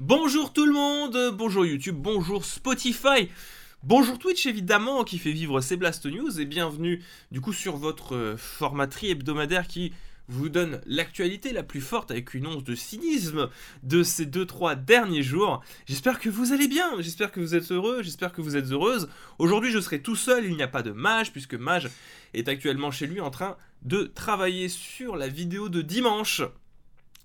Bonjour 0.00 0.52
tout 0.52 0.66
le 0.66 0.72
monde, 0.72 1.36
bonjour 1.36 1.64
YouTube, 1.64 1.94
bonjour 1.96 2.44
Spotify, 2.44 3.28
bonjour 3.84 4.18
Twitch 4.18 4.44
évidemment 4.44 5.04
qui 5.04 5.18
fait 5.18 5.30
vivre 5.30 5.60
ces 5.60 5.76
Blast 5.76 6.06
News 6.06 6.40
et 6.40 6.46
bienvenue 6.46 7.00
du 7.30 7.40
coup 7.40 7.52
sur 7.52 7.76
votre 7.76 8.16
euh, 8.16 8.36
formaterie 8.36 9.10
hebdomadaire 9.10 9.68
qui 9.68 9.92
vous 10.26 10.48
donne 10.48 10.80
l'actualité 10.84 11.52
la 11.52 11.62
plus 11.62 11.80
forte 11.80 12.10
avec 12.10 12.34
une 12.34 12.48
once 12.48 12.64
de 12.64 12.74
cynisme 12.74 13.48
de 13.84 14.02
ces 14.02 14.26
2-3 14.26 14.84
derniers 14.84 15.22
jours. 15.22 15.62
J'espère 15.86 16.18
que 16.18 16.28
vous 16.28 16.52
allez 16.52 16.66
bien, 16.66 17.00
j'espère 17.00 17.30
que 17.30 17.38
vous 17.38 17.54
êtes 17.54 17.70
heureux, 17.70 18.02
j'espère 18.02 18.32
que 18.32 18.42
vous 18.42 18.56
êtes 18.56 18.72
heureuse. 18.72 19.08
Aujourd'hui 19.38 19.70
je 19.70 19.78
serai 19.78 20.02
tout 20.02 20.16
seul, 20.16 20.44
il 20.44 20.56
n'y 20.56 20.62
a 20.64 20.68
pas 20.68 20.82
de 20.82 20.90
Mage 20.90 21.30
puisque 21.30 21.54
Mage 21.54 21.88
est 22.32 22.48
actuellement 22.48 22.90
chez 22.90 23.06
lui 23.06 23.20
en 23.20 23.30
train 23.30 23.56
de 23.82 24.10
travailler 24.12 24.68
sur 24.68 25.14
la 25.14 25.28
vidéo 25.28 25.68
de 25.68 25.82
dimanche 25.82 26.42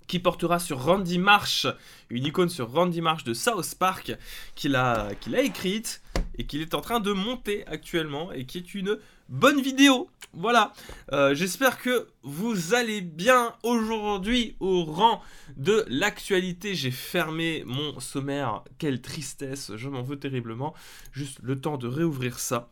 qui 0.09 0.19
portera 0.19 0.57
sur 0.59 0.83
Randy 0.83 1.19
Marsh, 1.19 1.67
une 2.09 2.25
icône 2.25 2.49
sur 2.49 2.71
Randy 2.71 2.99
Marsh 2.99 3.23
de 3.23 3.35
South 3.35 3.75
Park, 3.75 4.17
qu'il 4.55 4.75
a, 4.75 5.13
qu'il 5.21 5.35
écrite 5.35 6.01
et 6.37 6.47
qu'il 6.47 6.61
est 6.61 6.73
en 6.73 6.81
train 6.81 6.99
de 6.99 7.11
monter 7.13 7.65
actuellement 7.67 8.31
et 8.31 8.45
qui 8.45 8.57
est 8.57 8.73
une 8.73 8.97
bonne 9.29 9.61
vidéo. 9.61 10.09
Voilà, 10.33 10.73
Euh, 11.11 11.33
j'espère 11.33 11.79
que 11.79 12.07
vous 12.23 12.73
allez 12.73 13.01
bien 13.01 13.53
aujourd'hui 13.63 14.55
au 14.59 14.83
rang 14.83 15.21
de 15.57 15.85
l'actualité. 15.87 16.75
J'ai 16.75 16.91
fermé 16.91 17.63
mon 17.65 17.99
sommaire, 17.99 18.63
quelle 18.79 19.01
tristesse, 19.01 19.71
je 19.75 19.89
m'en 19.89 20.01
veux 20.01 20.17
terriblement. 20.17 20.73
Juste 21.11 21.39
le 21.43 21.59
temps 21.59 21.77
de 21.77 21.87
réouvrir 21.87 22.39
ça. 22.39 22.69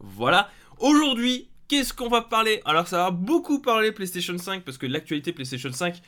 Voilà, 0.00 0.50
aujourd'hui, 0.78 1.48
qu'est-ce 1.68 1.92
qu'on 1.92 2.08
va 2.08 2.22
parler? 2.22 2.60
Alors 2.64 2.88
ça 2.88 2.98
va 2.98 3.10
beaucoup 3.10 3.60
parler 3.60 3.92
PlayStation 3.92 4.36
5 4.36 4.64
parce 4.64 4.78
que 4.78 4.86
l'actualité 4.86 5.32
PlayStation 5.32 5.72
5 5.72 6.00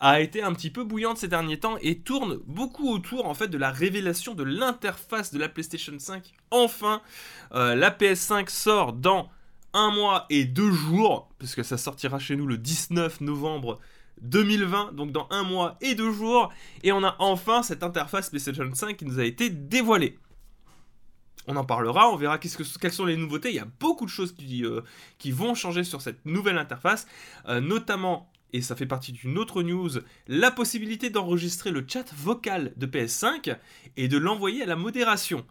a 0.00 0.20
été 0.20 0.42
un 0.42 0.52
petit 0.52 0.70
peu 0.70 0.82
bouillante 0.82 1.18
ces 1.18 1.28
derniers 1.28 1.60
temps 1.60 1.76
et 1.80 1.98
tourne 1.98 2.40
beaucoup 2.46 2.90
autour 2.92 3.26
en 3.26 3.34
fait 3.34 3.48
de 3.48 3.56
la 3.56 3.70
révélation 3.70 4.34
de 4.34 4.42
l'interface 4.42 5.32
de 5.32 5.38
la 5.38 5.48
PlayStation 5.48 5.96
5. 5.96 6.34
Enfin, 6.50 7.02
euh, 7.54 7.76
la 7.76 7.90
PS5 7.90 8.50
sort 8.50 8.94
dans 8.94 9.30
un 9.74 9.90
mois 9.90 10.26
et 10.28 10.44
deux 10.44 10.72
jours, 10.72 11.30
puisque 11.38 11.64
ça 11.64 11.78
sortira 11.78 12.18
chez 12.18 12.36
nous 12.36 12.46
le 12.46 12.58
19 12.58 13.20
novembre 13.20 13.78
2020, 14.22 14.94
donc 14.94 15.12
dans 15.12 15.28
un 15.30 15.44
mois 15.44 15.76
et 15.80 15.94
deux 15.94 16.12
jours, 16.12 16.52
et 16.82 16.92
on 16.92 17.02
a 17.04 17.16
enfin 17.18 17.62
cette 17.62 17.82
interface 17.82 18.30
PlayStation 18.30 18.68
5 18.72 18.96
qui 18.96 19.04
nous 19.04 19.18
a 19.18 19.24
été 19.24 19.50
dévoilée. 19.50 20.18
On 21.48 21.56
en 21.56 21.64
parlera, 21.64 22.10
on 22.10 22.16
verra 22.16 22.38
quelles 22.38 22.92
sont 22.92 23.04
les 23.04 23.16
nouveautés. 23.16 23.50
Il 23.50 23.56
y 23.56 23.60
a 23.60 23.68
beaucoup 23.80 24.04
de 24.04 24.10
choses 24.10 24.32
qui, 24.32 24.64
euh, 24.64 24.80
vont 25.26 25.54
changer 25.54 25.84
sur 25.84 26.00
cette 26.00 26.24
nouvelle 26.24 26.58
interface, 26.58 27.06
euh, 27.48 27.60
notamment, 27.60 28.30
et 28.52 28.60
ça 28.60 28.76
fait 28.76 28.86
partie 28.86 29.12
d'une 29.12 29.38
autre 29.38 29.62
news, 29.62 29.90
la 30.28 30.50
possibilité 30.50 31.10
d'enregistrer 31.10 31.70
le 31.70 31.84
chat 31.86 32.12
vocal 32.14 32.72
de 32.76 32.86
PS5 32.86 33.56
et 33.96 34.08
de 34.08 34.18
l'envoyer 34.18 34.62
à 34.62 34.66
la 34.66 34.76
modération. 34.76 35.44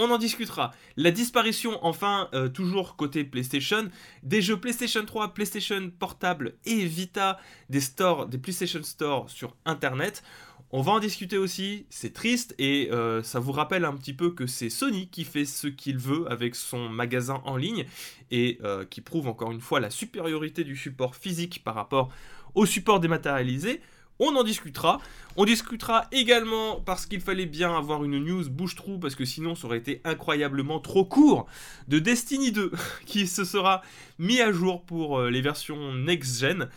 On 0.00 0.10
en 0.10 0.18
discutera. 0.18 0.72
La 0.96 1.10
disparition, 1.10 1.78
enfin, 1.82 2.28
euh, 2.34 2.48
toujours 2.48 2.94
côté 2.94 3.24
PlayStation, 3.24 3.88
des 4.22 4.42
jeux 4.42 4.56
PlayStation 4.60 5.04
3, 5.04 5.34
PlayStation 5.34 5.90
Portable 5.98 6.54
et 6.66 6.84
Vita, 6.84 7.38
des 7.68 7.80
stores, 7.80 8.26
des 8.26 8.38
PlayStation 8.38 8.82
Store 8.82 9.28
sur 9.28 9.56
Internet. 9.64 10.22
On 10.70 10.82
va 10.82 10.92
en 10.92 10.98
discuter 10.98 11.38
aussi, 11.38 11.86
c'est 11.88 12.12
triste 12.12 12.54
et 12.58 12.90
euh, 12.92 13.22
ça 13.22 13.40
vous 13.40 13.52
rappelle 13.52 13.86
un 13.86 13.94
petit 13.94 14.12
peu 14.12 14.32
que 14.32 14.46
c'est 14.46 14.68
Sony 14.68 15.08
qui 15.08 15.24
fait 15.24 15.46
ce 15.46 15.66
qu'il 15.66 15.96
veut 15.96 16.30
avec 16.30 16.54
son 16.54 16.90
magasin 16.90 17.40
en 17.46 17.56
ligne 17.56 17.86
et 18.30 18.58
euh, 18.62 18.84
qui 18.84 19.00
prouve 19.00 19.28
encore 19.28 19.50
une 19.50 19.62
fois 19.62 19.80
la 19.80 19.88
supériorité 19.88 20.64
du 20.64 20.76
support 20.76 21.16
physique 21.16 21.64
par 21.64 21.74
rapport 21.74 22.10
au 22.54 22.66
support 22.66 23.00
dématérialisé. 23.00 23.80
On 24.20 24.34
en 24.34 24.42
discutera. 24.42 25.00
On 25.36 25.44
discutera 25.44 26.06
également 26.10 26.80
parce 26.80 27.06
qu'il 27.06 27.20
fallait 27.20 27.46
bien 27.46 27.76
avoir 27.76 28.02
une 28.02 28.18
news 28.18 28.50
bouche-trou 28.50 28.98
parce 28.98 29.14
que 29.14 29.24
sinon 29.24 29.54
ça 29.54 29.68
aurait 29.68 29.78
été 29.78 30.00
incroyablement 30.04 30.80
trop 30.80 31.04
court 31.04 31.46
de 31.86 32.00
Destiny 32.00 32.50
2 32.50 32.72
qui 33.06 33.28
se 33.28 33.44
sera 33.44 33.82
mis 34.18 34.40
à 34.40 34.50
jour 34.50 34.82
pour 34.84 35.20
euh, 35.20 35.30
les 35.30 35.40
versions 35.40 35.94
next-gen. 35.94 36.68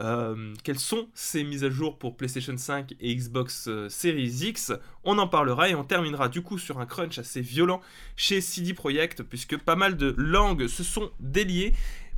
Euh, 0.00 0.54
quelles 0.64 0.80
sont 0.80 1.08
ces 1.14 1.44
mises 1.44 1.62
à 1.62 1.70
jour 1.70 1.98
pour 1.98 2.16
PlayStation 2.16 2.56
5 2.56 2.94
et 3.00 3.14
Xbox 3.14 3.68
euh, 3.68 3.88
Series 3.88 4.48
X? 4.48 4.72
On 5.04 5.18
en 5.18 5.28
parlera 5.28 5.68
et 5.68 5.76
on 5.76 5.84
terminera 5.84 6.28
du 6.28 6.42
coup 6.42 6.58
sur 6.58 6.80
un 6.80 6.86
crunch 6.86 7.18
assez 7.20 7.40
violent 7.40 7.80
chez 8.16 8.40
CD 8.40 8.74
Projekt 8.74 9.22
puisque 9.22 9.56
pas 9.56 9.76
mal 9.76 9.96
de 9.96 10.14
langues 10.18 10.66
se 10.66 10.82
sont 10.82 11.12
déliées 11.20 11.74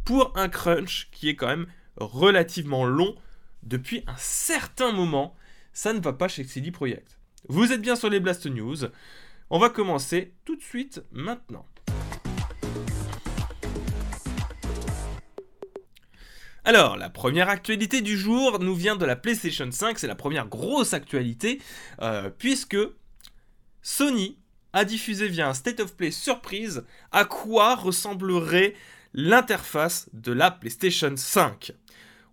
pour 0.06 0.32
un 0.36 0.48
crunch 0.48 1.08
qui 1.12 1.28
est 1.28 1.36
quand 1.36 1.48
même 1.48 1.66
relativement 1.98 2.86
long 2.86 3.14
depuis 3.62 4.02
un 4.06 4.16
certain 4.16 4.92
moment. 4.92 5.34
Ça 5.72 5.92
ne 5.92 6.00
va 6.00 6.12
pas 6.12 6.28
chez 6.28 6.44
CD 6.44 6.70
Projekt. 6.70 7.18
Vous 7.48 7.72
êtes 7.72 7.80
bien 7.80 7.96
sur 7.96 8.10
les 8.10 8.20
Blast 8.20 8.46
News. 8.46 8.76
On 9.50 9.58
va 9.58 9.70
commencer 9.70 10.34
tout 10.44 10.56
de 10.56 10.62
suite 10.62 11.02
maintenant. 11.10 11.66
Alors, 16.64 16.96
la 16.96 17.08
première 17.08 17.48
actualité 17.48 18.02
du 18.02 18.18
jour 18.18 18.58
nous 18.60 18.74
vient 18.74 18.96
de 18.96 19.06
la 19.06 19.16
PlayStation 19.16 19.70
5, 19.70 19.98
c'est 19.98 20.06
la 20.06 20.14
première 20.14 20.46
grosse 20.46 20.92
actualité, 20.92 21.60
euh, 22.02 22.30
puisque 22.30 22.76
Sony 23.82 24.38
a 24.72 24.84
diffusé 24.84 25.26
via 25.28 25.48
un 25.48 25.54
State 25.54 25.80
of 25.80 25.96
Play 25.96 26.10
surprise 26.10 26.84
à 27.12 27.24
quoi 27.24 27.74
ressemblerait 27.74 28.74
l'interface 29.14 30.08
de 30.12 30.32
la 30.32 30.50
PlayStation 30.50 31.16
5. 31.16 31.72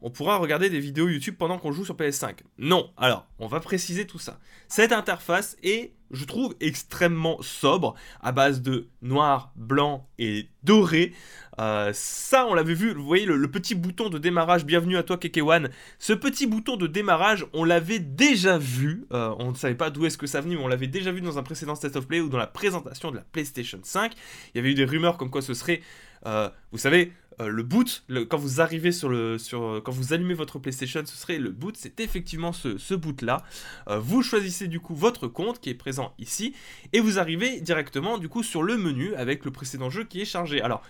On 0.02 0.12
pourra 0.12 0.38
regarder 0.38 0.70
des 0.70 0.80
vidéos 0.80 1.10
YouTube 1.10 1.36
pendant 1.38 1.58
qu'on 1.58 1.72
joue 1.72 1.84
sur 1.84 1.96
PS5. 1.96 2.38
Non, 2.60 2.92
alors, 2.98 3.26
on 3.40 3.48
va 3.48 3.60
préciser 3.60 4.06
tout 4.06 4.20
ça. 4.20 4.40
Cette 4.68 4.92
interface 4.92 5.58
est, 5.64 5.94
je 6.12 6.24
trouve, 6.26 6.56
extrêmement 6.60 7.42
sobre, 7.42 7.96
à 8.22 8.32
base 8.32 8.62
de 8.62 8.90
noir, 9.02 9.52
blanc 9.56 10.08
et 10.20 10.50
doré. 10.64 11.14
Euh, 11.60 11.90
ça, 11.94 12.46
on 12.46 12.54
l'avait 12.54 12.76
vu, 12.76 12.94
vous 12.94 13.06
voyez 13.06 13.26
le, 13.26 13.50
petit 13.50 13.74
bouton 13.74 14.10
de 14.10 14.20
démarrage, 14.20 14.66
bienvenue 14.66 14.98
à 14.98 15.04
toi 15.04 15.18
Kekewan. 15.18 15.70
Ce 15.98 16.14
petit 16.14 16.46
bouton 16.46 16.78
de 16.78 16.86
démarrage, 16.86 17.48
on 17.54 17.64
l'avait 17.64 18.00
déjà 18.00 18.60
vu, 18.60 19.08
euh, 19.12 19.34
on 19.40 19.50
ne 19.50 19.56
savait 19.56 19.74
pas 19.74 19.90
d'où 19.90 20.06
est-ce 20.06 20.20
que 20.20 20.28
ça 20.28 20.42
venait, 20.42 20.56
mais 20.56 20.62
on 20.62 20.68
l'avait 20.68 20.88
déjà 20.88 21.12
vu 21.12 21.22
dans 21.22 21.40
un 21.40 21.44
précédent 21.44 21.74
State 21.74 21.96
of 21.96 22.08
Play 22.08 22.20
ou 22.20 22.30
dans 22.30 22.38
la 22.38 22.46
présentation 22.46 23.10
de 23.10 23.16
la 23.16 23.24
PlayStation 23.24 23.80
5. 23.82 24.14
Il 24.54 24.58
y 24.58 24.60
avait 24.60 24.72
eu 24.72 24.76
des 24.76 24.86
rumeurs 24.86 25.18
comme 25.18 25.32
quoi 25.32 25.42
ce 25.42 25.56
serait, 25.56 25.82
euh, 26.28 26.50
vous 26.72 26.78
savez, 26.78 27.14
euh, 27.40 27.48
le 27.50 27.64
boot, 27.64 28.04
quand 28.30 28.38
vous 28.38 28.62
arrivez 28.62 28.92
sur 28.92 29.10
le, 29.10 29.38
sur, 29.38 29.82
quand 29.84 29.92
vous 29.92 30.14
allumez 30.14 30.34
votre 30.34 30.60
PlayStation, 30.60 31.04
ce 31.06 31.16
serait 31.16 31.38
le 31.38 31.52
boot, 31.52 31.76
c'est 31.78 32.00
effectivement 32.00 32.52
ce, 32.52 32.78
ce 32.78 32.94
boot 32.94 33.22
là. 33.22 33.44
Euh, 33.88 34.00
vous 34.00 34.24
choisissez 34.24 34.68
du 34.68 34.80
coup 34.80 34.96
votre 34.96 35.28
compte 35.28 35.60
qui 35.60 35.70
est 35.70 35.76
présent 35.76 36.14
ici 36.18 36.54
et 36.94 37.00
vous 37.00 37.20
arrivez 37.20 37.62
directement 37.62 38.18
du 38.18 38.30
coup 38.30 38.44
sur 38.44 38.64
le 38.64 38.78
menu 38.78 39.14
avec 39.16 39.46
le 39.46 39.52
précédent 39.52 39.90
jeu 39.90 40.04
qui 40.04 40.22
est 40.22 40.26
chargé. 40.26 40.62
Alors, 40.62 40.82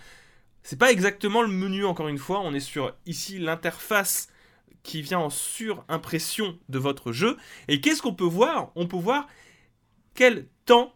c'est 0.62 0.78
pas 0.78 0.90
exactement 0.90 1.42
le 1.42 1.48
menu 1.48 1.84
encore 1.84 2.08
une 2.08 2.18
fois, 2.18 2.40
on 2.40 2.54
est 2.54 2.60
sur 2.60 2.94
ici 3.06 3.38
l'interface 3.38 4.28
qui 4.82 5.02
vient 5.02 5.18
en 5.18 5.30
surimpression 5.30 6.58
de 6.68 6.78
votre 6.78 7.12
jeu. 7.12 7.36
Et 7.68 7.80
qu'est-ce 7.80 8.00
qu'on 8.00 8.14
peut 8.14 8.24
voir? 8.24 8.70
On 8.74 8.86
peut 8.86 8.96
voir 8.96 9.26
quel 10.14 10.46
temps 10.64 10.94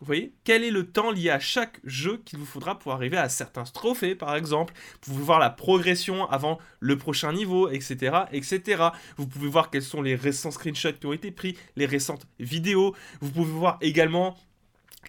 vous 0.00 0.06
voyez 0.06 0.32
Quel 0.44 0.64
est 0.64 0.70
le 0.70 0.86
temps 0.86 1.10
lié 1.10 1.28
à 1.28 1.38
chaque 1.38 1.78
jeu 1.84 2.22
qu'il 2.24 2.38
vous 2.38 2.46
faudra 2.46 2.78
pour 2.78 2.92
arriver 2.92 3.18
à 3.18 3.28
certains 3.28 3.64
trophées, 3.64 4.14
par 4.14 4.34
exemple? 4.34 4.72
Vous 5.02 5.12
pouvez 5.12 5.24
voir 5.24 5.38
la 5.38 5.50
progression 5.50 6.28
avant 6.30 6.58
le 6.80 6.96
prochain 6.96 7.34
niveau, 7.34 7.68
etc., 7.68 8.20
etc. 8.32 8.88
Vous 9.18 9.26
pouvez 9.26 9.48
voir 9.48 9.68
quels 9.70 9.82
sont 9.82 10.00
les 10.00 10.14
récents 10.14 10.50
screenshots 10.50 10.94
qui 10.94 11.06
ont 11.06 11.12
été 11.12 11.30
pris, 11.30 11.56
les 11.76 11.84
récentes 11.84 12.26
vidéos. 12.38 12.94
Vous 13.20 13.30
pouvez 13.30 13.52
voir 13.52 13.76
également 13.82 14.36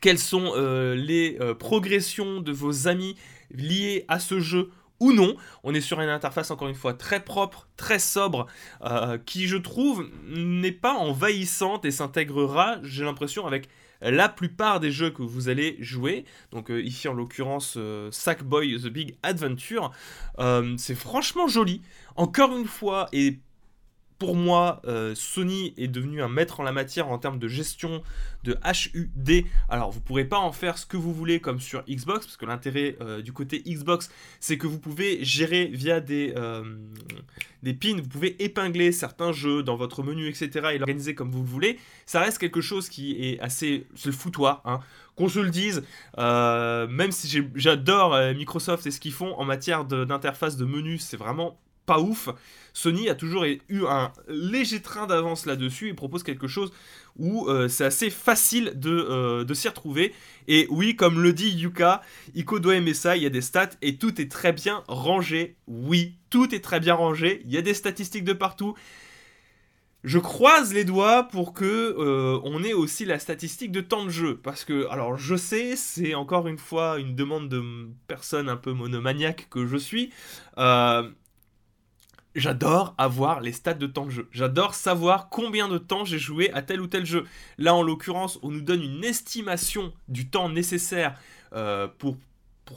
quelles 0.01 0.19
sont 0.19 0.51
euh, 0.55 0.93
les 0.95 1.37
euh, 1.39 1.55
progressions 1.55 2.41
de 2.41 2.51
vos 2.51 2.89
amis 2.89 3.15
liées 3.49 4.03
à 4.09 4.19
ce 4.19 4.41
jeu 4.41 4.71
ou 4.99 5.13
non. 5.13 5.35
On 5.63 5.73
est 5.73 5.81
sur 5.81 6.01
une 6.01 6.09
interface 6.09 6.51
encore 6.51 6.67
une 6.67 6.75
fois 6.75 6.93
très 6.93 7.23
propre, 7.23 7.67
très 7.77 7.99
sobre, 7.99 8.45
euh, 8.83 9.17
qui 9.25 9.47
je 9.47 9.57
trouve 9.57 10.09
n'est 10.27 10.71
pas 10.71 10.93
envahissante 10.93 11.85
et 11.85 11.91
s'intégrera, 11.91 12.77
j'ai 12.83 13.05
l'impression, 13.05 13.47
avec 13.47 13.69
la 14.01 14.29
plupart 14.29 14.79
des 14.79 14.91
jeux 14.91 15.11
que 15.11 15.21
vous 15.21 15.49
allez 15.49 15.77
jouer, 15.79 16.25
donc 16.51 16.71
euh, 16.71 16.81
ici 16.81 17.07
en 17.07 17.13
l'occurrence 17.13 17.75
euh, 17.77 18.09
Sackboy 18.11 18.79
The 18.81 18.87
Big 18.87 19.15
Adventure, 19.23 19.91
euh, 20.39 20.75
c'est 20.77 20.95
franchement 20.95 21.47
joli. 21.47 21.81
Encore 22.15 22.57
une 22.57 22.65
fois, 22.65 23.07
et 23.13 23.39
pour 24.21 24.35
moi, 24.35 24.83
euh, 24.85 25.15
Sony 25.15 25.73
est 25.79 25.87
devenu 25.87 26.21
un 26.21 26.29
maître 26.29 26.59
en 26.59 26.63
la 26.63 26.71
matière 26.71 27.09
en 27.09 27.17
termes 27.17 27.39
de 27.39 27.47
gestion 27.47 28.03
de 28.43 28.55
HUD. 28.93 29.45
Alors, 29.67 29.89
vous 29.89 29.99
pourrez 29.99 30.25
pas 30.25 30.37
en 30.37 30.51
faire 30.51 30.77
ce 30.77 30.85
que 30.85 30.95
vous 30.95 31.11
voulez 31.11 31.39
comme 31.39 31.59
sur 31.59 31.83
Xbox, 31.89 32.27
parce 32.27 32.37
que 32.37 32.45
l'intérêt 32.45 32.97
euh, 33.01 33.23
du 33.23 33.33
côté 33.33 33.63
Xbox, 33.65 34.11
c'est 34.39 34.59
que 34.59 34.67
vous 34.67 34.77
pouvez 34.77 35.25
gérer 35.25 35.71
via 35.73 36.01
des, 36.01 36.35
euh, 36.37 36.63
pins, 37.63 37.99
vous 37.99 38.07
pouvez 38.07 38.35
épingler 38.43 38.91
certains 38.91 39.31
jeux 39.31 39.63
dans 39.63 39.75
votre 39.75 40.03
menu, 40.03 40.27
etc., 40.27 40.49
et 40.73 40.77
l'organiser 40.77 41.15
comme 41.15 41.31
vous 41.31 41.41
le 41.41 41.49
voulez. 41.49 41.79
Ça 42.05 42.19
reste 42.19 42.37
quelque 42.37 42.61
chose 42.61 42.89
qui 42.89 43.25
est 43.25 43.39
assez... 43.39 43.87
C'est 43.95 44.09
le 44.09 44.15
foutoir, 44.15 44.61
hein 44.65 44.81
qu'on 45.15 45.29
se 45.29 45.39
le 45.39 45.49
dise, 45.49 45.83
même 46.15 47.11
si 47.11 47.43
j'adore 47.55 48.17
Microsoft 48.35 48.85
et 48.85 48.91
ce 48.91 48.99
qu'ils 48.99 49.11
font 49.13 49.33
en 49.33 49.45
matière 49.45 49.83
d'interface 49.83 50.57
de, 50.57 50.63
de, 50.65 50.71
menu, 50.71 50.99
c'est 50.99 51.17
vraiment 51.17 51.59
pas 51.85 51.99
ouf. 51.99 52.29
Sony 52.73 53.09
a 53.09 53.15
toujours 53.15 53.43
eu 53.43 53.85
un 53.85 54.11
léger 54.27 54.81
train 54.81 55.07
d'avance 55.07 55.45
là-dessus 55.45 55.89
et 55.89 55.93
propose 55.93 56.23
quelque 56.23 56.47
chose 56.47 56.71
où 57.17 57.47
euh, 57.49 57.67
c'est 57.67 57.83
assez 57.83 58.09
facile 58.09 58.73
de, 58.75 59.43
de 59.43 59.53
s'y 59.53 59.67
retrouver. 59.67 60.13
Et 60.47 60.67
oui, 60.69 60.95
comme 60.95 61.21
le 61.21 61.33
dit 61.33 61.49
Yuka, 61.49 62.01
Iko 62.33 62.59
doit 62.59 62.75
aimer 62.75 62.93
ça, 62.93 63.17
il 63.17 63.23
y 63.23 63.25
a 63.25 63.29
des 63.29 63.41
stats 63.41 63.71
et 63.81 63.97
tout 63.97 64.21
est 64.21 64.31
très 64.31 64.53
bien 64.53 64.83
rangé. 64.87 65.57
Oui, 65.67 66.15
tout 66.29 66.55
est 66.55 66.63
très 66.63 66.79
bien 66.79 66.93
rangé, 66.93 67.41
il 67.45 67.51
y 67.51 67.57
a 67.57 67.61
des 67.61 67.73
statistiques 67.73 68.23
de 68.23 68.33
partout. 68.33 68.75
Je 70.03 70.17
croise 70.17 70.73
les 70.73 70.83
doigts 70.83 71.23
pour 71.23 71.53
que 71.53 71.63
euh, 71.65 72.39
on 72.43 72.63
ait 72.63 72.73
aussi 72.73 73.05
la 73.05 73.19
statistique 73.19 73.71
de 73.71 73.81
temps 73.81 74.03
de 74.03 74.09
jeu. 74.09 74.39
Parce 74.41 74.65
que, 74.65 74.87
alors 74.89 75.15
je 75.17 75.35
sais, 75.35 75.75
c'est 75.75 76.15
encore 76.15 76.47
une 76.47 76.57
fois 76.57 76.97
une 76.97 77.15
demande 77.15 77.49
de 77.49 77.61
personne 78.07 78.49
un 78.49 78.57
peu 78.57 78.73
monomaniaque 78.73 79.47
que 79.51 79.67
je 79.67 79.77
suis. 79.77 80.11
Euh, 80.57 81.07
j'adore 82.35 82.95
avoir 82.97 83.41
les 83.41 83.51
stats 83.51 83.73
de 83.73 83.87
temps 83.87 84.05
de 84.05 84.11
jeu. 84.11 84.27
J'adore 84.31 84.75
savoir 84.75 85.29
combien 85.29 85.67
de 85.67 85.77
temps 85.77 86.05
j'ai 86.05 86.19
joué 86.19 86.51
à 86.51 86.61
tel 86.61 86.81
ou 86.81 86.87
tel 86.87 87.05
jeu. 87.05 87.25
Là, 87.57 87.73
en 87.75 87.83
l'occurrence, 87.83 88.39
on 88.41 88.51
nous 88.51 88.61
donne 88.61 88.81
une 88.81 89.03
estimation 89.03 89.93
du 90.07 90.29
temps 90.29 90.49
nécessaire 90.49 91.17
euh, 91.53 91.87
pour 91.97 92.17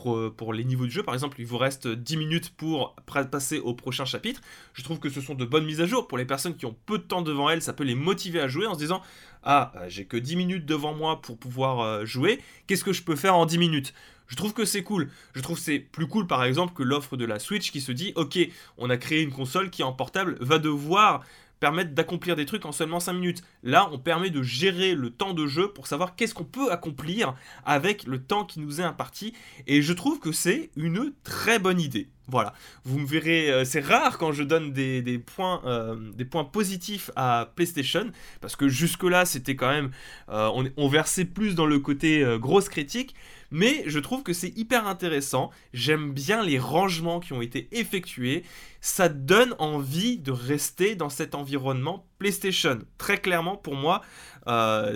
euh, 0.07 0.31
pour, 0.31 0.53
les 0.53 0.65
niveaux 0.65 0.87
du 0.87 0.91
jeu. 0.91 1.05
Par 1.05 1.15
exemple, 1.15 1.37
il 1.41 1.47
vous 1.47 1.59
reste 1.59 1.87
10 1.87 2.17
minutes 2.17 2.51
pour 2.57 2.97
passer 3.31 3.61
au 3.61 3.75
prochain 3.75 4.05
chapitre. 4.05 4.41
Je 4.73 4.83
trouve 4.83 4.99
que 4.99 5.09
ce 5.09 5.21
sont 5.21 5.35
de 5.35 5.45
bonnes 5.45 5.65
mises 5.65 5.81
à 5.81 5.87
jour. 5.87 6.09
Pour 6.09 6.19
les 6.19 6.25
personnes 6.25 6.57
qui 6.57 6.67
ont 6.67 6.77
peu 6.87 6.99
de 6.99 7.05
temps 7.05 7.23
devant 7.23 7.49
elles, 7.49 7.63
ça 7.63 7.73
peut 7.73 7.85
les 7.85 7.95
motiver 7.95 8.41
à 8.41 8.49
jouer 8.49 8.67
en 8.67 8.75
se 8.75 8.79
disant 8.81 9.03
Ah, 9.45 9.73
euh, 9.77 9.87
j'ai 9.89 10.05
que 10.05 10.17
10 10.17 10.35
minutes 10.35 10.67
devant 10.67 10.95
moi 10.95 11.23
pour 11.23 11.39
pouvoir 11.39 12.05
jouer. 12.05 12.41
Qu'est-ce 12.67 12.83
que 12.83 12.93
je 12.93 13.05
peux 13.05 13.15
faire 13.15 13.37
en 13.37 13.47
10 13.47 13.59
minutes? 13.59 13.95
Je 14.27 14.37
trouve 14.37 14.55
que 14.55 14.65
c'est 14.65 14.83
cool. 14.83 15.11
Je 15.35 15.41
trouve 15.41 15.57
que 15.57 15.63
c'est 15.63 15.79
plus 15.79 16.07
cool 16.07 16.27
par 16.27 16.45
exemple 16.45 16.75
que 16.75 16.83
l'offre 16.83 17.17
de 17.17 17.25
la 17.25 17.39
Switch 17.39 17.71
qui 17.71 17.81
se 17.81 17.93
dit 17.93 18.13
ok, 18.17 18.39
on 18.79 18.91
a 18.91 18.97
créé 18.97 19.23
une 19.23 19.33
console 19.33 19.71
qui 19.71 19.83
en 19.83 19.93
portable 19.93 20.37
va 20.41 20.59
devoir 20.59 21.25
permettre 21.61 21.93
d'accomplir 21.93 22.37
des 22.37 22.45
trucs 22.45 22.67
en 22.67 22.73
seulement 22.73 23.01
5 23.01 23.15
minutes. 23.15 23.43
Là, 23.63 23.89
on 23.91 23.99
permet 23.99 24.29
de 24.29 24.43
gérer 24.43 24.95
le 24.95 25.09
temps 25.09 25.33
de 25.33 25.47
jeu 25.47 25.69
pour 25.69 25.87
savoir 25.87 26.15
qu'est-ce 26.15 26.35
qu'on 26.35 26.45
peut 26.45 26.71
accomplir 26.71 27.35
avec 27.65 28.05
le 28.05 28.23
temps 28.23 28.45
qui 28.45 28.61
nous 28.61 28.81
est 28.81 28.85
imparti. 28.85 29.33
Et 29.67 29.81
je 29.81 29.93
trouve 29.95 30.21
que 30.21 30.33
c'est 30.33 30.71
une 30.77 31.13
très 31.23 31.59
bonne 31.59 31.81
idée. 31.81 32.09
Voilà, 32.27 32.55
vous 32.85 32.99
me 32.99 33.07
verrez, 33.07 33.51
euh, 33.51 33.65
c'est 33.67 33.81
rare 33.81 34.17
quand 34.17 34.33
je 34.33 34.43
donne 34.43 34.73
des, 34.73 35.19
points, 35.19 35.61
euh, 35.67 35.95
des 36.15 36.25
points 36.25 36.45
positifs 36.45 37.11
à 37.17 37.51
PlayStation, 37.55 38.11
parce 38.41 38.57
que 38.57 38.67
jusque-là, 38.67 39.27
c'était 39.27 39.57
quand 39.57 39.69
même, 39.69 39.91
euh, 40.31 40.49
on, 40.55 40.65
on, 40.79 40.89
versait 40.89 41.27
plus 41.27 41.55
dans 41.55 41.67
le 41.67 41.79
côté 41.79 42.25
grosse 42.39 42.71
critique, 42.71 43.15
mais 43.51 43.83
je 43.87 43.99
trouve 43.99 44.23
que 44.23 44.33
c'est 44.33 44.57
hyper 44.57 44.87
intéressant. 44.87 45.51
J'aime 45.75 46.13
bien 46.13 46.43
les 46.43 46.59
rangements 46.59 47.21
qui 47.21 47.35
ont 47.35 47.43
été 47.43 47.69
effectués. 47.73 48.43
Ça 48.81 49.11
donne 49.11 49.55
envie 49.59 50.19
de 50.19 50.33
rester 50.33 50.95
dans 50.95 51.11
cet 51.11 51.35
environnement 51.35 52.07
PlayStation. 52.19 52.79
Très 52.97 53.19
clairement, 53.19 53.57
pour 53.57 53.75
moi, 53.75 54.01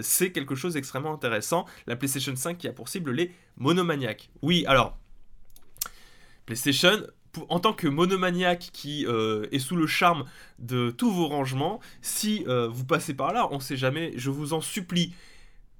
c'est 0.03 0.33
quelque 0.33 0.55
chose 0.55 0.75
d'extrêmement 0.75 1.13
intéressant. 1.13 1.67
La 1.87 1.95
PlayStation 1.95 2.35
5 2.35 2.59
qui 2.59 2.69
a 2.69 2.73
pour 2.73 2.89
cible 2.89 3.13
les 3.13 3.33
monomaniaques. 3.59 4.31
Oui, 4.43 4.65
alors, 4.67 4.99
PlayStation, 6.49 7.03
en 7.49 7.61
tant 7.61 7.73
que 7.73 7.87
monomaniaque 7.87 8.71
qui 8.73 9.07
euh, 9.07 9.47
est 9.53 9.59
sous 9.59 9.77
le 9.77 9.87
charme 9.87 10.25
de 10.59 10.91
tous 10.91 11.11
vos 11.11 11.27
rangements, 11.27 11.81
si 12.03 12.45
euh, 12.49 12.69
vous 12.69 12.85
passez 12.85 13.15
par 13.15 13.33
là, 13.33 13.49
on 13.51 13.61
sait 13.61 13.77
jamais, 13.77 14.13
je 14.17 14.31
vous 14.31 14.53
en 14.53 14.61
supplie, 14.61 15.13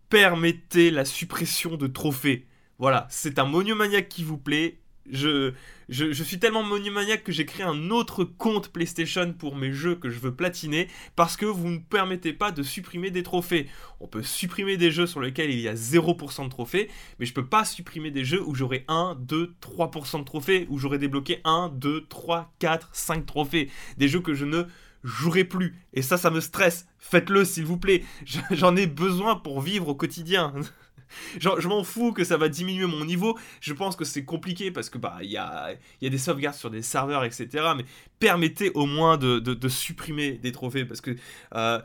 permettez 0.09 0.91
la 0.91 1.05
suppression 1.05 1.77
de 1.77 1.87
trophées. 1.87 2.47
Voilà, 2.79 3.07
c'est 3.11 3.39
un 3.39 3.45
monomaniaque 3.45 4.09
qui 4.09 4.25
vous 4.25 4.39
plaît. 4.39 4.79
Je, 5.11 5.53
je, 5.89 6.23
suis 6.23 6.39
tellement 6.39 6.63
monomaniaque 6.63 7.25
que 7.25 7.33
j'ai 7.33 7.47
créé 7.47 7.65
un 7.65 7.91
autre 7.91 8.25
compte 8.25 8.69
PlayStation 8.69 9.33
pour 9.33 9.57
mes 9.57 9.73
jeux 9.73 9.95
que 9.95 10.11
je 10.11 10.19
veux 10.19 10.35
platiner 10.35 10.89
parce 11.17 11.37
que 11.37 11.47
vous 11.47 11.69
ne 11.69 11.79
permettez 11.79 12.33
pas 12.33 12.53
de 12.53 12.63
supprimer 12.63 13.11
des 13.11 13.23
trophées. 13.23 13.69
On 14.01 14.07
peut 14.07 14.23
supprimer 14.23 14.77
des 14.77 14.91
jeux 14.91 15.07
sur 15.07 15.21
lesquels 15.21 15.51
il 15.51 15.61
y 15.61 15.69
a 15.69 15.75
0% 15.75 16.45
de 16.45 16.51
trophées, 16.51 16.91
mais 17.19 17.27
je 17.27 17.33
peux 17.33 17.47
pas 17.47 17.65
supprimer 17.65 18.11
des 18.11 18.25
jeux 18.25 18.43
où 18.47 18.55
j'aurai 18.55 18.85
1, 18.89 19.17
2, 19.21 19.55
3% 19.63 20.21
de 20.21 20.25
trophées, 20.25 20.67
où 20.69 20.79
j'aurai 20.79 20.99
débloqué 20.99 21.41
1, 21.45 21.73
2, 21.75 22.07
3, 22.07 22.53
4, 22.59 22.91
5 22.93 23.25
trophées. 23.25 23.71
Des 23.97 24.09
jeux 24.09 24.21
que 24.21 24.35
je 24.35 24.45
ne 24.45 24.65
jouerai 25.05 25.45
plus. 25.45 25.75
Et 25.95 26.03
ça, 26.03 26.17
ça 26.19 26.31
me 26.31 26.41
stresse. 26.41 26.87
Faites-le, 26.99 27.45
s'il 27.45 27.65
vous 27.65 27.79
plaît. 27.79 28.05
J'en 28.51 28.77
ai 28.77 28.87
besoin 28.87 29.37
pour 29.37 29.61
vivre 29.61 29.89
au 29.89 29.95
quotidien. 29.95 30.53
Je 31.39 31.69
m'en 31.69 31.85
fous 31.85 32.13
que 32.13 32.25
ça 32.25 32.37
va 32.37 32.49
diminuer 32.49 32.87
mon 32.87 33.05
niveau. 33.05 33.39
Je 33.61 33.73
pense 33.73 33.97
que 33.97 34.05
c'est 34.05 34.25
compliqué 34.25 34.71
parce 34.71 34.91
que 34.91 34.99
bah 34.99 35.19
il 35.23 35.31
y 35.31 35.37
a, 35.37 35.75
des 36.01 36.19
sauvegardes 36.19 36.57
sur 36.57 36.71
des 36.71 36.83
serveurs, 36.83 37.25
etc. 37.25 37.49
Mais 37.77 37.85
permettez 38.19 38.71
au 38.75 38.87
moins 38.87 39.17
de, 39.17 39.39
de, 39.39 39.69
supprimer 39.69 40.33
des 40.33 40.53
trophées 40.53 40.85
parce 40.85 41.01
que 41.01 41.15
euh, 41.55 41.81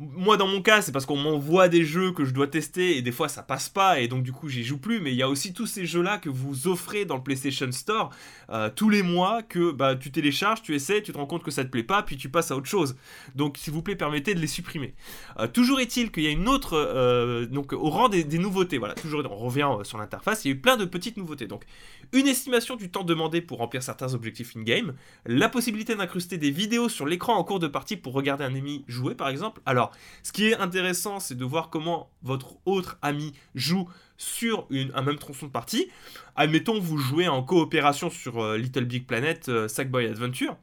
moi 0.00 0.36
dans 0.36 0.48
mon 0.48 0.60
cas 0.60 0.82
c'est 0.82 0.90
parce 0.90 1.06
qu'on 1.06 1.16
m'envoie 1.16 1.68
des 1.68 1.84
jeux 1.84 2.10
que 2.10 2.24
je 2.24 2.32
dois 2.32 2.48
tester 2.48 2.96
et 2.96 3.02
des 3.02 3.12
fois 3.12 3.28
ça 3.28 3.44
passe 3.44 3.68
pas 3.68 4.00
et 4.00 4.08
donc 4.08 4.24
du 4.24 4.32
coup 4.32 4.48
j'y 4.48 4.64
joue 4.64 4.78
plus. 4.78 5.00
Mais 5.00 5.12
il 5.12 5.16
y 5.16 5.22
a 5.22 5.28
aussi 5.28 5.52
tous 5.52 5.66
ces 5.66 5.86
jeux 5.86 6.02
là 6.02 6.18
que 6.18 6.28
vous 6.28 6.66
offrez 6.66 7.04
dans 7.04 7.16
le 7.16 7.22
PlayStation 7.22 7.70
Store 7.70 8.10
euh, 8.50 8.70
tous 8.74 8.90
les 8.90 9.02
mois 9.02 9.42
que 9.42 9.70
bah, 9.70 9.94
tu 9.94 10.10
télécharges, 10.10 10.62
tu 10.62 10.74
essaies, 10.74 11.00
tu 11.02 11.12
te 11.12 11.18
rends 11.18 11.26
compte 11.26 11.44
que 11.44 11.52
ça 11.52 11.64
te 11.64 11.70
plaît 11.70 11.84
pas 11.84 12.02
puis 12.02 12.16
tu 12.16 12.28
passes 12.28 12.50
à 12.50 12.56
autre 12.56 12.66
chose. 12.66 12.96
Donc 13.36 13.56
s'il 13.56 13.72
vous 13.72 13.82
plaît 13.82 13.94
permettez 13.94 14.34
de 14.34 14.40
les 14.40 14.48
supprimer. 14.48 14.94
Euh, 15.38 15.46
toujours 15.46 15.78
est-il 15.78 16.10
qu'il 16.10 16.24
y 16.24 16.28
a 16.28 16.30
une 16.30 16.48
autre 16.48 16.74
euh, 16.74 17.46
donc 17.46 17.72
au 17.72 17.88
rang 17.90 18.08
des, 18.08 18.24
nouveautés. 18.38 18.78
Voilà 18.78 18.94
toujours 18.94 19.22
on 19.30 19.36
revient 19.36 19.68
sur 19.84 19.98
l'interface. 19.98 20.44
Il 20.44 20.48
y 20.48 20.50
a 20.50 20.56
eu 20.56 20.60
plein 20.60 20.76
de 20.76 20.86
petites 20.86 21.16
nouveautés. 21.16 21.46
Donc 21.46 21.64
une 22.12 22.26
estimation 22.26 22.74
du 22.74 22.90
temps 22.90 23.04
demandé 23.04 23.40
pour 23.40 23.58
remplir 23.58 23.82
certains 23.82 24.12
objectifs 24.14 24.56
in-game 24.56 24.94
la 25.24 25.48
possibilité 25.48 25.94
d'incruster 25.94 26.36
des 26.36 26.50
vidéos 26.50 26.88
sur 26.88 27.06
l'écran 27.06 27.34
en 27.34 27.44
cours 27.44 27.60
de 27.60 27.68
partie 27.68 27.96
pour 27.96 28.12
regarder 28.12 28.42
un 28.42 28.54
ennemi 28.54 28.84
jouer 28.88 29.14
par 29.14 29.28
exemple. 29.28 29.60
Alors 29.66 29.83
ce 30.22 30.32
qui 30.32 30.46
est 30.46 30.56
intéressant, 30.56 31.20
c'est 31.20 31.34
de 31.34 31.44
voir 31.44 31.70
comment 31.70 32.10
votre 32.22 32.56
autre 32.66 32.98
ami 33.02 33.32
joue 33.54 33.88
sur 34.16 34.66
un 34.94 35.02
même 35.02 35.18
tronçon 35.18 35.46
de 35.46 35.50
partie. 35.50 35.88
Admettons, 36.36 36.78
vous 36.80 36.98
jouez 36.98 37.28
en 37.28 37.42
coopération 37.42 38.10
sur 38.10 38.42
euh, 38.42 38.56
Little 38.56 38.84
Big 38.84 39.06
Planet 39.06 39.48
euh, 39.48 39.68
Sackboy 39.68 40.06
Adventure. 40.06 40.56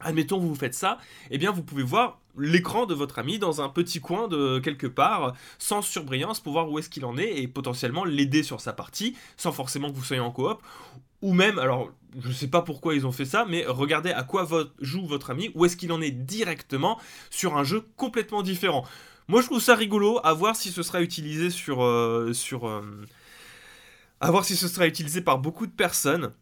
Admettons, 0.00 0.38
vous 0.38 0.54
faites 0.54 0.74
ça, 0.74 0.98
eh 1.30 1.38
bien, 1.38 1.50
vous 1.50 1.62
pouvez 1.62 1.82
voir 1.82 2.20
l'écran 2.38 2.86
de 2.86 2.94
votre 2.94 3.18
ami 3.18 3.38
dans 3.38 3.60
un 3.60 3.68
petit 3.68 4.00
coin 4.00 4.28
de 4.28 4.58
quelque 4.58 4.86
part, 4.86 5.34
sans 5.58 5.82
surbrillance, 5.82 6.40
pour 6.40 6.52
voir 6.52 6.70
où 6.70 6.78
est-ce 6.78 6.88
qu'il 6.88 7.04
en 7.04 7.16
est 7.16 7.38
et 7.38 7.48
potentiellement 7.48 8.04
l'aider 8.04 8.42
sur 8.42 8.60
sa 8.60 8.72
partie, 8.72 9.16
sans 9.36 9.52
forcément 9.52 9.90
que 9.90 9.96
vous 9.96 10.04
soyez 10.04 10.22
en 10.22 10.30
coop. 10.30 10.60
Ou 11.22 11.32
même, 11.32 11.58
alors 11.58 11.90
je 12.20 12.28
ne 12.28 12.32
sais 12.32 12.48
pas 12.48 12.62
pourquoi 12.62 12.94
ils 12.94 13.06
ont 13.06 13.12
fait 13.12 13.24
ça, 13.24 13.46
mais 13.48 13.64
regardez 13.66 14.10
à 14.10 14.22
quoi 14.22 14.46
joue 14.80 15.06
votre 15.06 15.30
ami, 15.30 15.50
où 15.54 15.64
est-ce 15.64 15.76
qu'il 15.76 15.92
en 15.92 16.00
est 16.00 16.10
directement 16.10 17.00
sur 17.30 17.56
un 17.56 17.64
jeu 17.64 17.84
complètement 17.96 18.42
différent. 18.42 18.84
Moi 19.28 19.40
je 19.40 19.46
trouve 19.46 19.60
ça 19.60 19.74
rigolo, 19.74 20.20
à 20.24 20.32
voir 20.34 20.56
si 20.56 20.70
ce 20.70 20.82
sera 20.82 21.02
utilisé 21.02 21.50
sur... 21.50 21.82
Euh, 21.82 22.32
euh, 22.52 23.04
à 24.20 24.30
voir 24.30 24.44
si 24.44 24.56
ce 24.56 24.68
sera 24.68 24.86
utilisé 24.86 25.20
par 25.20 25.38
beaucoup 25.38 25.66
de 25.66 25.72
personnes. 25.72 26.32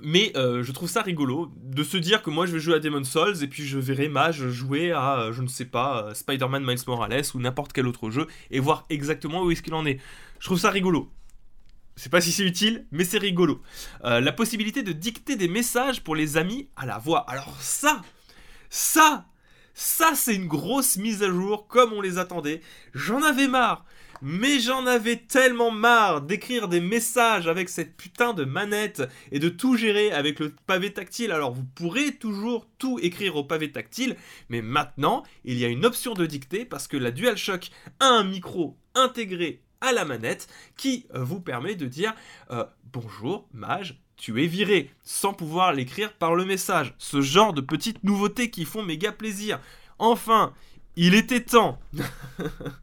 Mais 0.00 0.32
euh, 0.36 0.62
je 0.62 0.72
trouve 0.72 0.88
ça 0.88 1.02
rigolo 1.02 1.52
de 1.56 1.84
se 1.84 1.96
dire 1.96 2.22
que 2.22 2.30
moi 2.30 2.46
je 2.46 2.52
vais 2.52 2.58
jouer 2.58 2.74
à 2.74 2.78
Demon's 2.80 3.08
Souls 3.08 3.42
et 3.42 3.46
puis 3.46 3.64
je 3.64 3.78
verrai 3.78 4.08
Mage 4.08 4.48
jouer 4.48 4.90
à, 4.92 5.30
je 5.32 5.42
ne 5.42 5.46
sais 5.46 5.64
pas, 5.64 6.12
Spider-Man 6.14 6.64
Miles 6.64 6.80
Morales 6.86 7.22
ou 7.34 7.38
n'importe 7.38 7.72
quel 7.72 7.86
autre 7.86 8.10
jeu 8.10 8.26
et 8.50 8.58
voir 8.58 8.84
exactement 8.90 9.42
où 9.42 9.50
est-ce 9.50 9.62
qu'il 9.62 9.74
en 9.74 9.86
est. 9.86 10.00
Je 10.40 10.46
trouve 10.46 10.58
ça 10.58 10.70
rigolo. 10.70 11.08
Je 11.96 12.02
sais 12.02 12.08
pas 12.08 12.20
si 12.20 12.32
c'est 12.32 12.44
utile, 12.44 12.86
mais 12.90 13.04
c'est 13.04 13.18
rigolo. 13.18 13.60
Euh, 14.04 14.20
la 14.20 14.32
possibilité 14.32 14.82
de 14.82 14.92
dicter 14.92 15.36
des 15.36 15.48
messages 15.48 16.02
pour 16.02 16.16
les 16.16 16.36
amis 16.36 16.68
à 16.76 16.86
la 16.86 16.98
voix. 16.98 17.20
Alors 17.30 17.54
ça, 17.60 18.00
ça, 18.70 19.26
ça 19.74 20.12
c'est 20.14 20.34
une 20.34 20.48
grosse 20.48 20.96
mise 20.96 21.22
à 21.22 21.28
jour 21.28 21.68
comme 21.68 21.92
on 21.92 22.00
les 22.00 22.18
attendait. 22.18 22.62
J'en 22.94 23.22
avais 23.22 23.46
marre. 23.46 23.84
Mais 24.24 24.60
j'en 24.60 24.86
avais 24.86 25.16
tellement 25.16 25.72
marre 25.72 26.22
d'écrire 26.22 26.68
des 26.68 26.80
messages 26.80 27.48
avec 27.48 27.68
cette 27.68 27.96
putain 27.96 28.34
de 28.34 28.44
manette 28.44 29.02
et 29.32 29.40
de 29.40 29.48
tout 29.48 29.76
gérer 29.76 30.12
avec 30.12 30.38
le 30.38 30.54
pavé 30.68 30.92
tactile. 30.92 31.32
Alors 31.32 31.50
vous 31.50 31.64
pourrez 31.64 32.14
toujours 32.14 32.68
tout 32.78 33.00
écrire 33.02 33.34
au 33.34 33.42
pavé 33.42 33.72
tactile, 33.72 34.16
mais 34.48 34.62
maintenant 34.62 35.24
il 35.44 35.58
y 35.58 35.64
a 35.64 35.68
une 35.68 35.84
option 35.84 36.14
de 36.14 36.24
dictée 36.24 36.64
parce 36.64 36.86
que 36.86 36.96
la 36.96 37.10
DualShock 37.10 37.70
a 37.98 38.06
un 38.06 38.22
micro 38.22 38.76
intégré 38.94 39.60
à 39.80 39.90
la 39.90 40.04
manette 40.04 40.46
qui 40.76 41.04
euh, 41.16 41.24
vous 41.24 41.40
permet 41.40 41.74
de 41.74 41.86
dire 41.86 42.14
euh, 42.52 42.64
bonjour 42.92 43.48
mage 43.52 44.00
tu 44.16 44.40
es 44.40 44.46
viré 44.46 44.88
sans 45.02 45.34
pouvoir 45.34 45.72
l'écrire 45.72 46.12
par 46.12 46.36
le 46.36 46.44
message. 46.44 46.94
Ce 46.96 47.20
genre 47.20 47.52
de 47.52 47.60
petites 47.60 48.04
nouveautés 48.04 48.50
qui 48.50 48.64
font 48.64 48.84
méga 48.84 49.10
plaisir. 49.10 49.58
Enfin, 49.98 50.54
il 50.94 51.16
était 51.16 51.40
temps. 51.40 51.80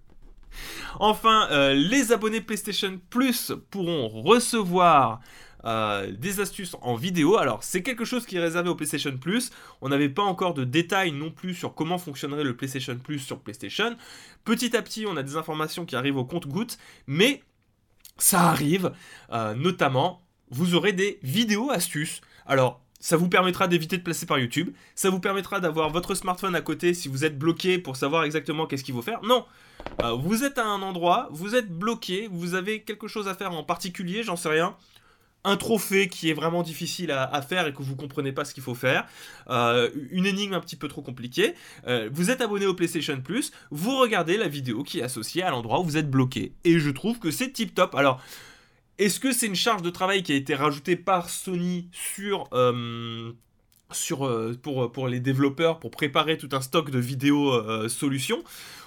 enfin, 1.00 1.48
euh, 1.52 1.74
les 1.74 2.12
abonnés 2.12 2.42
PlayStation 2.42 3.00
Plus 3.10 3.54
pourront 3.70 4.08
recevoir 4.08 5.22
euh, 5.66 6.10
des 6.12 6.40
astuces 6.40 6.76
en 6.82 6.96
vidéo. 6.96 7.38
Alors 7.38 7.64
c'est 7.64 7.84
quelque 7.84 8.06
chose 8.06 8.26
qui 8.26 8.38
est 8.38 8.40
réservé 8.40 8.70
au 8.70 8.76
PlayStation 8.76 9.18
Plus. 9.18 9.52
On 9.82 9.90
n'avait 9.90 10.10
pas 10.10 10.24
encore 10.24 10.54
de 10.54 10.64
détails 10.64 11.12
non 11.12 11.32
plus 11.32 11.54
sur 11.54 11.76
comment 11.76 11.98
fonctionnerait 11.98 12.46
le 12.46 12.56
PlayStation 12.56 12.98
Plus 12.98 13.20
sur 13.20 13.40
PlayStation. 13.40 13.96
Petit 14.46 14.78
à 14.78 14.82
petit, 14.82 15.06
on 15.06 15.18
a 15.18 15.24
des 15.24 15.36
informations 15.36 15.86
qui 15.86 15.98
arrivent 15.98 16.16
au 16.16 16.24
compte-gouttes, 16.24 16.78
mais 17.08 17.44
ça 18.18 18.42
arrive. 18.42 18.94
Euh, 19.32 19.54
notamment, 19.54 20.22
vous 20.50 20.76
aurez 20.76 20.94
des 20.94 21.20
vidéos 21.24 21.72
astuces. 21.72 22.22
Alors 22.46 22.82
Ça 23.00 23.16
vous 23.18 23.30
permettra 23.30 23.68
d'éviter 23.68 23.98
de 23.98 24.04
placer 24.04 24.26
par 24.26 24.40
YouTube. 24.40 24.72
Ça 24.96 25.10
vous 25.10 25.20
permettra 25.20 25.60
d'avoir 25.60 25.90
votre 25.90 26.16
smartphone 26.16 26.56
à 26.56 26.62
côté 26.62 26.94
si 26.94 27.08
vous 27.08 27.24
êtes 27.24 27.38
bloqué 27.38 27.78
pour 27.78 27.96
savoir 27.96 28.24
exactement 28.24 28.68
qu'est-ce 28.68 28.84
qu'il 28.84 28.94
faut 28.94 29.02
faire. 29.02 29.22
Non, 29.24 29.46
euh, 30.04 30.12
vous 30.12 30.44
êtes 30.44 30.58
à 30.58 30.66
un 30.66 30.82
endroit, 30.82 31.30
vous 31.32 31.56
êtes 31.56 31.70
bloqué, 31.70 32.28
vous 32.32 32.56
avez 32.56 32.82
quelque 32.82 33.08
chose 33.08 33.28
à 33.28 33.36
faire 33.36 33.54
en 33.54 33.64
particulier, 33.64 34.24
j'en 34.24 34.36
sais 34.36 34.50
rien 34.50 34.76
un 35.44 35.58
trophée 35.58 36.10
qui 36.10 36.30
est 36.30 36.34
vraiment 36.34 36.64
difficile 36.64 37.12
à, 37.12 37.42
faire 37.42 37.68
et 37.68 37.74
que 37.74 37.82
vous 37.82 37.96
comprenez 37.96 38.32
pas 38.32 38.46
ce 38.46 38.54
qu'il 38.54 38.64
faut 38.64 38.76
faire, 38.76 39.08
euh, 39.50 39.90
une 40.12 40.26
énigme 40.26 40.54
un 40.54 40.60
petit 40.60 40.76
peu 40.76 40.88
trop 40.88 41.02
compliquée, 41.02 41.56
euh, 41.88 42.10
vous 42.12 42.30
êtes 42.30 42.42
abonné 42.42 42.66
au 42.66 42.74
PlayStation 42.74 43.20
Plus, 43.22 43.52
vous 43.72 43.98
regardez 43.98 44.38
la 44.38 44.48
vidéo 44.48 44.84
qui 44.84 45.00
est 45.00 45.04
associée 45.04 45.44
à 45.44 45.50
l'endroit 45.50 45.80
où 45.80 45.84
vous 45.84 45.98
êtes 45.98 46.10
bloqué. 46.10 46.54
Et 46.66 46.80
je 46.80 46.90
trouve 46.90 47.20
que 47.20 47.32
c'est 47.32 47.52
tip 47.52 47.74
top. 47.74 47.96
Alors, 47.96 48.22
est-ce 49.00 49.20
que 49.20 49.32
c'est 49.32 49.48
une 49.48 49.56
charge 49.56 49.82
de 49.82 49.90
travail 49.90 50.24
qui 50.24 50.32
a 50.32 50.36
été 50.36 50.56
rajoutée 50.56 50.96
par 50.96 51.30
Sony 51.30 51.90
sur... 51.92 52.48
Euh, 52.54 53.32
sur, 53.92 54.20
pour, 54.62 55.08
les 55.08 55.20
développeurs 55.20 55.80
pour 55.80 55.90
préparer 55.90 56.38
tout 56.38 56.50
un 56.52 56.62
stock 56.62 56.92
de 56.92 57.00
vidéos 57.00 57.90
solutions? 57.90 58.44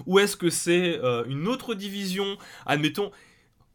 Ou 0.07 0.21
est-ce 0.21 0.37
que 0.37 0.49
c'est 0.49 1.01
une 1.27 1.49
autre 1.49 1.75
division? 1.75 2.39
Admettons, 2.67 3.11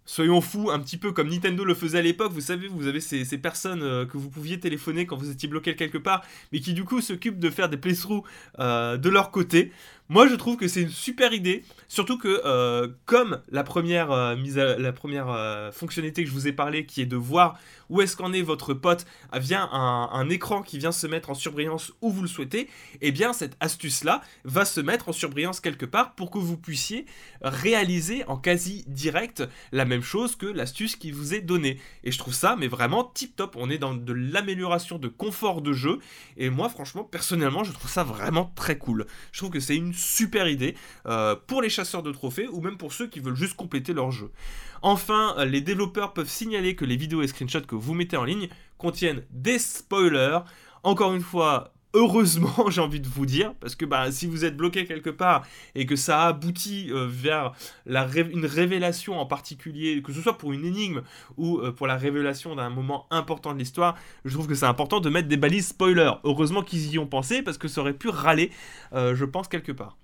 soyons 0.08 0.42
fous, 0.42 0.72
un 0.72 0.80
petit 0.80 0.98
peu 0.98 1.12
comme 1.12 1.30
Nintendo 1.30 1.64
le 1.64 1.76
faisait 1.76 2.00
à 2.00 2.02
l'époque, 2.02 2.32
vous 2.32 2.42
savez, 2.42 2.68
vous 2.68 2.88
avez 2.88 3.02
ces, 3.02 3.38
personnes 3.38 3.84
euh, 3.84 4.06
que 4.06 4.18
vous 4.18 4.30
pouviez 4.30 4.60
téléphoner 4.60 5.06
quand 5.06 5.18
vous 5.18 5.30
étiez 5.30 5.48
bloqué 5.48 5.76
quelque 5.76 6.00
part, 6.00 6.24
mais 6.52 6.60
qui 6.60 6.74
du 6.74 6.86
coup 6.86 7.02
s'occupent 7.02 7.40
de 7.40 7.50
faire 7.50 7.70
des 7.70 7.78
playthroughs 7.78 8.24
euh, 8.60 8.98
de 8.98 9.10
leur 9.10 9.30
côté. 9.30 9.72
Moi, 10.10 10.28
je 10.28 10.36
trouve 10.36 10.56
que 10.56 10.70
c'est 10.70 10.84
une 10.84 10.90
super 10.90 11.34
idée, 11.34 11.66
surtout 11.90 12.18
que 12.18 12.42
euh, 12.46 12.88
comme 13.06 13.42
la 13.52 13.64
première, 13.64 14.12
euh, 14.12 14.36
la 14.78 14.94
première 14.94 15.30
euh, 15.30 15.70
fonctionnalité 15.72 16.24
que 16.24 16.30
je 16.30 16.34
vous 16.34 16.48
ai 16.48 16.54
parlé, 16.54 16.86
qui 16.86 17.02
est 17.02 17.06
de 17.06 17.18
voir 17.18 17.60
où 17.90 18.02
est-ce 18.02 18.18
qu'en 18.18 18.34
est 18.34 18.42
votre 18.42 18.74
pote 18.74 19.06
via 19.34 19.64
un, 19.72 20.10
un, 20.12 20.30
écran 20.30 20.62
qui 20.62 20.78
vient 20.78 20.92
se 20.92 21.08
mettre 21.08 21.30
en 21.30 21.34
surbrillance 21.34 21.94
où 22.02 22.12
vous 22.12 22.22
le 22.22 22.28
souhaitez, 22.28 22.70
eh 23.02 23.12
bien 23.12 23.34
cette 23.34 23.56
astuce-là 23.60 24.22
va 24.44 24.66
se 24.66 24.82
mettre 24.82 25.10
en 25.10 25.14
surbrillance 25.14 25.60
quelque 25.60 25.86
part 25.86 26.16
pour 26.16 26.32
que 26.32 26.38
vous 26.38 26.58
puissiez 26.58 27.06
réaliser 27.42 28.24
en 28.26 28.38
quasi 28.38 28.84
direct 28.88 29.44
la 29.72 29.86
même 29.86 30.02
chose 30.02 30.36
que 30.36 30.46
l'astuce 30.46 30.96
qui 30.96 31.12
vous 31.12 31.34
est 31.34 31.42
donnée. 31.42 31.80
Et 32.04 32.12
je 32.12 32.18
trouve 32.18 32.34
ça, 32.34 32.56
mais 32.58 32.68
vraiment 32.68 33.04
tip 33.04 33.36
top. 33.36 33.56
On 33.58 33.70
est 33.70 33.78
dans 33.78 33.94
de 33.94 34.14
l'amélioration 34.14 34.98
de 34.98 35.08
confort 35.08 35.62
de 35.62 35.74
jeu, 35.74 36.00
et 36.38 36.50
moi, 36.50 36.70
franchement, 36.70 37.04
personnellement, 37.04 37.64
je 37.64 37.72
trouve 37.72 37.90
ça 37.90 38.04
vraiment 38.04 38.52
très 38.56 38.78
cool. 38.78 39.06
Je 39.32 39.40
trouve 39.40 39.52
que 39.52 39.60
c'est 39.60 39.76
une 39.76 39.94
super 39.94 40.48
idée 40.48 40.76
euh, 41.06 41.36
pour 41.48 41.62
les 41.62 41.70
chasseurs 41.70 42.04
de 42.04 42.12
trophées 42.12 42.48
ou 42.48 42.62
même 42.62 42.78
pour 42.78 42.94
ceux 42.94 43.08
qui 43.08 43.20
veulent 43.20 43.36
juste 43.36 43.56
compléter 43.56 43.94
leur 43.94 44.12
jeu. 44.12 44.32
Enfin, 44.82 45.36
euh, 45.38 45.46
les 45.46 45.62
développeurs 45.62 46.14
peuvent 46.14 46.30
signaler 46.30 46.76
que 46.76 46.86
les 46.86 46.96
vidéos 46.96 47.22
et 47.22 47.28
screenshots 47.28 47.62
que 47.62 47.76
vous 47.76 47.94
mettez 47.94 48.18
en 48.18 48.24
ligne 48.24 48.50
contiennent 48.78 49.24
des 49.32 49.60
spoilers. 49.60 50.40
Encore 50.84 51.14
une 51.14 51.22
fois, 51.22 51.74
heureusement, 51.94 52.54
j'ai 52.70 52.82
envie 52.82 53.00
de 53.00 53.08
vous 53.08 53.26
dire, 53.26 53.54
parce 53.60 53.76
que 53.76 53.86
bah, 53.86 54.12
si 54.12 54.28
vous 54.28 54.46
êtes 54.46 54.56
bloqué 54.56 54.86
quelque 54.86 55.10
part 55.10 55.46
et 55.76 55.86
que 55.86 55.96
ça 55.96 56.28
aboutit 56.28 56.90
euh, 56.92 57.08
vers 57.10 57.54
une 57.86 58.46
révélation 58.46 59.20
en 59.20 59.26
particulier, 59.26 60.02
que 60.02 60.14
ce 60.14 60.22
soit 60.22 60.38
pour 60.38 60.54
une 60.54 60.66
énigme 60.66 61.02
ou 61.38 61.60
euh, 61.60 61.72
pour 61.72 61.88
la 61.88 61.98
révélation 61.98 62.56
d'un 62.56 62.70
moment 62.70 63.08
important 63.10 63.54
de 63.54 63.60
l'histoire, 63.60 63.96
je 64.26 64.34
trouve 64.34 64.48
que 64.48 64.56
c'est 64.56 64.66
important 64.66 65.00
de 65.00 65.10
mettre 65.10 65.28
des 65.28 65.38
balises 65.38 65.70
spoiler. 65.70 66.12
Heureusement 66.24 66.64
qu'ils 66.64 66.92
y 66.92 67.00
ont 67.00 67.08
pensé, 67.08 67.42
parce 67.42 67.58
que 67.58 67.68
ça 67.68 67.82
aurait 67.82 67.94
pu 67.94 68.10
râler, 68.10 68.52
je 68.94 69.26
pense, 69.26 69.48
quelque 69.48 69.72
part. 69.72 69.98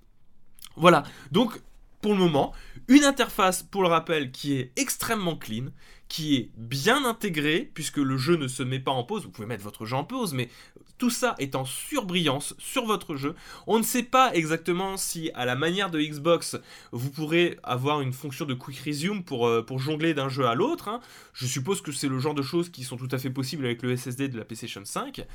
Voilà, 0.75 1.03
donc 1.32 1.62
pour 2.04 2.12
le 2.12 2.20
moment, 2.20 2.52
une 2.90 3.06
interface, 3.06 3.64
pour 3.64 3.82
le 3.82 3.88
rappel, 3.88 4.32
qui 4.32 4.56
est 4.56 4.74
extrêmement 4.76 5.38
clean, 5.38 5.68
qui 6.10 6.36
est 6.36 6.52
bien 6.58 7.06
intégrée, 7.06 7.72
puisque 7.74 7.98
le 7.98 8.18
jeu 8.18 8.36
ne 8.36 8.50
se 8.50 8.62
met 8.62 8.80
pas 8.80 8.92
en 8.92 9.06
pause, 9.06 9.24
vous 9.24 9.32
pouvez 9.32 9.48
mettre 9.48 9.64
votre 9.64 9.86
jeu 9.86 9.96
en 9.96 10.04
pause, 10.04 10.34
mais 10.34 10.50
tout 10.98 11.10
ça 11.10 11.34
est 11.40 11.56
en 11.56 11.64
surbrillance 11.64 12.56
sur 12.60 12.86
votre 12.86 13.16
jeu. 13.16 13.36
On 13.68 13.80
ne 13.80 13.84
sait 13.84 14.04
pas 14.04 14.34
exactement 14.34 14.98
si, 14.98 15.32
à 15.34 15.46
la 15.46 15.56
manière 15.56 15.90
de 15.90 16.00
Xbox, 16.02 16.58
vous 16.92 17.10
pourrez 17.10 17.58
avoir 17.64 18.02
une 18.02 18.12
fonction 18.12 18.44
de 18.44 18.54
quick 18.54 18.80
resume 18.80 19.24
pour, 19.24 19.48
euh, 19.48 19.66
pour 19.66 19.80
jongler 19.80 20.14
d'un 20.14 20.28
jeu 20.28 20.46
à 20.46 20.56
l'autre. 20.56 20.90
Hein. 20.90 21.00
Je 21.34 21.46
suppose 21.46 21.82
que 21.82 21.94
c'est 21.94 22.10
le 22.10 22.20
genre 22.20 22.36
de 22.36 22.44
choses 22.44 22.70
qui 22.70 22.84
sont 22.84 22.98
tout 22.98 23.10
à 23.12 23.18
fait 23.18 23.30
possibles 23.30 23.64
avec 23.66 23.82
le 23.82 23.96
SSD 23.96 24.28
de 24.28 24.38
la 24.38 24.44
PlayStation 24.44 24.82
5. 24.84 25.26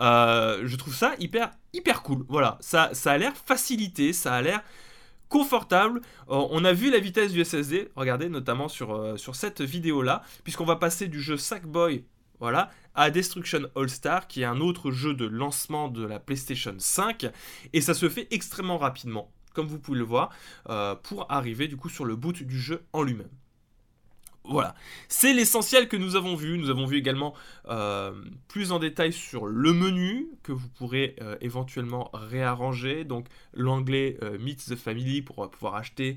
Euh, 0.00 0.62
je 0.64 0.76
trouve 0.76 0.94
ça 0.94 1.14
hyper, 1.18 1.50
hyper 1.74 2.02
cool. 2.02 2.24
Voilà, 2.28 2.56
ça, 2.60 2.88
ça 2.94 3.12
a 3.12 3.18
l'air 3.18 3.34
facilité, 3.36 4.14
ça 4.14 4.34
a 4.34 4.40
l'air 4.40 4.62
confortable. 5.28 6.00
Euh, 6.28 6.46
on 6.50 6.64
a 6.64 6.72
vu 6.72 6.90
la 6.90 6.98
vitesse 6.98 7.32
du 7.32 7.44
SSD, 7.44 7.90
regardez 7.96 8.28
notamment 8.28 8.68
sur, 8.68 8.94
euh, 8.94 9.16
sur 9.16 9.36
cette 9.36 9.60
vidéo 9.60 10.02
là, 10.02 10.22
puisqu'on 10.44 10.64
va 10.64 10.76
passer 10.76 11.08
du 11.08 11.20
jeu 11.20 11.36
Sackboy 11.36 12.04
voilà, 12.38 12.70
à 12.94 13.10
Destruction 13.10 13.62
All 13.74 13.88
Star, 13.88 14.26
qui 14.26 14.42
est 14.42 14.44
un 14.44 14.60
autre 14.60 14.90
jeu 14.90 15.14
de 15.14 15.24
lancement 15.24 15.88
de 15.88 16.04
la 16.04 16.20
PlayStation 16.20 16.74
5, 16.76 17.26
et 17.72 17.80
ça 17.80 17.94
se 17.94 18.08
fait 18.08 18.28
extrêmement 18.30 18.78
rapidement, 18.78 19.32
comme 19.54 19.66
vous 19.66 19.78
pouvez 19.78 19.98
le 19.98 20.04
voir, 20.04 20.30
euh, 20.68 20.94
pour 20.94 21.30
arriver 21.30 21.68
du 21.68 21.76
coup 21.76 21.88
sur 21.88 22.04
le 22.04 22.16
boot 22.16 22.42
du 22.42 22.58
jeu 22.58 22.84
en 22.92 23.02
lui-même. 23.02 23.30
Voilà, 24.48 24.74
c'est 25.08 25.32
l'essentiel 25.32 25.88
que 25.88 25.96
nous 25.96 26.14
avons 26.14 26.36
vu. 26.36 26.58
Nous 26.58 26.70
avons 26.70 26.86
vu 26.86 26.96
également 26.96 27.34
euh, 27.68 28.12
plus 28.48 28.70
en 28.70 28.78
détail 28.78 29.12
sur 29.12 29.46
le 29.46 29.72
menu 29.72 30.28
que 30.42 30.52
vous 30.52 30.68
pourrez 30.68 31.16
euh, 31.20 31.36
éventuellement 31.40 32.10
réarranger. 32.12 33.04
Donc 33.04 33.26
l'anglais 33.54 34.16
euh, 34.22 34.38
Meet 34.38 34.64
the 34.66 34.76
Family 34.76 35.22
pour 35.22 35.50
pouvoir 35.50 35.74
acheter 35.74 36.16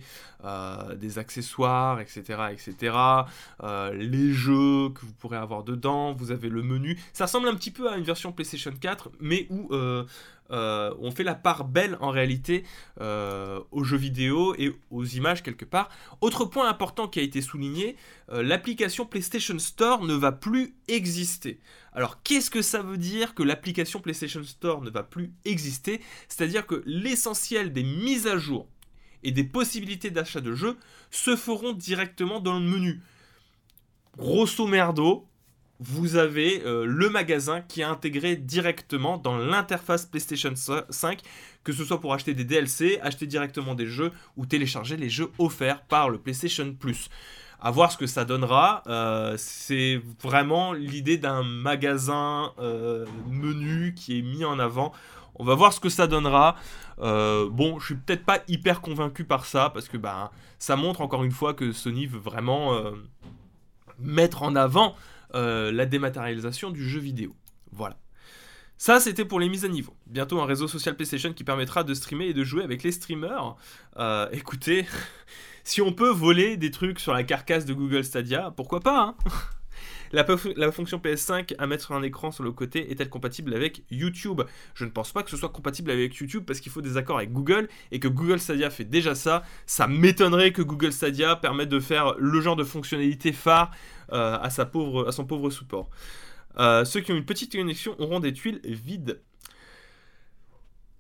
des 0.96 1.20
accessoires, 1.20 2.00
etc. 2.00 2.54
etc. 2.54 2.96
les 3.94 4.32
jeux 4.32 4.90
que 4.90 5.02
vous 5.02 5.14
pourrez 5.14 5.38
avoir 5.38 5.64
dedans. 5.64 6.14
Vous 6.14 6.32
avez 6.32 6.50
le 6.50 6.64
menu. 6.64 6.98
Ça 7.14 7.26
ressemble 7.26 7.48
un 7.48 7.56
petit 7.56 7.72
peu 7.72 7.90
à 7.90 7.98
une 7.98 8.04
version 8.04 8.32
PlayStation 8.32 8.72
4, 8.80 9.12
mais 9.20 9.48
où 9.50 9.70
euh, 10.52 10.94
on 11.00 11.12
fait 11.12 11.24
la 11.24 11.36
part 11.36 11.66
belle 11.66 11.98
en 12.02 12.10
réalité 12.10 12.64
euh, 13.02 13.60
aux 13.72 13.84
jeux 13.84 13.98
vidéo 13.98 14.56
et 14.58 14.76
aux 14.90 15.06
images 15.06 15.44
quelque 15.44 15.66
part. 15.66 15.90
Autre 16.22 16.46
point 16.46 16.68
important 16.68 17.08
qui 17.08 17.20
a 17.20 17.24
été 17.24 17.42
souligné, 17.42 17.96
euh, 18.32 18.42
l'application 18.42 19.06
PlayStation 19.06 19.60
Store 19.60 20.04
ne 20.04 20.14
va 20.14 20.32
plus 20.32 20.76
exister. 20.88 21.60
Alors 21.94 22.22
qu'est-ce 22.24 22.50
que 22.50 22.62
ça 22.62 22.82
veut 22.82 22.98
dire 22.98 23.36
que 23.36 23.44
l'application 23.44 24.00
PlayStation 24.00 24.44
Store 24.44 24.82
ne 24.82 24.90
va 24.90 25.04
plus 25.04 25.34
exister? 25.46 26.02
C'est-à-dire 26.28 26.66
que 26.66 26.82
l'essentiel 26.86 27.72
des 27.72 27.84
mises 27.84 28.28
à 28.28 28.38
jour 28.38 28.68
et 29.24 29.32
des 29.32 29.44
possibilités 29.44 30.12
d'achat 30.12 30.42
de 30.42 30.54
jeux 30.54 30.78
se 31.12 31.36
feront 31.36 31.74
directement 31.74 32.40
dans 32.40 32.58
le 32.58 32.66
menu. 32.66 33.02
Grosso 34.18 34.66
merdo, 34.68 35.29
vous 35.80 36.18
avez 36.18 36.62
euh, 36.66 36.86
le 36.86 37.10
magasin 37.10 37.62
qui 37.62 37.82
est 37.82 37.86
intégré 37.86 38.36
directement 38.36 39.18
dans 39.18 39.38
l'interface 39.38 40.06
PlayStation 40.06 40.54
5, 40.90 41.22
que 41.64 41.72
ce 41.72 41.86
soit 41.86 42.02
pour 42.02 42.14
acheter 42.14 42.34
des 42.34 42.44
DLC, 42.44 43.00
acheter 43.02 43.28
directement 43.28 43.76
des 43.76 43.88
jeux 43.88 44.12
ou 44.36 44.46
télécharger 44.46 44.98
les 44.98 45.10
jeux 45.10 45.32
offerts 45.38 45.82
par 45.84 46.10
le 46.10 46.18
PlayStation 46.18 46.74
Plus. 46.74 47.10
À 47.62 47.72
voir 47.72 47.92
ce 47.92 47.98
que 47.98 48.08
ça 48.08 48.24
donnera. 48.24 48.84
Euh, 48.88 49.36
c'est 49.38 50.02
vraiment 50.22 50.72
l'idée 50.74 51.18
d'un 51.18 51.44
magasin 51.44 52.54
euh, 52.60 53.06
menu 53.30 53.94
qui 53.94 54.20
est 54.20 54.22
mis 54.22 54.46
en 54.46 54.60
avant. 54.60 54.94
On 55.36 55.46
va 55.46 55.56
voir 55.56 55.72
ce 55.72 55.80
que 55.80 55.90
ça 55.90 56.08
donnera. 56.08 56.56
bon, 56.98 57.80
je 57.80 57.86
suis 57.86 57.96
peut-être 57.96 58.26
pas 58.26 58.40
hyper 58.50 58.82
convaincu 58.82 59.24
par 59.24 59.46
ça 59.46 59.70
parce 59.70 59.88
que 59.88 59.96
bah, 59.96 60.32
ça 60.58 60.76
montre 60.76 61.00
encore 61.00 61.24
une 61.24 61.32
fois 61.32 61.54
que 61.54 61.72
Sony 61.72 62.06
veut 62.06 62.20
vraiment 62.20 62.78
mettre 64.00 64.44
en 64.44 64.56
avant 64.56 64.96
euh, 65.36 65.72
la 65.72 65.86
dématérialisation 65.86 66.72
du 66.72 66.88
jeu 66.88 67.00
vidéo. 67.00 67.36
Voilà. 67.72 67.98
Ça, 68.78 69.00
c'était 69.00 69.26
pour 69.26 69.40
les 69.40 69.50
mises 69.50 69.66
à 69.66 69.68
niveau. 69.68 69.94
Bientôt 70.08 70.40
un 70.40 70.46
réseau 70.46 70.68
social 70.68 70.96
PlayStation 70.96 71.34
qui 71.34 71.44
permettra 71.44 71.84
de 71.84 71.94
streamer 71.94 72.28
et 72.28 72.34
de 72.34 72.44
jouer 72.44 72.64
avec 72.64 72.82
les 72.84 72.94
streamers. 72.94 73.58
Euh, 73.98 74.30
écoutez, 74.32 74.88
si 75.64 75.82
on 75.82 75.92
peut 75.92 76.10
voler 76.10 76.56
des 76.56 76.72
trucs 76.72 77.00
sur 77.00 77.14
la 77.14 77.24
carcasse 77.24 77.66
de 77.66 77.74
Google 77.74 78.04
Stadia, 78.04 78.52
pourquoi 78.56 78.80
pas 78.80 79.02
hein? 79.02 79.16
la, 80.12 80.72
fonction 80.72 80.98
PS5 80.98 81.56
à 81.58 81.68
mettre 81.68 81.92
un 81.92 82.04
écran 82.04 82.32
sur 82.32 82.44
le 82.44 82.52
côté 82.52 82.92
est-elle 82.92 83.10
compatible 83.10 83.54
avec 83.54 83.84
YouTube? 83.92 84.42
Je 84.74 84.86
ne 84.86 84.90
pense 84.90 85.12
pas 85.12 85.24
que 85.24 85.30
ce 85.30 85.38
soit 85.38 85.50
compatible 85.50 85.92
avec 85.92 86.16
YouTube 86.16 86.44
parce 86.46 86.60
qu'il 86.60 86.72
faut 86.72 86.82
des 86.82 86.98
accords 86.98 87.18
avec 87.18 87.32
Google 87.32 87.68
et 87.92 88.00
que 88.00 88.08
Google 88.08 88.40
Stadia 88.40 88.70
fait 88.70 88.86
déjà 88.86 89.16
ça. 89.16 89.44
Ça 89.66 89.88
m'étonnerait 89.88 90.52
que 90.52 90.62
Google 90.62 90.92
Stadia 90.92 91.36
permette 91.36 91.70
de 91.70 91.80
faire 91.80 92.16
le 92.18 92.42
genre 92.42 92.56
de 92.56 92.64
fonctionnalité 92.64 93.32
phare 93.32 93.72
euh, 94.12 94.38
à, 94.40 94.50
son 94.50 95.26
pauvre 95.26 95.50
support. 95.50 95.90
Euh, 96.58 96.84
ceux 96.86 97.02
qui 97.02 97.12
ont 97.12 97.16
une 97.16 97.26
petite 97.26 97.52
connexion 97.52 97.96
auront 98.00 98.20
des 98.20 98.34
tuiles 98.34 98.60
vides. 98.64 99.22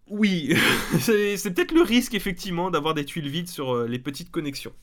Oui, 0.07 0.55
c'est 0.99 1.53
peut-être 1.53 1.71
le 1.71 1.81
risque 1.81 2.15
effectivement 2.15 2.71
d'avoir 2.71 2.93
des 2.93 3.05
tuiles 3.05 3.29
vides 3.29 3.49
sur 3.49 3.75
euh, 3.75 3.87
les 3.87 3.99
petites 3.99 4.31
connexions. 4.31 4.73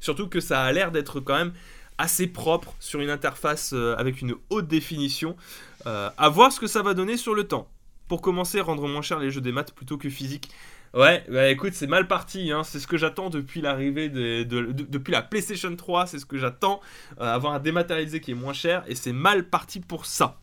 Surtout 0.00 0.28
que 0.28 0.40
ça 0.40 0.62
a 0.62 0.72
l'air 0.72 0.92
d'être 0.92 1.20
quand 1.20 1.36
même 1.36 1.52
assez 1.98 2.26
propre 2.26 2.74
sur 2.80 3.00
une 3.00 3.10
interface 3.10 3.72
avec 3.72 4.20
une 4.20 4.34
haute 4.50 4.68
définition. 4.68 5.36
à 5.84 6.28
voir 6.28 6.52
ce 6.52 6.60
que 6.60 6.66
ça 6.66 6.82
va 6.82 6.94
donner 6.94 7.16
sur 7.16 7.34
le 7.34 7.44
temps. 7.44 7.68
Pour 8.08 8.20
commencer, 8.20 8.60
rendre 8.60 8.86
moins 8.86 9.02
cher 9.02 9.18
les 9.18 9.30
jeux 9.30 9.40
des 9.40 9.52
maths 9.52 9.72
plutôt 9.72 9.96
que 9.96 10.10
physique. 10.10 10.50
Ouais, 10.94 11.24
bah 11.28 11.48
écoute, 11.50 11.72
c'est 11.74 11.88
mal 11.88 12.06
parti. 12.06 12.52
Hein. 12.52 12.62
C'est 12.62 12.78
ce 12.78 12.86
que 12.86 12.96
j'attends 12.96 13.28
depuis 13.28 13.60
l'arrivée 13.60 14.08
de, 14.08 14.44
depuis 14.44 15.10
la 15.10 15.22
PlayStation 15.22 15.74
3. 15.74 16.06
C'est 16.06 16.20
ce 16.20 16.26
que 16.26 16.38
j'attends. 16.38 16.80
Euh, 17.20 17.34
avoir 17.34 17.52
un 17.52 17.58
dématérialisé 17.58 18.20
qui 18.20 18.30
est 18.30 18.36
moins 18.36 18.52
cher. 18.52 18.84
Et 18.86 18.94
c'est 18.94 19.12
mal 19.12 19.48
parti 19.48 19.80
pour 19.80 20.06
ça. 20.06 20.38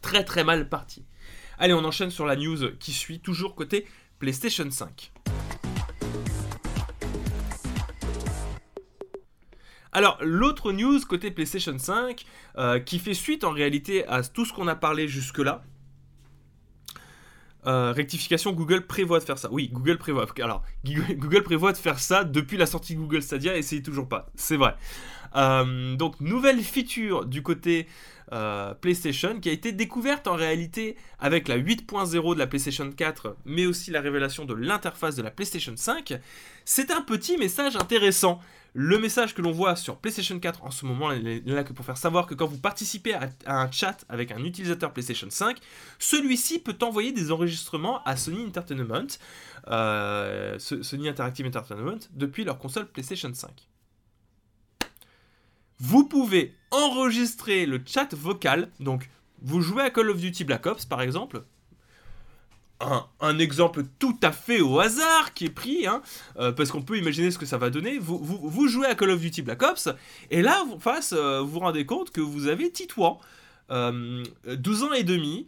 très 0.00 0.24
très 0.24 0.42
mal 0.42 0.68
parti. 0.68 1.04
Allez, 1.58 1.74
on 1.74 1.84
enchaîne 1.84 2.10
sur 2.10 2.24
la 2.24 2.34
news 2.34 2.70
qui 2.80 2.92
suit, 2.92 3.20
toujours 3.20 3.54
côté 3.54 3.86
PlayStation 4.18 4.68
5. 4.70 5.12
Alors, 9.94 10.16
l'autre 10.22 10.72
news 10.72 10.98
côté 11.06 11.30
PlayStation 11.30 11.78
5, 11.78 12.24
euh, 12.56 12.78
qui 12.80 12.98
fait 12.98 13.12
suite 13.12 13.44
en 13.44 13.50
réalité 13.50 14.06
à 14.08 14.22
tout 14.22 14.46
ce 14.46 14.52
qu'on 14.52 14.66
a 14.66 14.74
parlé 14.74 15.06
jusque-là. 15.06 15.62
Euh, 17.66 17.92
rectification, 17.92 18.52
Google 18.52 18.86
prévoit 18.86 19.20
de 19.20 19.24
faire 19.24 19.38
ça. 19.38 19.50
Oui, 19.52 19.68
Google 19.70 19.98
prévoit. 19.98 20.26
Alors, 20.40 20.62
Google 20.84 21.42
prévoit 21.42 21.72
de 21.72 21.76
faire 21.76 21.98
ça 21.98 22.24
depuis 22.24 22.56
la 22.56 22.64
sortie 22.64 22.94
Google 22.94 23.22
Stadia 23.22 23.54
et 23.54 23.62
c'est 23.62 23.82
toujours 23.82 24.08
pas. 24.08 24.30
C'est 24.34 24.56
vrai. 24.56 24.74
Euh, 25.36 25.94
donc, 25.94 26.20
nouvelle 26.20 26.60
feature 26.62 27.26
du 27.26 27.42
côté 27.42 27.86
PlayStation 28.80 29.38
qui 29.40 29.50
a 29.50 29.52
été 29.52 29.72
découverte 29.72 30.26
en 30.26 30.36
réalité 30.36 30.96
avec 31.18 31.48
la 31.48 31.58
8.0 31.58 32.32
de 32.32 32.38
la 32.38 32.46
PlayStation 32.46 32.90
4, 32.90 33.36
mais 33.44 33.66
aussi 33.66 33.90
la 33.90 34.00
révélation 34.00 34.46
de 34.46 34.54
l'interface 34.54 35.16
de 35.16 35.22
la 35.22 35.30
PlayStation 35.30 35.74
5. 35.76 36.14
C'est 36.64 36.90
un 36.90 37.02
petit 37.02 37.36
message 37.36 37.76
intéressant. 37.76 38.40
Le 38.74 38.98
message 38.98 39.34
que 39.34 39.42
l'on 39.42 39.52
voit 39.52 39.76
sur 39.76 39.98
PlayStation 39.98 40.38
4 40.38 40.64
en 40.64 40.70
ce 40.70 40.86
moment 40.86 41.12
est 41.12 41.46
là 41.46 41.62
que 41.62 41.74
pour 41.74 41.84
faire 41.84 41.98
savoir 41.98 42.26
que 42.26 42.34
quand 42.34 42.46
vous 42.46 42.58
participez 42.58 43.12
à, 43.12 43.28
un 43.46 43.70
chat 43.70 44.06
avec 44.08 44.32
un 44.32 44.42
utilisateur 44.42 44.94
PlayStation 44.94 45.26
5, 45.28 45.58
celui-ci 45.98 46.58
peut 46.58 46.76
envoyer 46.80 47.12
des 47.12 47.32
enregistrements 47.32 48.02
à 48.04 48.16
Sony 48.16 48.46
Entertainment, 48.46 49.18
euh, 49.68 50.58
Sony 50.58 51.08
Interactive 51.08 51.46
Entertainment, 51.46 51.98
depuis 52.12 52.44
leur 52.44 52.58
console 52.58 52.86
PlayStation 52.86 53.32
5. 53.32 53.50
Vous 55.78 56.08
pouvez 56.08 56.54
enregistrer 56.70 57.66
le 57.66 57.82
chat 57.84 58.14
vocal, 58.14 58.70
donc 58.80 59.10
vous 59.42 59.60
jouez 59.60 59.82
à 59.82 59.90
Call 59.90 60.08
of 60.08 60.18
Duty 60.18 60.44
Black 60.44 60.64
Ops 60.64 60.86
par 60.86 61.02
exemple, 61.02 61.44
un, 63.20 63.38
exemple 63.38 63.84
tout 63.98 64.16
à 64.22 64.32
fait 64.32 64.60
au 64.60 64.80
hasard 64.80 65.34
qui 65.34 65.46
est 65.46 65.50
pris, 65.50 65.86
hein, 65.86 66.02
euh, 66.38 66.52
parce 66.52 66.70
qu'on 66.70 66.82
peut 66.82 66.98
imaginer 66.98 67.30
ce 67.30 67.38
que 67.38 67.46
ça 67.46 67.58
va 67.58 67.70
donner. 67.70 67.98
Vous, 67.98 68.18
vous, 68.18 68.68
jouez 68.68 68.86
à 68.86 68.94
Call 68.94 69.10
of 69.10 69.20
Duty 69.20 69.42
Black 69.42 69.62
Ops, 69.62 69.88
et 70.30 70.42
là, 70.42 70.64
en 70.70 70.78
face, 70.78 71.14
euh, 71.16 71.40
vous 71.40 71.48
vous 71.48 71.60
rendez 71.60 71.86
compte 71.86 72.10
que 72.10 72.20
vous 72.20 72.48
avez 72.48 72.70
Titouan, 72.70 73.20
12 73.70 73.72
euh, 73.72 74.86
ans 74.86 74.92
et 74.92 75.04
demi, 75.04 75.46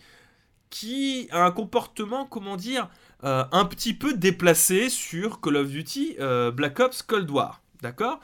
qui 0.70 1.28
a 1.30 1.44
un 1.44 1.50
comportement, 1.50 2.26
comment 2.26 2.56
dire, 2.56 2.88
un 3.22 3.64
petit 3.64 3.94
peu 3.94 4.12
déplacé 4.12 4.90
sur 4.90 5.40
Call 5.40 5.56
of 5.56 5.68
Duty 5.68 6.16
Black 6.52 6.78
Ops 6.80 7.02
Cold 7.02 7.30
War. 7.30 7.62
D'accord? 7.80 8.20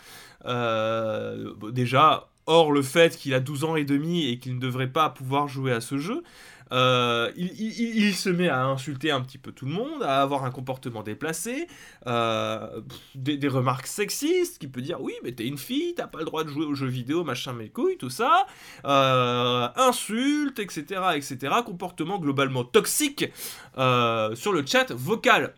Déjà, 1.72 2.28
hors 2.46 2.72
le 2.72 2.82
fait 2.82 3.16
qu'il 3.16 3.32
a 3.32 3.40
12 3.40 3.64
ans 3.64 3.76
et 3.76 3.84
demi 3.84 4.26
et 4.26 4.38
qu'il 4.38 4.56
ne 4.56 4.60
devrait 4.60 4.88
pas 4.88 5.08
pouvoir 5.08 5.46
jouer 5.46 5.72
à 5.72 5.80
ce 5.80 5.98
jeu, 5.98 6.22
euh, 6.72 7.32
il, 7.36 8.14
se 8.14 8.28
met 8.28 8.48
à 8.48 8.64
insulter 8.64 9.10
un 9.10 9.20
petit 9.20 9.38
peu 9.38 9.52
tout 9.52 9.66
le 9.66 9.72
monde, 9.72 10.02
à 10.02 10.22
avoir 10.22 10.44
un 10.44 10.50
comportement 10.50 11.02
déplacé, 11.02 11.66
euh, 12.06 12.80
des, 13.14 13.48
remarques 13.48 13.86
sexistes, 13.86 14.58
qui 14.58 14.68
peut 14.68 14.80
dire 14.80 15.00
oui 15.00 15.12
mais 15.24 15.32
t'es 15.32 15.46
une 15.46 15.58
fille, 15.58 15.94
t'as 15.94 16.06
pas 16.06 16.18
le 16.18 16.24
droit 16.24 16.44
de 16.44 16.48
jouer 16.48 16.66
aux 16.66 16.74
jeux 16.74 16.86
vidéo, 16.86 17.24
machin 17.24 17.52
mes 17.52 17.68
couilles, 17.68 17.96
tout 17.96 18.10
ça, 18.10 18.46
euh, 18.84 19.68
insultes, 19.76 20.58
etc., 20.58 21.02
etc., 21.14 21.54
comportement 21.64 22.18
globalement 22.18 22.64
toxique 22.64 23.26
sur 23.74 24.52
le 24.52 24.64
chat 24.66 24.92
vocal. 24.92 25.54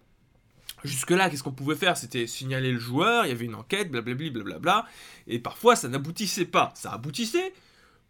Jusque-là, 0.84 1.30
qu'est-ce 1.30 1.44
qu'on 1.44 1.52
pouvait 1.52 1.76
faire? 1.76 1.96
C'était 1.96 2.26
signaler 2.26 2.72
le 2.72 2.80
joueur, 2.80 3.24
il 3.24 3.28
y 3.28 3.32
avait 3.32 3.44
une 3.44 3.54
enquête, 3.54 3.90
blablabla, 3.90 4.30
blablabla, 4.30 4.86
et 5.28 5.38
parfois 5.38 5.76
ça 5.76 5.88
n'aboutissait 5.88 6.44
pas. 6.44 6.72
Ça 6.74 6.92
aboutissait, 6.92 7.52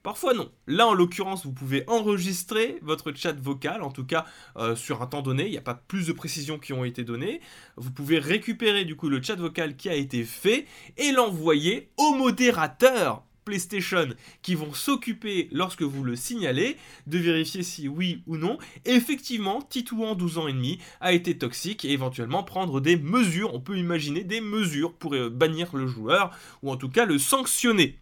Parfois 0.03 0.35
non. 0.35 0.51
Là 0.67 0.89
en 0.89 0.95
l'occurrence 0.95 1.45
vous 1.45 1.53
pouvez 1.53 1.85
enregistrer 1.87 2.79
votre 2.83 3.13
chat 3.13 3.33
vocal, 3.33 3.83
en 3.83 3.91
tout 3.91 4.05
cas 4.05 4.25
euh, 4.57 4.75
sur 4.75 5.01
un 5.03 5.07
temps 5.07 5.23
donné, 5.23 5.47
il 5.47 5.51
n'y 5.51 5.59
a 5.59 5.63
pas 5.63 5.75
plus 5.75 6.09
de 6.09 6.13
précisions 6.13 6.59
qui 6.59 6.73
ont 6.73 6.85
été 6.85 7.05
données. 7.05 7.41
Vous 7.77 7.91
pouvez 7.91 8.19
récupérer 8.19 8.85
du 8.85 8.97
coup 8.97 9.09
le 9.09 9.23
chat 9.23 9.37
vocal 9.37 9.77
qui 9.77 9.89
a 9.89 9.95
été 9.95 10.25
fait 10.25 10.67
et 10.97 11.13
l'envoyer 11.13 11.91
au 11.99 12.15
modérateur 12.15 13.25
PlayStation 13.45 14.09
qui 14.43 14.55
vont 14.55 14.73
s'occuper 14.73 15.49
lorsque 15.53 15.83
vous 15.83 16.05
le 16.05 16.17
signalez 16.17 16.77
de 17.07 17.19
vérifier 17.19 17.63
si 17.63 17.89
oui 17.89 18.23
ou 18.27 18.37
non 18.37 18.59
effectivement 18.85 19.63
Titouan 19.63 20.15
12 20.15 20.39
ans 20.39 20.49
et 20.49 20.53
demi 20.53 20.79
a 21.01 21.13
été 21.13 21.37
toxique 21.37 21.85
et 21.85 21.93
éventuellement 21.93 22.43
prendre 22.43 22.81
des 22.81 22.97
mesures, 22.97 23.55
on 23.55 23.61
peut 23.61 23.79
imaginer 23.79 24.25
des 24.25 24.41
mesures 24.41 24.95
pour 24.95 25.15
euh, 25.15 25.31
bannir 25.31 25.75
le 25.75 25.87
joueur 25.87 26.37
ou 26.63 26.71
en 26.71 26.77
tout 26.77 26.89
cas 26.89 27.05
le 27.05 27.19
sanctionner. 27.19 27.99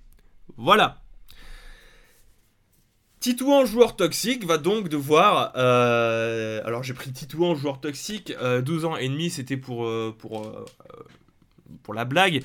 Voilà, 0.57 1.03
Titouan 3.21 3.67
joueur 3.67 3.97
toxique 3.97 4.47
va 4.47 4.57
donc 4.57 4.89
devoir. 4.89 5.53
Euh, 5.55 6.63
alors 6.65 6.83
j'ai 6.83 6.95
pris 6.95 7.13
Titouan 7.13 7.55
joueur 7.55 7.79
toxique, 7.79 8.33
12 8.33 8.85
euh, 8.85 8.89
ans 8.89 8.97
et 8.97 9.11
demi, 9.11 9.29
c'était 9.29 9.59
pour, 9.59 9.87
euh, 9.87 10.17
la 11.93 12.07
blague. 12.07 12.43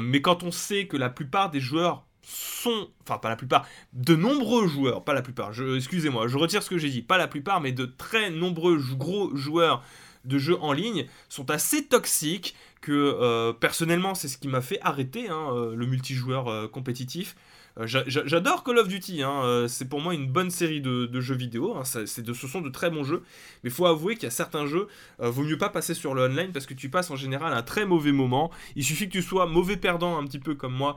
mais 0.00 0.22
quand 0.22 0.44
on 0.44 0.52
sait 0.52 0.86
que 0.86 0.96
la 0.96 1.10
plupart 1.10 1.50
des 1.50 1.58
joueurs 1.58 2.04
sont. 2.22 2.88
Enfin, 3.02 3.18
pas 3.18 3.28
la 3.28 3.34
plupart, 3.34 3.66
de 3.94 4.14
nombreux 4.14 4.68
joueurs, 4.68 5.02
pas 5.02 5.12
la 5.12 5.22
plupart, 5.22 5.50
excusez-moi, 5.74 6.28
je 6.28 6.38
retire 6.38 6.62
ce 6.62 6.70
que 6.70 6.78
j'ai 6.78 6.90
dit, 6.90 7.02
pas 7.02 7.18
la 7.18 7.26
plupart, 7.26 7.60
mais 7.60 7.72
de 7.72 7.84
très 7.84 8.30
nombreux 8.30 8.80
gros 8.96 9.34
joueurs 9.34 9.82
de 10.24 10.38
jeux 10.38 10.58
en 10.60 10.72
ligne 10.72 11.06
sont 11.28 11.50
assez 11.50 11.84
toxiques 11.84 12.54
que 12.80 13.50
personnellement 13.58 14.14
c'est 14.14 14.28
ce 14.28 14.38
qui 14.38 14.46
m'a 14.46 14.60
fait 14.60 14.78
arrêter 14.82 15.28
hein, 15.28 15.50
le 15.74 15.86
multijoueur 15.86 16.70
compétitif. 16.70 17.34
Euh, 17.78 17.86
j'adore 17.86 18.64
Call 18.64 18.78
of 18.78 18.88
Duty, 18.88 19.22
hein, 19.22 19.42
euh, 19.44 19.68
c'est 19.68 19.86
pour 19.86 20.00
moi 20.00 20.14
une 20.14 20.26
bonne 20.28 20.50
série 20.50 20.80
de, 20.80 21.20
jeux 21.20 21.34
vidéo, 21.34 21.76
hein, 21.76 21.84
c'est 21.84 22.22
de, 22.22 22.32
ce 22.32 22.48
sont 22.48 22.62
de 22.62 22.70
très 22.70 22.88
bons 22.88 23.04
jeux, 23.04 23.22
mais 23.62 23.70
faut 23.70 23.84
avouer 23.84 24.14
qu'il 24.14 24.24
y 24.24 24.28
a 24.28 24.30
certains 24.30 24.64
jeux, 24.66 24.88
euh, 25.20 25.28
vaut 25.28 25.42
mieux 25.42 25.58
pas 25.58 25.68
passer 25.68 25.92
sur 25.92 26.14
le 26.14 26.22
online 26.22 26.52
parce 26.52 26.64
que 26.64 26.72
tu 26.72 26.88
passes 26.88 27.10
en 27.10 27.16
général 27.16 27.52
un 27.52 27.62
très 27.62 27.84
mauvais 27.84 28.12
moment, 28.12 28.50
il 28.76 28.84
suffit 28.84 29.06
que 29.08 29.12
tu 29.12 29.22
sois 29.22 29.46
mauvais 29.46 29.76
perdant 29.76 30.16
un 30.16 30.24
petit 30.24 30.38
peu 30.38 30.54
comme 30.54 30.72
moi, 30.72 30.96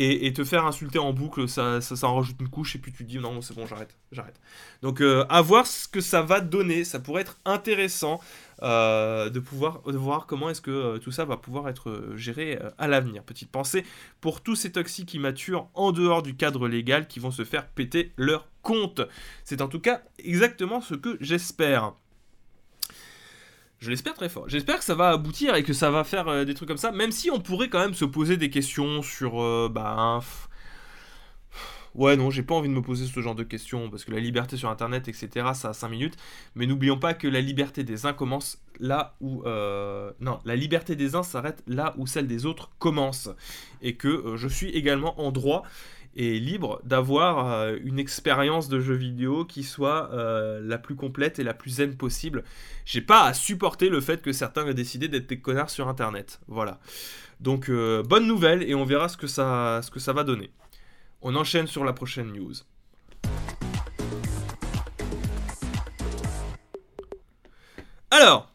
et, 0.00 0.32
te 0.32 0.44
faire 0.44 0.64
insulter 0.66 0.98
en 0.98 1.12
boucle, 1.12 1.48
ça, 1.48 1.80
ça, 1.80 2.06
en 2.06 2.16
rajoute 2.16 2.36
une 2.40 2.48
couche, 2.48 2.76
et 2.76 2.78
puis 2.78 2.92
tu 2.92 3.04
te 3.04 3.10
dis 3.10 3.18
non, 3.18 3.40
c'est 3.42 3.54
bon, 3.54 3.66
j'arrête, 3.66 3.96
j'arrête. 4.12 4.40
Donc 4.82 5.00
à 5.00 5.42
voir 5.42 5.66
ce 5.66 5.88
que 5.88 6.00
ça 6.00 6.22
va 6.22 6.40
donner, 6.40 6.84
ça 6.84 7.00
pourrait 7.00 7.22
être 7.22 7.38
intéressant. 7.44 8.20
Euh, 8.62 9.30
de 9.30 9.38
pouvoir 9.38 9.82
voir 9.84 10.26
comment 10.26 10.50
est-ce 10.50 10.60
que 10.60 10.72
euh, 10.72 10.98
tout 10.98 11.12
ça 11.12 11.24
va 11.24 11.36
pouvoir 11.36 11.68
être 11.68 11.90
euh, 11.90 12.16
géré 12.16 12.58
à 12.76 12.88
l'avenir. 12.88 13.22
Petite 13.22 13.52
pensée 13.52 13.84
pour 14.20 14.40
tous 14.40 14.56
ces 14.56 14.72
toxiques 14.72 15.14
immatures 15.14 15.68
en 15.74 15.92
dehors 15.92 16.24
du 16.24 16.34
cadre 16.34 16.66
légal 16.66 17.06
qui 17.06 17.20
vont 17.20 17.30
se 17.30 17.44
faire 17.44 17.68
péter 17.68 18.12
leur 18.16 18.48
compte. 18.62 19.00
C'est 19.44 19.62
en 19.62 19.68
tout 19.68 19.78
cas 19.78 20.02
exactement 20.18 20.80
ce 20.80 20.94
que 20.94 21.16
j'espère. 21.20 21.92
Je 23.78 23.90
l'espère 23.90 24.14
très 24.14 24.28
fort. 24.28 24.48
J'espère 24.48 24.78
que 24.78 24.84
ça 24.84 24.94
va 24.94 25.10
aboutir 25.10 25.54
et 25.54 25.62
que 25.62 25.72
ça 25.72 25.90
va 25.90 26.02
faire 26.02 26.44
des 26.44 26.54
trucs 26.54 26.68
comme 26.68 26.78
ça, 26.78 26.90
même 26.90 27.12
si 27.12 27.30
on 27.30 27.40
pourrait 27.40 27.68
quand 27.68 27.78
même 27.78 27.94
se 27.94 28.04
poser 28.04 28.36
des 28.36 28.50
questions 28.50 29.02
sur 29.02 29.70
bah, 29.70 30.20
Ouais, 31.98 32.16
non, 32.16 32.30
j'ai 32.30 32.44
pas 32.44 32.54
envie 32.54 32.68
de 32.68 32.74
me 32.74 32.80
poser 32.80 33.06
ce 33.06 33.20
genre 33.20 33.34
de 33.34 33.42
questions, 33.42 33.90
parce 33.90 34.04
que 34.04 34.12
la 34.12 34.20
liberté 34.20 34.56
sur 34.56 34.70
Internet, 34.70 35.08
etc., 35.08 35.48
ça 35.54 35.70
a 35.70 35.72
5 35.72 35.88
minutes. 35.88 36.16
Mais 36.54 36.66
n'oublions 36.66 36.96
pas 36.96 37.12
que 37.12 37.26
la 37.26 37.40
liberté 37.40 37.82
des 37.82 38.06
uns 38.06 38.12
commence 38.12 38.62
là 38.78 39.16
où... 39.20 39.42
Euh, 39.46 40.12
non, 40.20 40.38
la 40.44 40.54
liberté 40.54 40.94
des 40.94 41.16
uns 41.16 41.24
s'arrête 41.24 41.62
là 41.66 41.94
où 41.98 42.06
celle 42.06 42.28
des 42.28 42.46
autres 42.46 42.70
commence. 42.78 43.30
Et 43.82 43.96
que 43.96 44.06
euh, 44.06 44.36
je 44.36 44.46
suis 44.46 44.68
également 44.70 45.20
en 45.20 45.32
droit 45.32 45.64
et 46.18 46.38
libre 46.38 46.82
d'avoir 46.84 47.50
euh, 47.50 47.78
une 47.82 47.98
expérience 47.98 48.68
de 48.68 48.80
jeu 48.80 48.94
vidéo 48.94 49.46
qui 49.46 49.62
soit 49.62 50.10
la 50.12 50.76
plus 50.76 50.96
complète 50.96 51.38
et 51.38 51.44
la 51.44 51.54
plus 51.54 51.70
zen 51.70 51.96
possible. 51.96 52.44
J'ai 52.84 53.00
pas 53.00 53.24
à 53.24 53.32
supporter 53.32 53.88
le 53.88 54.00
fait 54.00 54.20
que 54.20 54.32
certains 54.32 54.66
aient 54.66 54.74
décidé 54.74 55.08
d'être 55.08 55.28
des 55.28 55.40
connards 55.40 55.70
sur 55.70 55.88
Internet. 55.88 56.40
Voilà. 56.48 56.80
Donc, 57.40 57.70
bonne 57.70 58.26
nouvelle, 58.26 58.62
et 58.62 58.74
on 58.74 58.84
verra 58.84 59.08
ce 59.08 59.16
que 59.16 59.26
ça, 59.26 59.80
ce 59.82 59.90
que 59.90 60.00
ça 60.00 60.12
va 60.12 60.24
donner. 60.24 60.50
On 61.22 61.34
enchaîne 61.36 61.66
sur 61.66 61.84
la 61.84 61.92
prochaine 61.92 62.32
news. 62.32 62.54
Alors, 68.10 68.52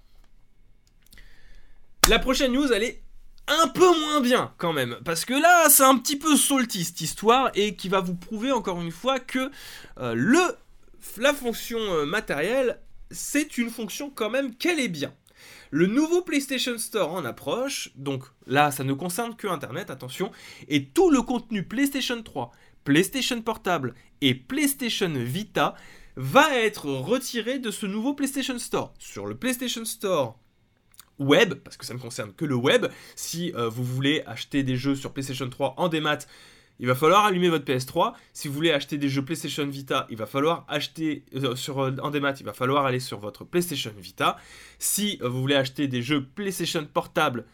la 2.09 2.19
prochaine 2.19 2.51
news, 2.51 2.71
elle 2.73 2.83
est 2.83 3.02
un 3.47 3.67
peu 3.67 3.99
moins 3.99 4.21
bien 4.21 4.53
quand 4.57 4.73
même, 4.73 4.97
parce 5.03 5.25
que 5.25 5.33
là, 5.33 5.69
c'est 5.69 5.83
un 5.83 5.97
petit 5.97 6.17
peu 6.17 6.37
salty 6.37 6.83
cette 6.83 7.01
histoire, 7.01 7.51
et 7.55 7.75
qui 7.75 7.89
va 7.89 7.99
vous 7.99 8.15
prouver 8.15 8.51
encore 8.51 8.81
une 8.81 8.91
fois 8.91 9.19
que 9.19 9.51
euh, 9.99 10.53
la 11.17 11.33
fonction 11.33 11.79
euh, 11.79 12.05
matérielle, 12.05 12.79
c'est 13.11 13.57
une 13.57 13.69
fonction 13.69 14.09
quand 14.09 14.29
même 14.29 14.55
qu'elle 14.55 14.79
est 14.79 14.89
bien. 14.89 15.13
Le 15.71 15.87
nouveau 15.87 16.21
PlayStation 16.21 16.77
Store 16.77 17.11
en 17.11 17.25
approche, 17.25 17.91
donc 17.95 18.23
là 18.45 18.71
ça 18.71 18.83
ne 18.83 18.93
concerne 18.93 19.35
que 19.35 19.47
Internet, 19.47 19.89
attention, 19.89 20.31
et 20.67 20.85
tout 20.85 21.09
le 21.09 21.21
contenu 21.21 21.63
PlayStation 21.63 22.21
3, 22.21 22.51
PlayStation 22.83 23.41
Portable 23.41 23.93
et 24.21 24.35
PlayStation 24.35 25.11
Vita 25.15 25.75
va 26.15 26.55
être 26.55 26.85
retiré 26.85 27.59
de 27.59 27.71
ce 27.71 27.85
nouveau 27.85 28.13
PlayStation 28.13 28.59
Store. 28.59 28.93
Sur 28.99 29.25
le 29.25 29.35
PlayStation 29.35 29.83
Store 29.83 30.37
web, 31.19 31.55
parce 31.55 31.77
que 31.77 31.85
ça 31.85 31.93
ne 31.93 31.99
concerne 31.99 32.33
que 32.33 32.45
le 32.45 32.55
web, 32.55 32.87
si 33.15 33.53
euh, 33.55 33.69
vous 33.69 33.83
voulez 33.83 34.23
acheter 34.25 34.63
des 34.63 34.75
jeux 34.75 34.95
sur 34.95 35.13
PlayStation 35.13 35.49
3 35.49 35.75
en 35.77 35.87
démat, 35.87 36.19
il 36.79 36.87
va 36.87 36.95
falloir 36.95 37.25
allumer 37.25 37.49
votre 37.49 37.65
PS3. 37.65 38.13
Si 38.33 38.47
vous 38.47 38.53
voulez 38.53 38.71
acheter 38.71 38.97
des 38.97 39.07
jeux 39.07 39.23
PlayStation 39.23 39.65
Vita, 39.65 40.07
il 40.09 40.17
va 40.17 40.25
falloir 40.25 40.65
acheter 40.67 41.23
euh, 41.35 41.55
sur 41.55 41.79
euh, 41.79 41.91
il 41.91 42.45
va 42.45 42.53
falloir 42.53 42.85
aller 42.85 42.99
sur 42.99 43.19
votre 43.19 43.45
PlayStation 43.45 43.93
Vita. 43.97 44.37
Si 44.79 45.19
vous 45.21 45.39
voulez 45.39 45.55
acheter 45.55 45.87
des 45.87 46.01
jeux 46.01 46.25
PlayStation 46.25 46.83
portable 46.85 47.45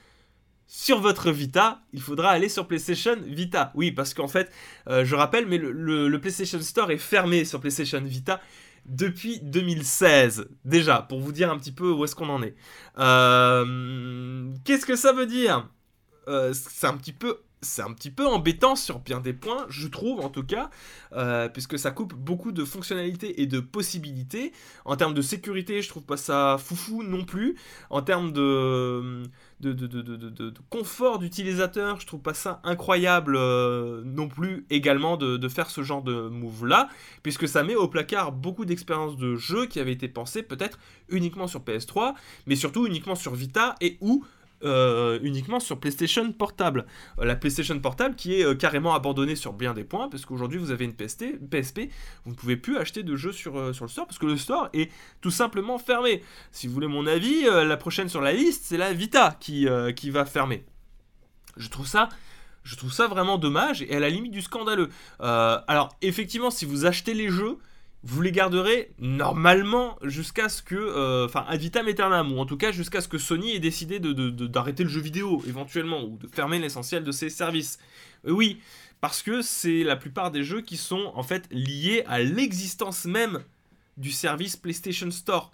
sur 0.67 1.02
votre 1.02 1.32
Vita, 1.32 1.82
il 1.93 2.02
faudra 2.02 2.30
aller 2.30 2.48
sur 2.48 2.67
PlayStation 2.67 3.17
Vita. 3.26 3.72
Oui, 3.76 3.91
parce 3.91 4.13
qu'en 4.13 4.28
fait, 4.28 4.52
je 4.88 5.15
rappelle, 5.15 5.48
mais 5.48 5.58
le, 5.58 6.15
PlayStation 6.22 6.62
Store 6.62 6.91
est 6.91 6.98
fermé 6.98 7.43
sur 7.43 7.60
PlayStation 7.60 8.02
Vita 8.02 8.39
depuis 8.89 9.39
2016. 9.39 10.49
Déjà, 10.65 11.02
pour 11.02 11.21
vous 11.21 11.32
dire 11.32 11.49
un 11.49 11.58
petit 11.58 11.71
peu 11.71 11.91
où 11.91 12.04
est-ce 12.04 12.15
qu'on 12.15 12.30
en 12.30 12.43
est. 12.43 12.56
Qu'est-ce 14.65 14.86
que 14.86 14.95
ça 14.95 15.13
veut 15.13 15.28
dire? 15.28 15.69
C'est 16.28 16.88
un 16.88 16.97
petit 16.97 17.13
peu 17.13 17.39
c'est 17.62 17.82
un 17.82 17.91
petit 17.91 18.12
peu 18.12 18.26
embêtant 18.26 18.76
sur 18.76 19.00
bien 19.00 19.19
des 19.19 19.34
points, 19.34 19.65
je 19.69 19.88
trouve 19.88 20.22
en 20.22 20.30
tout 20.30 20.43
cas, 20.43 20.69
euh, 21.13 21.50
puisque 21.50 21.78
ça 21.78 21.91
coupe 21.91 22.13
beaucoup 22.13 22.52
de 22.52 22.63
fonctionnalités 22.63 23.41
et 23.41 23.48
de 23.48 23.60
possibilités. 23.60 24.54
En 24.86 24.95
termes 24.95 25.13
de 25.13 25.22
sécurité, 25.22 25.82
je 25.82 25.89
trouve 25.89 26.04
pas 26.04 26.17
ça 26.17 26.58
foufou 26.58 27.04
non 27.04 27.26
plus. 27.26 27.58
En 27.89 28.02
termes 28.02 28.32
de, 28.32 29.24
confort 30.69 31.19
d'utilisateur, 31.19 32.00
je 32.00 32.08
trouve 32.08 32.22
pas 32.22 32.34
ça 32.34 32.62
incroyable 32.63 33.36
euh, 33.36 34.02
non 34.06 34.30
plus 34.30 34.65
également 34.69 35.17
de, 35.17 35.50
faire 35.50 35.69
ce 35.69 35.84
genre 35.84 36.04
de 36.04 36.30
move 36.30 36.65
là, 36.65 36.89
puisque 37.24 37.48
ça 37.48 37.63
met 37.63 37.76
au 37.76 37.88
placard 37.88 38.32
beaucoup 38.32 38.65
d'expériences 38.65 39.17
de 39.17 39.36
jeu 39.36 39.65
qui 39.65 39.80
avaient 39.80 39.91
été 39.93 40.08
pensées 40.08 40.43
peut-être 40.43 40.80
uniquement 41.10 41.48
sur 41.48 41.62
PS3, 41.62 42.13
mais 42.45 42.56
surtout 42.56 42.86
uniquement 42.86 43.15
sur 43.15 43.34
Vita 43.34 43.76
et 43.82 43.98
où 44.00 44.24
euh, 44.63 45.19
uniquement 45.22 45.62
sur 45.62 45.80
PlayStation 45.80 46.34
Portable. 46.34 46.86
Euh, 47.19 47.26
la 47.26 47.38
PlayStation 47.38 47.80
Portable 47.80 48.15
qui 48.15 48.36
est 48.36 48.45
euh, 48.45 48.56
carrément 48.56 48.93
abandonnée 48.93 49.38
sur 49.38 49.54
bien 49.54 49.74
des 49.74 49.86
points, 49.86 50.10
parce 50.10 50.26
qu'aujourd'hui 50.26 50.60
vous 50.60 50.72
avez 50.72 50.84
une 50.84 50.93
PSP, 50.93 51.89
vous 52.26 52.32
ne 52.32 52.36
pouvez 52.36 52.58
plus 52.58 52.78
acheter 52.78 53.04
de 53.04 53.15
jeux 53.15 53.32
sur, 53.32 53.56
le 53.58 53.74
store, 53.74 54.06
parce 54.06 54.17
que 54.17 54.26
le 54.26 54.36
store 54.36 54.69
est 54.74 54.91
tout 55.22 55.32
simplement 55.32 55.78
fermé. 55.78 56.24
Si 56.52 56.67
vous 56.67 56.74
voulez 56.74 56.88
mon 56.88 57.08
avis, 57.08 57.43
la 57.43 57.78
prochaine 57.78 58.10
sur 58.10 58.22
la 58.22 58.34
liste, 58.34 58.65
c'est 58.65 58.78
la 58.78 58.91
Vita 58.91 59.38
qui, 59.39 59.65
va 59.65 60.26
fermer. 60.26 60.65
Je 61.58 61.69
trouve 61.69 61.88
ça... 61.88 62.10
Je 62.63 62.76
trouve 62.76 62.91
ça 62.91 63.08
vraiment 63.08 63.38
dommage 63.38 63.82
et 63.82 63.95
à 63.95 64.00
la 64.00 64.10
limite 64.10 64.34
du 64.34 64.41
scandaleux. 64.41 64.89
alors 65.19 65.95
effectivement, 66.02 66.52
si 66.52 66.65
vous 66.65 66.86
achetez 66.86 67.13
les 67.13 67.30
jeux, 67.30 67.58
vous 68.03 68.21
les 68.21 68.31
garderez 68.31 68.93
normalement 68.99 69.97
jusqu'à 70.03 70.47
ce 70.47 70.62
que, 70.62 70.75
euh, 70.75 71.25
enfin, 71.25 71.45
ad 71.47 71.59
vitam 71.59 71.88
aeternam, 71.88 72.31
ou 72.31 72.39
en 72.39 72.45
tout 72.45 72.57
cas 72.57 72.71
jusqu'à 72.71 73.01
ce 73.01 73.07
que 73.07 73.17
Sony 73.17 73.55
ait 73.55 73.59
décidé 73.59 73.99
d'arrêter 73.99 74.83
le 74.83 74.89
jeu 74.89 75.01
vidéo 75.01 75.43
éventuellement, 75.47 76.03
ou 76.03 76.17
de 76.17 76.27
fermer 76.27 76.59
l'essentiel 76.59 77.03
de 77.03 77.12
ses 77.12 77.29
services. 77.29 77.77
Euh, 78.25 78.31
oui, 78.31 78.62
parce 79.01 79.21
que 79.21 79.41
c'est 79.41 79.83
la 79.83 79.95
plupart 79.95 80.31
des 80.31 80.43
jeux 80.43 80.62
qui 80.62 80.77
sont 80.77 81.12
en 81.13 81.23
fait 81.23 81.47
liés 81.51 82.03
à 82.07 82.19
l'existence 82.19 83.05
même 83.05 83.43
du 83.97 84.12
service 84.12 84.55
PlayStation 84.55 85.12
Store. 85.12 85.51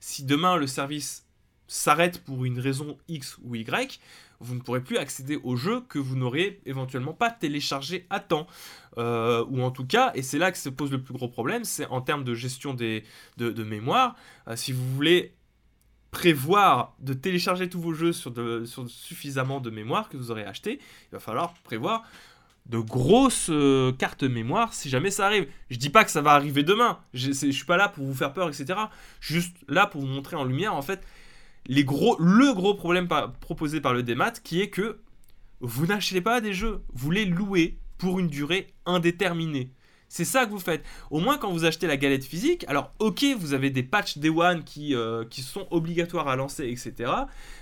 Si 0.00 0.24
demain 0.24 0.56
le 0.56 0.66
service 0.66 1.26
s'arrête 1.68 2.22
pour 2.24 2.44
une 2.44 2.58
raison 2.58 2.98
X 3.08 3.38
ou 3.44 3.54
Y, 3.54 4.00
vous 4.40 4.54
ne 4.54 4.60
pourrez 4.60 4.82
plus 4.82 4.98
accéder 4.98 5.38
au 5.42 5.56
jeu 5.56 5.82
que 5.88 5.98
vous 5.98 6.16
n'aurez 6.16 6.60
éventuellement 6.66 7.12
pas 7.12 7.30
téléchargé 7.30 8.06
à 8.10 8.18
temps. 8.18 8.46
Euh, 8.98 9.44
ou 9.48 9.62
en 9.62 9.70
tout 9.70 9.86
cas, 9.86 10.12
et 10.14 10.22
c'est 10.22 10.38
là 10.38 10.52
que 10.52 10.58
se 10.58 10.68
pose 10.68 10.90
le 10.90 11.00
plus 11.00 11.14
gros 11.14 11.28
problème, 11.28 11.64
c'est 11.64 11.86
en 11.86 12.00
termes 12.00 12.24
de 12.24 12.34
gestion 12.34 12.74
des, 12.74 13.04
de, 13.38 13.64
mémoire. 13.64 14.16
Euh, 14.48 14.56
si 14.56 14.72
vous 14.72 14.84
voulez 14.94 15.34
prévoir 16.10 16.94
de 17.00 17.14
télécharger 17.14 17.68
tous 17.70 17.80
vos 17.80 17.94
jeux 17.94 18.12
sur, 18.12 18.34
suffisamment 18.86 19.60
de 19.60 19.70
mémoire 19.70 20.08
que 20.08 20.16
vous 20.16 20.30
aurez 20.30 20.44
acheté, 20.44 20.78
il 21.10 21.12
va 21.12 21.20
falloir 21.20 21.54
prévoir 21.64 22.02
de 22.66 22.78
grosses 22.78 23.48
euh, 23.50 23.92
cartes 23.92 24.22
mémoire 24.22 24.74
si 24.74 24.90
jamais 24.90 25.10
ça 25.10 25.26
arrive. 25.26 25.48
Je 25.70 25.78
dis 25.78 25.90
pas 25.90 26.04
que 26.04 26.10
ça 26.10 26.20
va 26.20 26.32
arriver 26.32 26.62
demain, 26.62 27.00
je, 27.14 27.32
je 27.32 27.50
suis 27.50 27.64
pas 27.64 27.78
là 27.78 27.88
pour 27.88 28.04
vous 28.04 28.14
faire 28.14 28.32
peur, 28.32 28.48
etc. 28.48 28.78
Juste 29.20 29.56
là 29.68 29.86
pour 29.86 30.02
vous 30.02 30.06
montrer 30.06 30.36
en 30.36 30.44
lumière 30.44 30.74
en 30.74 30.82
fait 30.82 31.02
le 31.68 31.82
gros 32.52 32.74
problème 32.74 33.08
proposé 33.40 33.80
par 33.80 33.94
le 33.94 34.02
démat 34.02 34.32
qui 34.32 34.60
est 34.60 34.68
que 34.68 34.98
vous 35.60 35.86
n'achetez 35.86 36.20
pas 36.20 36.40
des 36.40 36.52
jeux, 36.52 36.82
vous 36.92 37.10
les 37.10 37.24
louez 37.24 37.78
pour 38.02 38.18
une 38.18 38.26
durée 38.26 38.66
indéterminée. 38.84 39.70
C'est 40.08 40.24
ça 40.24 40.44
que 40.44 40.50
vous 40.50 40.58
faites. 40.58 40.84
Au 41.12 41.20
moins 41.20 41.38
quand 41.38 41.52
vous 41.52 41.64
achetez 41.64 41.86
la 41.86 41.96
galette 41.96 42.24
physique, 42.24 42.64
alors 42.66 42.92
ok, 42.98 43.24
vous 43.38 43.54
avez 43.54 43.70
des 43.70 43.84
patchs 43.84 44.18
Day 44.18 44.28
One 44.28 44.64
qui, 44.64 44.96
euh, 44.96 45.24
sont 45.30 45.68
obligatoires 45.70 46.26
à 46.26 46.34
lancer, 46.34 46.66
etc. 46.66 47.12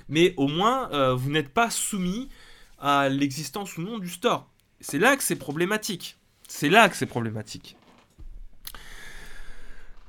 Mais 0.09 0.33
au 0.39 0.49
moins, 0.49 0.91
euh, 0.93 1.15
vous 1.15 1.31
n'êtes 1.31 1.51
pas 1.51 1.69
soumis 1.69 2.31
à 2.79 3.11
l'existence 3.11 3.77
ou 3.77 3.83
non 3.83 3.99
du 3.99 4.09
store. 4.09 4.49
C'est 4.81 4.99
là 4.99 5.15
que 5.15 5.23
c'est 5.23 5.37
problématique. 5.37 6.17
C'est 6.49 6.71
là 6.71 6.89
que 6.89 6.97
c'est 6.97 7.05
problématique. 7.05 7.77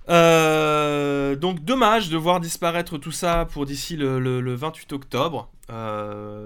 Euh, 0.07 1.35
donc 1.35 1.59
dommage 1.65 2.09
de 2.09 2.15
voir 2.15 2.39
disparaître 2.39 2.97
tout 2.97 3.11
ça 3.11 3.45
pour 3.51 3.65
d'ici 3.65 3.97
le, 3.97 4.55
28 4.55 4.93
octobre. 4.93 5.51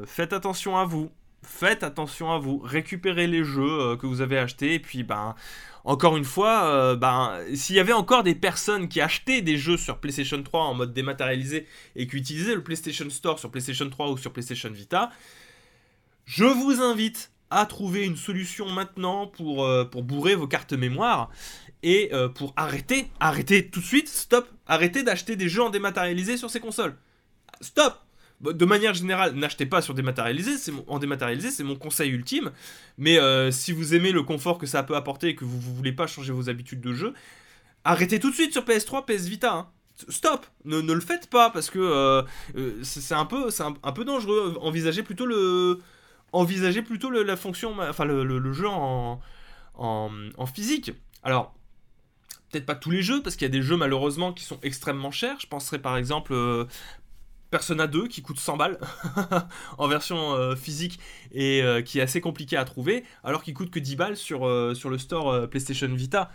Faites 0.08 0.34
attention 0.34 0.76
à 0.76 0.86
vous. 0.86 1.12
Faites 1.46 1.84
attention 1.84 2.32
à 2.32 2.40
vous. 2.40 2.60
Récupérez 2.60 3.28
les 3.28 3.44
jeux 3.44 3.80
euh, 3.80 3.96
que 3.98 4.08
vous 4.08 4.22
avez 4.22 4.38
achetés. 4.38 4.74
Et 4.74 4.80
puis, 4.80 5.04
ben, 5.04 5.36
encore 5.84 6.18
une 6.18 6.26
fois, 6.26 6.96
ben, 6.96 7.40
s'il 7.54 7.76
y 7.76 7.80
avait 7.80 7.94
encore 7.94 8.24
des 8.24 8.34
personnes 8.34 8.88
qui 8.88 9.02
achetaient 9.02 9.44
des 9.44 9.56
jeux 9.56 9.78
sur 9.78 10.00
PlayStation 10.00 10.42
3 10.42 10.64
en 10.64 10.74
mode 10.74 10.94
dématérialisé 10.94 11.68
et 11.96 12.08
qui 12.08 12.18
utilisaient 12.18 12.56
le 12.56 12.64
PlayStation 12.64 13.08
Store 13.12 13.38
sur 13.38 13.52
PlayStation 13.52 13.88
3 13.88 14.10
ou 14.10 14.18
sur 14.18 14.34
PlayStation 14.34 14.72
Vita, 14.72 15.12
je 16.26 16.46
vous 16.46 16.82
invite 16.82 17.32
à 17.52 17.68
trouver 17.68 18.04
une 18.04 18.18
solution 18.18 18.68
maintenant 18.68 19.28
pour, 19.28 19.70
pour 19.92 20.02
bourrer 20.02 20.34
vos 20.34 20.48
cartes 20.48 20.74
mémoire 20.74 21.30
et 21.86 22.10
euh, 22.14 22.28
pour 22.28 22.52
arrêter, 22.58 23.12
arrêter 23.20 23.70
tout 23.70 23.80
de 23.80 23.86
suite, 23.86 24.10
stop, 24.10 24.50
arrêter 24.66 25.04
d'acheter 25.04 25.36
des 25.36 25.48
jeux 25.48 25.62
en 25.62 25.70
dématérialisé 25.70 26.36
sur 26.36 26.50
ces 26.50 26.60
consoles. 26.60 26.98
Stop 27.62 27.94
de 28.42 28.66
manière 28.66 28.94
générale, 28.94 29.34
n'achetez 29.34 29.66
pas 29.66 29.82
sur 29.82 29.94
dématérialisé, 29.94 30.72
en 30.88 31.00
dématérialisé, 31.00 31.52
c'est 31.52 31.64
mon 31.64 31.76
conseil 31.76 32.12
ultime. 32.12 32.52
Mais 32.98 33.18
euh, 33.18 33.52
si 33.52 33.72
vous 33.72 33.96
aimez 33.96 34.12
le 34.12 34.24
confort 34.24 34.58
que 34.58 34.66
ça 34.66 34.84
peut 34.84 34.96
apporter 34.96 35.30
et 35.30 35.36
que 35.36 35.46
vous 35.46 35.58
ne 35.58 35.76
voulez 35.76 35.94
pas 35.94 36.08
changer 36.08 36.34
vos 36.34 36.50
habitudes 36.50 36.82
de 36.82 36.94
jeu, 36.94 37.14
arrêtez 37.84 38.20
tout 38.20 38.30
de 38.30 38.36
suite 38.36 38.52
sur 38.52 38.64
PS3, 38.64 39.06
PS 39.06 39.28
Vita. 39.28 39.54
Hein. 39.54 39.68
Stop, 40.10 40.46
ne, 40.66 40.80
le 40.82 41.00
faites 41.00 41.30
pas 41.30 41.50
parce 41.50 41.70
que 41.70 41.80
euh, 41.80 42.24
c'est 42.84 43.16
un 43.16 43.26
peu, 43.26 43.50
c'est 43.50 43.64
un, 43.64 43.72
peu 43.72 44.04
dangereux. 44.04 44.58
Envisagez 44.60 45.04
plutôt 45.04 45.26
le, 45.26 45.80
plutôt 46.86 47.10
la 47.10 47.38
fonction, 47.38 47.74
enfin 47.80 48.04
le, 48.04 48.54
jeu 48.54 48.68
en, 48.68 49.22
en, 49.76 50.46
physique. 50.46 50.92
Alors, 51.24 51.56
peut-être 52.52 52.66
pas 52.66 52.76
tous 52.76 52.92
les 52.92 53.02
jeux, 53.02 53.24
parce 53.24 53.38
qu'il 53.38 53.46
y 53.46 53.52
a 53.52 53.52
des 53.52 53.62
jeux 53.62 53.78
malheureusement 53.78 54.34
qui 54.34 54.44
sont 54.44 54.60
extrêmement 54.64 55.12
chers. 55.12 55.40
Je 55.40 55.48
penserais 55.48 55.80
par 55.80 55.96
exemple 55.96 56.34
euh, 56.34 56.66
Persona 57.56 57.88
2 57.88 58.10
qui 58.10 58.22
coûte 58.22 58.38
100 58.38 58.58
balles 58.58 58.78
en 59.78 59.88
version 59.88 60.34
euh, 60.34 60.58
physique 60.58 61.00
et 61.32 61.64
euh, 61.64 61.82
qui 61.82 62.00
est 62.00 62.02
assez 62.02 62.20
compliqué 62.20 62.58
à 62.58 62.66
trouver, 62.66 63.06
alors 63.24 63.44
qu'il 63.44 63.54
coûte 63.54 63.72
que 63.72 63.80
10 63.80 63.96
balles 63.96 64.18
sur, 64.18 64.40
sur 64.76 64.90
le 64.90 64.98
store 64.98 65.50
PlayStation 65.50 65.88
Vita. 65.88 66.30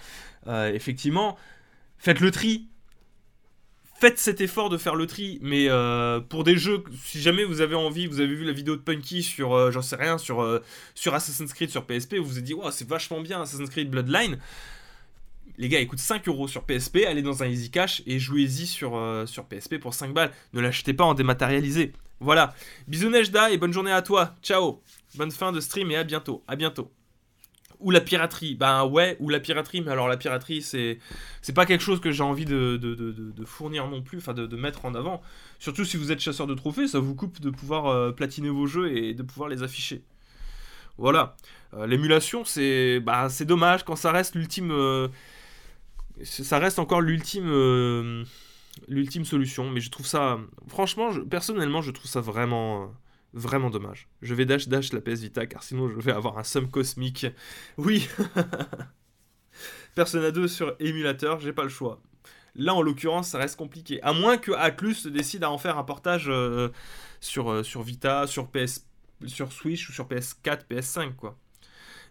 effectivement, 0.47 1.37
faites 1.99 2.21
le 2.21 2.31
tri. 2.31 2.69
Faites 4.01 4.19
cet 4.19 4.41
effort 4.41 4.71
de 4.71 4.79
faire 4.79 4.95
le 4.95 5.07
tri, 5.07 5.39
mais 5.43 5.69
pour 6.31 6.43
des 6.43 6.57
jeux, 6.57 6.83
si 7.05 7.21
jamais 7.21 7.45
vous 7.45 7.61
avez 7.61 7.75
envie, 7.75 8.07
vous 8.07 8.21
avez 8.21 8.35
vu 8.35 8.47
la 8.47 8.53
vidéo 8.53 8.77
de 8.77 8.81
Punky 8.81 9.23
sur, 9.23 9.71
j'en 9.71 9.83
sais 9.83 9.97
rien, 9.97 10.17
sur, 10.17 10.63
sur 10.95 11.13
Assassin's 11.13 11.53
Creed 11.53 11.69
sur 11.69 11.85
PSP, 11.85 12.15
vous 12.15 12.25
vous 12.25 12.39
êtes 12.39 12.45
dit, 12.45 12.55
wow, 12.55 12.71
c'est 12.71 12.89
vachement 12.89 13.21
bien 13.21 13.43
Assassin's 13.43 13.69
Creed 13.69 13.91
Bloodline 13.91 14.39
les 15.61 15.69
gars, 15.69 15.79
il 15.79 15.87
coûte 15.87 15.99
5 15.99 16.27
euros 16.27 16.49
sur 16.49 16.65
PSP, 16.65 17.01
allez 17.07 17.21
dans 17.21 17.43
un 17.43 17.47
Easy 17.47 17.71
Cash 17.71 18.03
et 18.07 18.19
jouez-y 18.19 18.67
sur, 18.67 18.97
euh, 18.97 19.27
sur 19.27 19.45
PSP 19.45 19.77
pour 19.77 19.93
5 19.93 20.15
balles. 20.15 20.33
Ne 20.55 20.61
l'achetez 20.63 20.95
pas 20.95 21.05
en 21.05 21.13
dématérialisé. 21.13 21.93
Voilà. 22.19 22.55
Bisous 22.89 23.11
Nejda 23.11 23.51
et 23.51 23.59
bonne 23.59 23.73
journée 23.73 23.93
à 23.93 24.01
toi. 24.01 24.35
Ciao. 24.43 24.81
Bonne 25.17 25.31
fin 25.31 25.53
de 25.53 25.61
stream 25.61 25.91
et 25.91 25.97
à 25.97 26.05
bientôt. 26.05 26.43
À 26.49 26.57
bientôt. 26.57 26.91
Ou 27.79 27.91
la 27.91 28.01
piraterie. 28.01 28.55
Ben 28.55 28.87
ouais, 28.87 29.19
ou 29.21 29.29
la 29.29 29.39
piraterie. 29.39 29.83
Mais 29.83 29.91
alors 29.91 30.09
la 30.09 30.17
piraterie, 30.17 30.63
c'est 30.63 30.99
c'est 31.43 31.53
pas 31.53 31.67
quelque 31.67 31.85
chose 31.85 32.01
que 32.01 32.11
j'ai 32.11 32.23
envie 32.23 32.47
de, 32.47 32.79
de, 32.79 33.45
fournir 33.45 33.87
non 33.89 34.01
plus, 34.01 34.17
enfin 34.17 34.33
de, 34.33 34.57
mettre 34.57 34.87
en 34.87 34.95
avant. 34.95 35.21
Surtout 35.59 35.85
si 35.85 35.99
vous 35.99 36.11
êtes 36.11 36.21
chasseur 36.21 36.47
de 36.47 36.55
trophées, 36.55 36.89
ça 36.89 37.01
vous 37.01 37.15
coupe 37.15 37.39
de 37.39 37.51
pouvoir 37.51 37.87
euh, 37.87 38.13
platiner 38.13 38.49
vos 38.49 38.67
jeux 38.67 38.97
et 38.97 39.13
de 39.13 39.23
pouvoir 39.23 39.51
les 39.51 39.63
afficher. 39.63 40.03
Voilà. 40.97 41.37
Euh, 41.75 41.87
l'émulation, 41.87 42.45
c'est 42.47 43.01
bah, 43.01 43.29
c'est 43.29 43.47
dommage 43.47 43.85
quand 43.85 43.97
ça 43.97 44.11
reste 44.11 44.35
l'ultime 44.35 44.73
ça 46.25 46.59
reste 46.59 46.79
encore 46.79 47.01
l'ultime 47.01 47.49
euh, 47.49 48.25
l'ultime 48.89 49.25
solution 49.25 49.71
mais 49.71 49.81
je 49.81 49.91
trouve 49.91 50.07
ça 50.07 50.39
franchement 50.69 51.11
personnellement 51.29 51.83
je 51.83 51.91
trouve 51.91 52.11
ça 52.11 52.21
vraiment 52.21 52.93
vraiment 53.33 53.71
dommage 53.71 54.09
je 54.23 54.35
vais 54.35 54.45
dash 54.45 54.69
dash 54.69 54.93
la 54.93 55.01
PS 55.01 55.21
Vita 55.21 55.47
car 55.47 55.63
sinon 55.63 55.89
je 55.89 56.01
vais 56.01 56.13
avoir 56.13 56.39
un 56.39 56.45
somme 56.45 56.71
cosmique 56.71 57.27
oui 57.79 58.09
Persona 59.95 60.31
2 60.31 60.49
sur 60.49 60.77
émulateur 60.81 61.41
j'ai 61.41 61.53
pas 61.53 61.65
le 61.65 61.69
choix 61.69 62.01
là 62.55 62.75
en 62.75 62.83
l'occurrence 62.83 63.29
ça 63.29 63.39
reste 63.39 63.57
compliqué 63.57 64.03
à 64.03 64.13
moins 64.13 64.39
que 64.39 64.53
Atlus 64.53 65.07
décide 65.07 65.45
à 65.45 65.51
en 65.51 65.59
faire 65.59 65.79
un 65.79 65.85
portage 65.85 66.27
euh, 66.29 66.69
sur, 67.21 67.51
euh, 67.51 67.63
sur 67.63 67.83
Vita 67.83 68.27
sur 68.27 68.49
PS 68.49 68.87
sur 69.27 69.53
Switch 69.53 69.89
ou 69.89 69.93
sur 69.93 70.09
PS4 70.09 70.67
PS5 70.71 71.15
quoi 71.15 71.39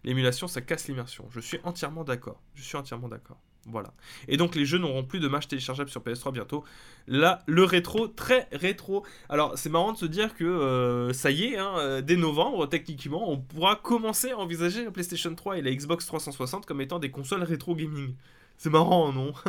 l'émulation, 0.03 0.47
ça 0.47 0.61
casse 0.61 0.87
l'immersion. 0.87 1.27
Je 1.31 1.39
suis 1.39 1.59
entièrement 1.63 2.03
d'accord. 2.03 2.41
Je 2.55 2.63
suis 2.63 2.77
entièrement 2.77 3.07
d'accord. 3.07 3.39
Voilà. 3.65 3.93
Et 4.27 4.37
donc 4.37 4.55
les 4.55 4.65
jeux 4.65 4.77
n'auront 4.77 5.03
plus 5.03 5.19
de 5.19 5.27
matchs 5.27 5.47
téléchargeables 5.47 5.89
sur 5.89 6.01
PS3 6.01 6.31
bientôt. 6.31 6.63
Là, 7.07 7.43
le 7.45 7.63
rétro, 7.63 8.07
très 8.07 8.47
rétro. 8.51 9.05
Alors 9.27 9.57
c'est 9.57 9.69
marrant 9.69 9.91
de 9.91 9.97
se 9.97 10.05
dire 10.05 10.35
que 10.35 10.43
euh, 10.43 11.13
ça 11.13 11.31
y 11.31 11.45
est, 11.45 11.57
hein, 11.57 11.73
euh, 11.77 12.01
dès 12.01 12.15
novembre, 12.15 12.67
techniquement, 12.67 13.29
on 13.29 13.37
pourra 13.37 13.75
commencer 13.75 14.31
à 14.31 14.37
envisager 14.37 14.83
la 14.83 14.91
PlayStation 14.91 15.33
3 15.33 15.57
et 15.59 15.61
la 15.61 15.71
Xbox 15.71 16.05
360 16.05 16.65
comme 16.65 16.81
étant 16.81 16.99
des 16.99 17.11
consoles 17.11 17.43
rétro 17.43 17.75
gaming. 17.75 18.15
C'est 18.57 18.69
marrant, 18.69 19.11
non? 19.11 19.33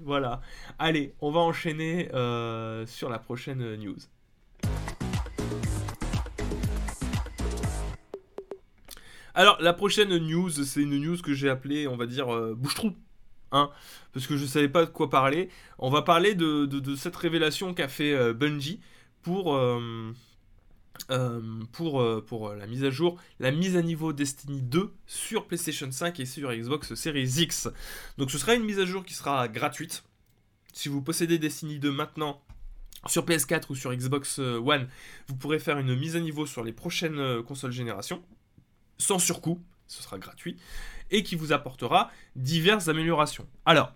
Voilà. 0.00 0.40
Allez, 0.78 1.14
on 1.20 1.30
va 1.30 1.40
enchaîner 1.40 2.12
euh, 2.14 2.84
sur 2.86 3.08
la 3.08 3.18
prochaine 3.18 3.76
news. 3.76 3.96
Alors, 9.36 9.60
la 9.60 9.72
prochaine 9.72 10.16
news, 10.16 10.50
c'est 10.50 10.80
une 10.80 10.96
news 10.96 11.16
que 11.16 11.34
j'ai 11.34 11.48
appelée, 11.48 11.88
on 11.88 11.96
va 11.96 12.06
dire, 12.06 12.32
euh, 12.32 12.54
bouche-trou. 12.54 12.94
Hein, 13.50 13.70
parce 14.12 14.26
que 14.26 14.36
je 14.36 14.42
ne 14.42 14.48
savais 14.48 14.68
pas 14.68 14.84
de 14.84 14.90
quoi 14.90 15.10
parler. 15.10 15.48
On 15.78 15.90
va 15.90 16.02
parler 16.02 16.34
de, 16.34 16.94
cette 16.96 17.16
révélation 17.16 17.74
qu'a 17.74 17.88
fait 17.88 18.12
euh, 18.12 18.32
Bungie 18.32 18.80
pour, 19.22 19.56
euh, 19.56 20.12
la 21.08 22.66
mise 22.66 22.84
à 22.84 22.90
jour, 22.90 23.20
la 23.40 23.50
mise 23.50 23.76
à 23.76 23.82
niveau 23.82 24.12
Destiny 24.12 24.62
2 24.62 24.92
sur 25.06 25.46
PlayStation 25.46 25.90
5 25.90 26.20
et 26.20 26.26
sur 26.26 26.52
Xbox 26.52 26.94
Series 26.94 27.42
X. 27.42 27.68
Donc 28.18 28.30
ce 28.30 28.38
sera 28.38 28.54
une 28.54 28.64
mise 28.64 28.78
à 28.78 28.86
jour 28.86 29.04
qui 29.04 29.14
sera 29.14 29.48
gratuite. 29.48 30.04
Si 30.72 30.88
vous 30.88 31.02
possédez 31.02 31.38
Destiny 31.38 31.78
2 31.78 31.92
maintenant, 31.92 32.40
sur 33.06 33.24
PS4 33.24 33.64
ou 33.70 33.74
sur 33.74 33.94
Xbox 33.94 34.38
One, 34.38 34.88
vous 35.28 35.36
pourrez 35.36 35.58
faire 35.58 35.78
une 35.78 35.94
mise 35.96 36.16
à 36.16 36.20
niveau 36.20 36.46
sur 36.46 36.64
les 36.64 36.72
prochaines 36.72 37.42
consoles 37.42 37.72
générations 37.72 38.24
sans 38.98 39.18
surcoût, 39.18 39.60
ce 39.86 40.02
sera 40.02 40.18
gratuit, 40.18 40.56
et 41.10 41.22
qui 41.22 41.36
vous 41.36 41.52
apportera 41.52 42.10
diverses 42.36 42.88
améliorations. 42.88 43.46
Alors, 43.66 43.92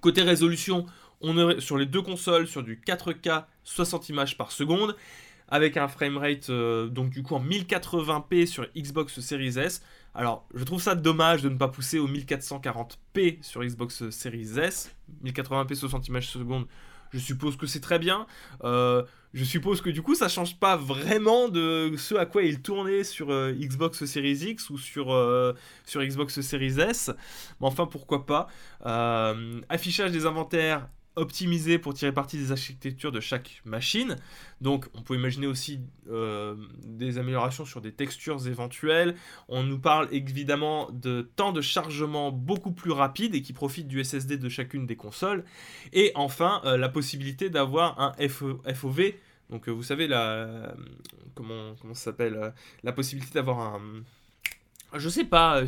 côté 0.00 0.22
résolution, 0.22 0.86
on 1.20 1.50
est 1.50 1.60
sur 1.60 1.76
les 1.76 1.86
deux 1.86 2.02
consoles 2.02 2.46
sur 2.46 2.62
du 2.62 2.76
4K 2.76 3.44
60 3.64 4.08
images 4.08 4.36
par 4.36 4.52
seconde, 4.52 4.96
avec 5.48 5.76
un 5.76 5.88
framerate 5.88 6.48
euh, 6.50 6.86
donc 6.86 7.10
du 7.10 7.22
coup 7.22 7.34
en 7.34 7.44
1080p 7.44 8.46
sur 8.46 8.66
Xbox 8.76 9.20
Series 9.20 9.58
S. 9.58 9.82
Alors, 10.14 10.46
je 10.54 10.64
trouve 10.64 10.80
ça 10.80 10.94
dommage 10.94 11.42
de 11.42 11.48
ne 11.48 11.56
pas 11.56 11.68
pousser 11.68 11.98
au 11.98 12.08
1440p 12.08 13.42
sur 13.42 13.62
Xbox 13.62 14.10
Series 14.10 14.58
S. 14.58 14.94
1080p 15.24 15.74
60 15.74 16.08
images 16.08 16.32
par 16.32 16.40
seconde, 16.40 16.66
je 17.12 17.18
suppose 17.18 17.56
que 17.56 17.66
c'est 17.66 17.80
très 17.80 17.98
bien. 17.98 18.26
Euh, 18.64 19.02
je 19.32 19.44
suppose 19.44 19.80
que 19.80 19.90
du 19.90 20.02
coup, 20.02 20.14
ça 20.14 20.28
change 20.28 20.58
pas 20.58 20.76
vraiment 20.76 21.48
de 21.48 21.94
ce 21.96 22.14
à 22.14 22.26
quoi 22.26 22.42
il 22.42 22.62
tournait 22.62 23.04
sur 23.04 23.30
euh, 23.30 23.52
Xbox 23.52 24.04
Series 24.04 24.50
X 24.50 24.70
ou 24.70 24.78
euh, 24.98 25.52
sur 25.86 26.02
Xbox 26.02 26.40
Series 26.40 26.80
S. 26.80 27.10
Mais 27.60 27.66
enfin, 27.66 27.86
pourquoi 27.86 28.26
pas. 28.26 28.48
affichage 29.68 30.12
des 30.12 30.26
inventaires 30.26 30.88
optimisé 31.16 31.78
pour 31.78 31.94
tirer 31.94 32.12
parti 32.12 32.38
des 32.38 32.52
architectures 32.52 33.12
de 33.12 33.20
chaque 33.20 33.62
machine. 33.64 34.16
Donc 34.60 34.86
on 34.94 35.02
peut 35.02 35.14
imaginer 35.14 35.46
aussi 35.46 35.80
euh, 36.08 36.56
des 36.84 37.18
améliorations 37.18 37.64
sur 37.64 37.80
des 37.80 37.92
textures 37.92 38.46
éventuelles. 38.46 39.16
On 39.48 39.62
nous 39.62 39.78
parle 39.78 40.08
évidemment 40.12 40.88
de 40.92 41.28
temps 41.36 41.52
de 41.52 41.60
chargement 41.60 42.30
beaucoup 42.30 42.72
plus 42.72 42.92
rapide 42.92 43.34
et 43.34 43.42
qui 43.42 43.52
profite 43.52 43.88
du 43.88 44.02
SSD 44.02 44.36
de 44.38 44.48
chacune 44.48 44.86
des 44.86 44.96
consoles. 44.96 45.44
Et 45.92 46.12
enfin 46.14 46.62
euh, 46.64 46.76
la 46.76 46.88
possibilité 46.88 47.50
d'avoir 47.50 48.00
un 48.00 48.12
FOV. 48.28 49.14
Donc 49.50 49.68
euh, 49.68 49.72
vous 49.72 49.82
savez 49.82 50.06
la 50.06 50.74
comment 51.34 51.74
s'appelle 51.94 52.52
la 52.82 52.92
possibilité 52.92 53.34
d'avoir 53.34 53.60
un 53.60 53.80
je 54.94 55.08
sais 55.08 55.24
pas, 55.24 55.62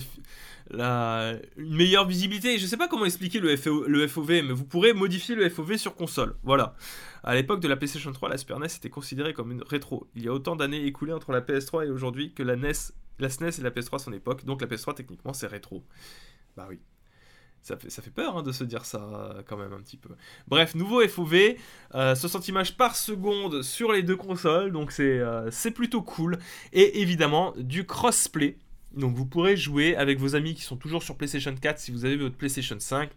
la, 0.70 1.34
une 1.56 1.74
meilleure 1.74 2.06
visibilité. 2.06 2.58
Je 2.58 2.66
sais 2.66 2.76
pas 2.76 2.88
comment 2.88 3.04
expliquer 3.04 3.40
le, 3.40 3.56
FOV, 3.56 4.28
mais 4.28 4.52
vous 4.52 4.64
pourrez 4.64 4.92
modifier 4.92 5.34
le 5.34 5.48
FOV 5.48 5.76
sur 5.76 5.94
console. 5.94 6.36
Voilà. 6.42 6.74
À 7.24 7.34
l'époque 7.34 7.60
de 7.60 7.68
la 7.68 7.76
PlayStation 7.76 8.12
3, 8.12 8.28
la 8.28 8.38
Super 8.38 8.58
NES 8.58 8.66
était 8.66 8.90
considérée 8.90 9.32
comme 9.32 9.52
une 9.52 9.62
rétro. 9.62 10.08
Il 10.14 10.24
y 10.24 10.28
a 10.28 10.32
autant 10.32 10.56
d'années 10.56 10.84
écoulées 10.84 11.12
entre 11.12 11.32
la 11.32 11.40
PS3 11.40 11.86
et 11.86 11.90
aujourd'hui 11.90 12.32
que 12.32 12.42
la 12.42 12.56
NES, 12.56 12.72
la 13.18 13.28
SNES 13.28 13.58
et 13.58 13.62
la 13.62 13.70
PS3 13.70 13.96
à 13.96 13.98
son 13.98 14.12
époque. 14.12 14.44
Donc 14.44 14.60
la 14.60 14.66
PS3 14.66 14.94
techniquement 14.94 15.32
c'est 15.32 15.46
rétro. 15.46 15.84
Bah 16.56 16.66
oui. 16.68 16.80
Ça 17.64 17.76
fait, 17.76 17.90
ça 17.90 18.02
fait, 18.02 18.10
peur 18.10 18.36
hein, 18.36 18.42
de 18.42 18.50
se 18.50 18.64
dire 18.64 18.84
ça 18.84 19.36
quand 19.46 19.56
même 19.56 19.72
un 19.72 19.80
petit 19.80 19.96
peu. 19.96 20.08
Bref, 20.48 20.74
nouveau 20.74 21.06
FOV, 21.06 21.54
60 21.92 22.48
images 22.48 22.76
par 22.76 22.96
seconde 22.96 23.62
sur 23.62 23.92
les 23.92 24.02
deux 24.02 24.16
consoles, 24.16 24.72
donc 24.72 24.90
c'est 24.90 25.20
euh, 25.20 25.48
plutôt 25.72 26.02
cool. 26.02 26.40
Et 26.72 27.02
évidemment 27.02 27.54
du 27.56 27.86
crossplay. 27.86 28.58
Donc 28.94 29.14
vous 29.14 29.26
pourrez 29.26 29.56
jouer 29.56 29.96
avec 29.96 30.18
vos 30.18 30.34
amis 30.34 30.54
qui 30.54 30.62
sont 30.62 30.76
toujours 30.76 31.02
sur 31.02 31.16
PlayStation 31.16 31.54
4 31.54 31.78
si 31.78 31.90
vous 31.90 32.04
avez 32.04 32.16
votre 32.16 32.36
PlayStation 32.36 32.76
5, 32.78 33.10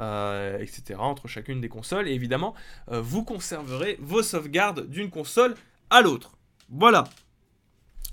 euh, 0.00 0.58
etc. 0.58 0.98
entre 0.98 1.28
chacune 1.28 1.60
des 1.60 1.68
consoles. 1.68 2.08
Et 2.08 2.12
évidemment, 2.12 2.54
euh, 2.90 3.00
vous 3.00 3.24
conserverez 3.24 3.98
vos 4.00 4.22
sauvegardes 4.22 4.88
d'une 4.88 5.10
console 5.10 5.54
à 5.90 6.00
l'autre. 6.00 6.36
Voilà. 6.70 7.04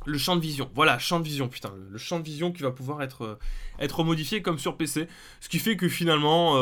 Le 0.06 0.17
champ 0.17 0.36
de 0.36 0.41
vision. 0.41 0.70
Voilà, 0.74 1.00
champ 1.00 1.20
de 1.20 1.26
vision, 1.26 1.50
putain. 1.50 1.74
Le, 1.89 1.98
champ 1.98 2.20
de 2.20 2.24
vision 2.24 2.52
qui 2.52 2.63
va 2.63 2.72
pouvoir 2.72 3.02
être, 3.02 3.39
euh, 3.80 4.04
modifié 4.04 4.41
comme 4.41 4.58
sur 4.58 4.78
PC. 4.78 5.08
Ce 5.41 5.50
qui 5.50 5.60
fait 5.60 5.76
que 5.76 5.89
finalement, 5.89 6.56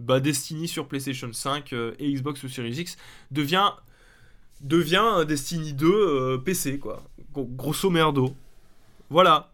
bah, 0.00 0.20
Destiny 0.20 0.68
sur 0.68 0.86
PlayStation 0.86 1.32
5 1.32 1.72
et 1.72 2.12
Xbox 2.12 2.46
Series 2.46 2.80
X 2.80 2.96
devient, 3.32 3.72
devient 4.60 5.24
Destiny 5.26 5.72
2 5.72 6.40
PC, 6.44 6.78
quoi. 6.78 7.02
Grosso 7.34 7.90
merdo. 7.90 8.34
Voilà. 9.10 9.51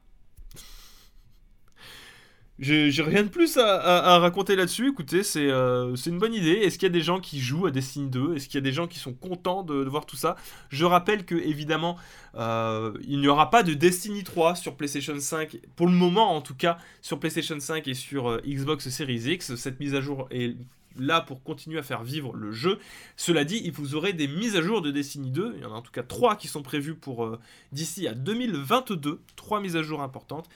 J'ai 2.61 2.91
rien 3.03 3.23
de 3.23 3.29
plus 3.29 3.57
à, 3.57 4.19
raconter 4.19 4.57
là-dessus. 4.57 4.89
Écoutez, 4.89 5.23
euh, 5.37 5.95
c'est 5.95 6.11
une 6.11 6.19
bonne 6.19 6.35
idée. 6.35 6.55
Est-ce 6.55 6.77
qu'il 6.77 6.87
y 6.87 6.91
a 6.91 6.93
des 6.93 7.03
gens 7.03 7.21
qui 7.21 7.39
jouent 7.39 7.67
à 7.67 7.71
Destiny 7.71 8.11
2 8.11 8.35
Est-ce 8.35 8.47
qu'il 8.49 8.57
y 8.57 8.59
a 8.59 8.63
des 8.63 8.73
gens 8.73 8.89
qui 8.89 8.99
sont 8.99 9.15
contents 9.15 9.63
de, 9.63 9.85
voir 9.85 10.07
tout 10.07 10.17
ça? 10.17 10.35
Je 10.69 10.85
rappelle 10.85 11.25
que, 11.25 11.37
évidemment, 11.37 11.97
euh, 12.35 12.93
il 13.07 13.21
n'y 13.21 13.29
aura 13.29 13.51
pas 13.51 13.63
de 13.63 13.75
Destiny 13.75 14.25
3 14.25 14.57
sur 14.57 14.75
PlayStation 14.75 15.19
5, 15.19 15.57
pour 15.77 15.87
le 15.87 15.93
moment 15.93 16.35
en 16.35 16.41
tout 16.41 16.57
cas, 16.57 16.79
sur 17.01 17.21
PlayStation 17.21 17.61
5 17.61 17.87
et 17.87 17.95
sur 17.95 18.29
euh, 18.29 18.41
Xbox 18.45 18.89
Series 18.89 19.31
X. 19.33 19.55
Cette 19.55 19.79
mise 19.79 19.95
à 19.95 20.01
jour 20.01 20.27
est 20.33 20.57
là 20.99 21.21
pour 21.21 21.45
continuer 21.45 21.79
à 21.79 21.85
faire 21.85 22.03
vivre 22.03 22.35
le 22.35 22.51
jeu. 22.51 22.81
Cela 23.17 23.45
dit, 23.45 23.71
vous 23.71 23.95
aurez 23.95 24.15
des 24.15 24.27
mises 24.27 24.57
à 24.57 24.63
jour 24.63 24.83
de 24.83 24.91
Destiny 24.91 25.31
2. 25.31 25.55
Il 25.59 25.63
y 25.63 25.65
en 25.65 25.73
a 25.73 25.77
en 25.77 25.83
tout 25.83 25.93
cas 25.93 26.03
3 26.03 26.35
qui 26.35 26.49
sont 26.49 26.63
prévues 26.63 26.97
pour 26.97 27.39
d'ici 27.71 28.09
à 28.09 28.15
2022. 28.15 29.21
3 29.37 29.61
mises 29.61 29.77
à 29.77 29.85
jour 29.85 30.03
importantes. 30.03 30.49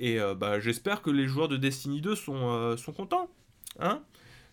Et 0.00 0.18
euh, 0.18 0.34
bah, 0.34 0.58
j'espère 0.58 1.02
que 1.02 1.10
les 1.10 1.28
joueurs 1.28 1.48
de 1.48 1.58
Destiny 1.58 2.00
2 2.00 2.16
sont, 2.16 2.50
euh, 2.50 2.76
sont 2.78 2.92
contents. 2.92 3.28
Hein 3.78 4.02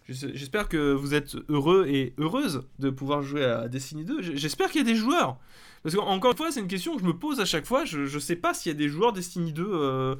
J'espère 0.10 0.70
que 0.70 0.94
vous 0.94 1.14
êtes 1.14 1.36
heureux 1.50 1.86
et 1.90 2.14
heureuses 2.18 2.64
de 2.80 2.90
pouvoir 2.90 3.24
jouer 3.24 3.44
à 3.44 3.68
Destiny 3.68 4.06
2. 4.06 4.22
J'espère 4.22 4.72
qu'il 4.72 4.80
y 4.80 4.84
a 4.86 4.88
des 4.88 4.96
joueurs. 4.96 5.38
Parce 5.84 5.96
qu'encore 5.96 6.32
une 6.32 6.38
fois, 6.38 6.50
c'est 6.50 6.62
une 6.62 6.70
question 6.70 6.96
que 6.96 7.02
je 7.02 7.06
me 7.06 7.18
pose 7.18 7.42
à 7.42 7.46
chaque 7.46 7.66
fois. 7.66 7.84
Je 7.84 8.14
ne 8.14 8.20
sais 8.20 8.38
pas 8.38 8.54
s'il 8.54 8.72
y 8.72 8.76
a 8.76 8.78
des 8.78 8.88
joueurs 8.88 9.12
Destiny 9.12 9.52
2. 9.52 9.68
Euh, 9.70 10.16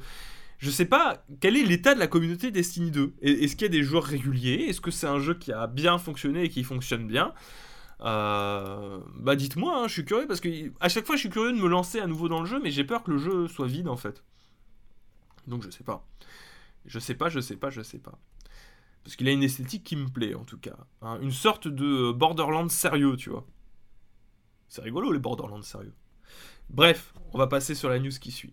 je 0.58 0.70
sais 0.70 0.84
pas 0.84 1.24
quel 1.40 1.56
est 1.56 1.62
l'état 1.62 1.94
de 1.94 2.00
la 2.00 2.06
communauté 2.06 2.50
Destiny 2.50 2.90
2. 2.90 3.14
Est-ce 3.22 3.56
qu'il 3.56 3.62
y 3.62 3.70
a 3.70 3.72
des 3.72 3.82
joueurs 3.82 4.04
réguliers? 4.04 4.66
Est-ce 4.68 4.82
que 4.82 4.90
c'est 4.90 5.06
un 5.06 5.20
jeu 5.20 5.32
qui 5.32 5.52
a 5.52 5.66
bien 5.66 5.96
fonctionné 5.96 6.44
et 6.44 6.48
qui 6.50 6.64
fonctionne 6.64 7.06
bien? 7.06 7.32
Bah 8.00 9.36
dites-moi, 9.36 9.74
hein, 9.74 9.88
je 9.88 9.92
suis 9.94 10.04
curieux 10.04 10.26
parce 10.26 10.40
que 10.40 10.48
à 10.80 10.90
chaque 10.90 11.06
fois 11.06 11.16
je 11.16 11.20
suis 11.20 11.30
curieux 11.30 11.52
de 11.52 11.58
me 11.58 11.68
lancer 11.68 11.98
à 11.98 12.06
nouveau 12.06 12.28
dans 12.28 12.40
le 12.40 12.46
jeu, 12.46 12.60
mais 12.62 12.70
j'ai 12.70 12.84
peur 12.84 13.02
que 13.02 13.10
le 13.10 13.18
jeu 13.18 13.48
soit 13.48 13.66
vide 13.66 13.88
en 13.88 13.96
fait. 13.96 14.22
Donc 15.48 15.62
je 15.62 15.70
sais 15.70 15.84
pas. 15.84 16.06
Je 16.84 16.98
sais 16.98 17.14
pas, 17.14 17.28
je 17.28 17.40
sais 17.40 17.56
pas, 17.56 17.70
je 17.70 17.82
sais 17.82 17.98
pas. 17.98 18.18
Parce 19.02 19.16
qu'il 19.16 19.28
a 19.28 19.32
une 19.32 19.42
esthétique 19.42 19.84
qui 19.84 19.96
me 19.96 20.08
plaît 20.08 20.34
en 20.34 20.44
tout 20.44 20.58
cas. 20.58 20.76
Hein. 21.00 21.18
une 21.22 21.32
sorte 21.32 21.66
de 21.66 22.12
Borderlands 22.12 22.68
sérieux, 22.68 23.16
tu 23.16 23.30
vois. 23.30 23.46
C'est 24.68 24.82
rigolo 24.82 25.10
les 25.10 25.18
Borderlands 25.18 25.62
sérieux. 25.62 25.94
Bref, 26.68 27.14
on 27.32 27.38
va 27.38 27.46
passer 27.46 27.74
sur 27.74 27.88
la 27.88 27.98
news 27.98 28.10
qui 28.10 28.30
suit. 28.30 28.52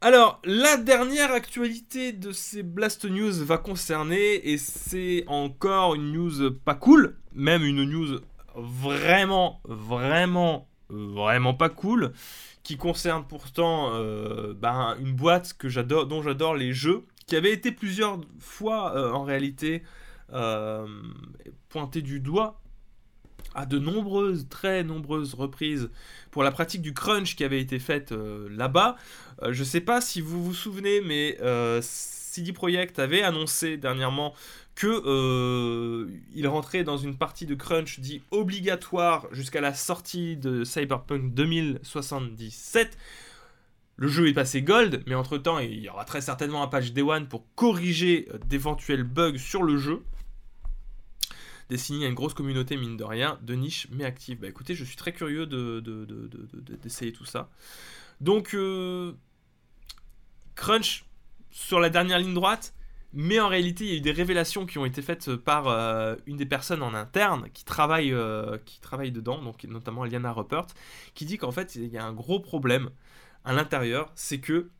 Alors, 0.00 0.40
la 0.44 0.76
dernière 0.76 1.32
actualité 1.32 2.12
de 2.12 2.30
ces 2.30 2.62
Blast 2.62 3.04
News 3.04 3.44
va 3.44 3.58
concerner, 3.58 4.48
et 4.48 4.56
c'est 4.56 5.24
encore 5.26 5.96
une 5.96 6.12
news 6.12 6.52
pas 6.52 6.76
cool, 6.76 7.18
même 7.32 7.64
une 7.64 7.82
news 7.82 8.20
vraiment, 8.58 9.60
vraiment, 9.64 10.68
vraiment 10.88 11.54
pas 11.54 11.68
cool, 11.68 12.12
qui 12.62 12.76
concerne 12.76 13.24
pourtant 13.26 13.94
euh, 13.94 14.54
ben, 14.54 14.96
une 15.00 15.12
boîte 15.12 15.54
que 15.54 15.68
dont 16.04 16.22
j'adore 16.22 16.54
les 16.54 16.72
jeux, 16.72 17.04
qui 17.26 17.36
avait 17.36 17.52
été 17.52 17.72
plusieurs 17.72 18.20
fois 18.38 18.96
euh, 18.96 19.12
en 19.12 19.22
réalité 19.22 19.82
euh, 20.32 20.86
pointé 21.68 22.02
du 22.02 22.20
doigt 22.20 22.60
à 23.54 23.64
de 23.64 23.78
nombreuses, 23.78 24.48
très 24.48 24.84
nombreuses 24.84 25.34
reprises 25.34 25.90
pour 26.30 26.42
la 26.42 26.50
pratique 26.50 26.82
du 26.82 26.92
crunch 26.92 27.36
qui 27.36 27.44
avait 27.44 27.60
été 27.60 27.78
faite 27.78 28.12
là-bas. 28.12 28.96
je 29.48 29.64
sais 29.64 29.80
pas 29.80 30.00
si 30.00 30.20
vous 30.20 30.44
vous 30.44 30.54
souvenez, 30.54 31.00
mais 31.00 31.38
CD 31.80 32.52
Projekt 32.52 32.98
avait 32.98 33.22
annoncé 33.22 33.76
dernièrement 33.78 34.34
que 34.78 35.02
euh, 35.06 36.08
il 36.36 36.46
rentrait 36.46 36.84
dans 36.84 36.98
une 36.98 37.16
partie 37.16 37.46
de 37.46 37.56
crunch 37.56 37.98
dit 37.98 38.22
obligatoire 38.30 39.26
jusqu'à 39.32 39.60
la 39.60 39.74
sortie 39.74 40.36
de 40.36 40.62
Cyberpunk 40.62 41.34
2077. 41.34 42.96
Le 43.96 44.06
jeu 44.06 44.28
est 44.28 44.34
passé 44.34 44.62
gold, 44.62 45.02
mais 45.08 45.16
entre-temps, 45.16 45.58
il 45.58 45.80
y 45.80 45.88
aura 45.88 46.04
très 46.04 46.20
certainement 46.20 46.62
un 46.62 46.68
patch 46.68 46.92
Day 46.92 47.02
One 47.02 47.26
pour 47.26 47.44
corriger 47.56 48.28
euh, 48.32 48.38
d'éventuels 48.46 49.02
bugs 49.02 49.36
sur 49.36 49.64
le 49.64 49.78
jeu. 49.78 50.04
Destiné 51.70 52.04
à 52.04 52.08
une 52.08 52.14
grosse 52.14 52.34
communauté, 52.34 52.76
mine 52.76 52.96
de 52.96 53.02
rien, 53.02 53.36
de 53.42 53.54
niche 53.56 53.88
mais 53.90 54.04
active. 54.04 54.38
Bah 54.38 54.46
écoutez, 54.46 54.76
je 54.76 54.84
suis 54.84 54.96
très 54.96 55.12
curieux 55.12 55.46
d'essayer 55.46 57.10
de, 57.10 57.16
tout 57.16 57.24
ça. 57.24 57.50
Donc, 58.20 58.54
euh, 58.54 59.12
Crunch 60.54 61.04
sur 61.50 61.80
la 61.80 61.90
dernière 61.90 62.20
ligne 62.20 62.34
droite, 62.34 62.74
mais 63.12 63.40
en 63.40 63.48
réalité, 63.48 63.84
il 63.84 63.90
y 63.90 63.94
a 63.94 63.96
eu 63.96 64.00
des 64.00 64.12
révélations 64.12 64.66
qui 64.66 64.78
ont 64.78 64.84
été 64.84 65.02
faites 65.02 65.34
par 65.36 65.68
euh, 65.68 66.16
une 66.26 66.36
des 66.36 66.46
personnes 66.46 66.82
en 66.82 66.94
interne 66.94 67.48
qui 67.52 67.64
travaille, 67.64 68.14
qui 68.64 68.80
travaille 68.80 69.12
dedans, 69.12 69.42
donc 69.42 69.64
notamment 69.64 70.04
Liana 70.04 70.32
Rupert, 70.32 70.66
qui 71.14 71.24
dit 71.24 71.38
qu'en 71.38 71.52
fait, 71.52 71.74
il 71.74 71.88
y 71.88 71.98
a 71.98 72.04
un 72.04 72.12
gros 72.12 72.40
problème 72.40 72.90
à 73.44 73.52
l'intérieur, 73.52 74.12
c'est 74.14 74.40
que 74.40 74.70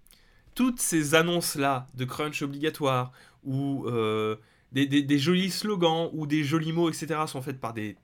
toutes 0.59 0.81
ces 0.81 1.15
annonces-là 1.15 1.87
de 1.95 2.05
crunch 2.05 2.43
obligatoire 2.43 3.13
ou 3.45 3.87
euh, 3.87 4.35
des, 4.73 5.19
jolis 5.19 5.53
slogans 5.53 6.11
ou 6.13 6.27
des 6.27 6.43
jolis 6.43 6.73
mots, 6.73 6.91
etc., 6.91 7.21
sont 7.29 7.41
faites 7.41 7.61
par 7.61 7.73
des, 7.73 7.97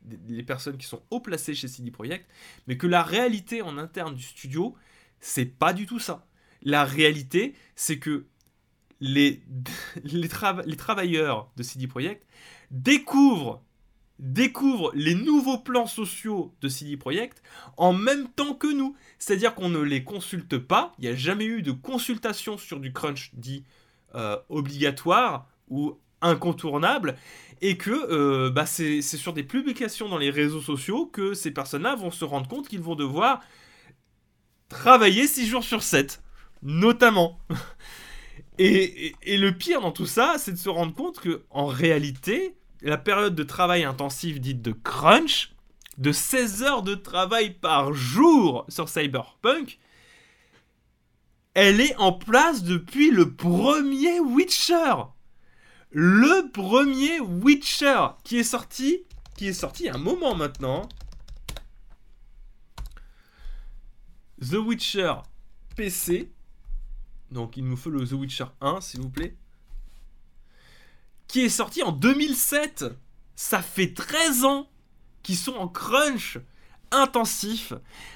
personnes 0.47 0.79
qui 0.79 0.87
sont 0.87 1.03
haut 1.11 1.19
placées 1.19 1.55
chez 1.55 1.67
CD 1.67 1.91
Projekt, 1.91 2.27
mais 2.69 2.77
que 2.77 2.87
la 2.87 3.03
réalité 3.03 3.61
en 3.61 3.77
interne 3.77 4.15
du 4.15 4.23
studio, 4.23 4.77
c'est 5.19 5.47
pas 5.47 5.73
du 5.73 5.87
tout 5.87 5.99
ça. 5.99 6.27
La 6.63 6.85
réalité, 6.85 7.55
c'est 7.75 7.99
que 7.99 8.25
les, 9.01 9.43
travailleurs 10.29 11.51
de 11.57 11.63
CD 11.63 11.87
Projekt 11.87 12.27
découvrent 12.71 13.63
découvre 14.21 14.93
les 14.95 15.17
nouveaux 15.17 15.59
plans 15.59 15.89
sociaux 15.89 16.55
de 16.61 16.69
CD 16.69 16.97
Projekt 16.97 17.43
en 17.77 17.93
même 17.93 18.29
temps 18.29 18.55
que 18.55 18.73
nous. 18.73 18.95
C'est-à-dire 19.19 19.55
qu'on 19.57 19.69
ne 19.69 19.81
les 19.81 20.05
consulte 20.05 20.57
pas, 20.57 20.95
il 20.99 21.03
n'y 21.03 21.09
a 21.09 21.17
jamais 21.17 21.47
eu 21.47 21.63
de 21.63 21.73
consultation 21.73 22.57
sur 22.57 22.79
du 22.79 22.93
crunch 22.93 23.31
dit 23.35 23.65
euh, 24.15 24.39
obligatoire 24.49 25.49
ou 25.69 25.99
incontournable, 26.21 27.17
et 27.61 27.77
que 27.77 27.91
euh, 27.91 28.51
bah, 28.51 28.67
c'est 28.67 29.03
sur 29.03 29.33
des 29.33 29.43
publications 29.43 30.09
dans 30.09 30.19
les 30.19 30.31
réseaux 30.31 30.61
sociaux 30.61 31.07
que 31.07 31.35
ces 31.35 31.51
personnes-là 31.51 31.97
vont 31.97 32.11
se 32.11 32.25
rendre 32.25 32.49
compte 32.49 32.69
qu'ils 32.69 32.81
vont 32.81 32.95
devoir 32.95 33.41
travailler 34.69 35.27
6 35.27 35.47
jours 35.47 35.65
sur 35.65 35.83
7, 35.83 36.23
notamment. 36.63 37.39
et, 38.59 39.15
le 39.27 39.51
pire 39.51 39.81
dans 39.81 39.93
tout 39.93 40.07
ça, 40.07 40.37
c'est 40.39 40.53
de 40.53 40.57
se 40.57 40.69
rendre 40.69 40.95
compte 40.95 41.21
que 41.21 41.45
en 41.51 41.67
réalité, 41.67 42.57
la 42.83 42.97
période 42.97 43.35
de 43.35 43.43
travail 43.43 43.85
intensive 43.85 44.41
dite 44.41 44.63
de 44.63 44.73
crunch, 44.73 45.53
de 45.99 46.13
16 46.13 46.63
heures 46.63 46.83
de 46.83 46.95
travail 46.95 47.51
par 47.55 47.93
jour 47.93 48.65
sur 48.69 48.89
Cyberpunk, 48.89 49.79
elle 51.55 51.81
est 51.81 51.97
en 51.97 52.13
place 52.13 52.65
depuis 52.65 53.11
le 53.11 53.33
premier 53.33 54.21
Witcher. 54.21 54.95
Le 55.91 56.51
premier 56.51 57.21
Witcher 57.21 58.09
qui 58.25 58.39
est 58.39 58.45
sorti, 58.45 59.05
qui 59.37 59.49
est 59.49 59.53
sorti 59.53 59.89
un 59.89 59.99
moment 59.99 60.35
maintenant. 60.35 60.89
The 64.41 64.55
Witcher 64.55 65.15
PC. 65.77 66.34
Donc 67.35 67.59
il 67.59 67.65
nous 67.67 67.77
faut 67.77 67.91
le 67.91 68.07
The 68.07 68.13
Witcher 68.13 68.47
1 68.63 68.81
s'il 68.81 69.01
vous 69.01 69.11
plaît 69.11 69.37
qui 71.29 71.41
est 71.41 71.49
sorti 71.49 71.83
en 71.83 71.91
2007. 71.91 72.85
Ça 73.35 73.61
fait 73.61 73.93
13 73.93 74.45
ans 74.45 74.69
qu'ils 75.25 75.37
sont 75.37 75.55
en 75.55 75.67
crunch 75.67 76.39
intensif. 76.93 77.73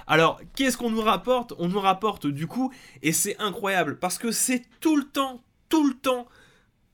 Alors, 0.07 0.41
qu'est-ce 0.55 0.77
qu'on 0.77 0.91
nous 0.91 1.03
rapporte? 1.03 1.53
On 1.59 1.67
nous 1.67 1.81
rapporte 1.81 2.29
du 2.29 2.47
coup, 2.47 2.73
et 3.03 3.13
c'est 3.13 3.37
incroyable, 3.41 3.99
parce 3.99 4.19
que 4.19 4.31
c'est 4.31 4.63
tout 4.81 4.97
le 4.97 5.03
temps, 5.03 5.43
tout 5.69 5.89
le 5.89 5.95
temps, 5.95 6.29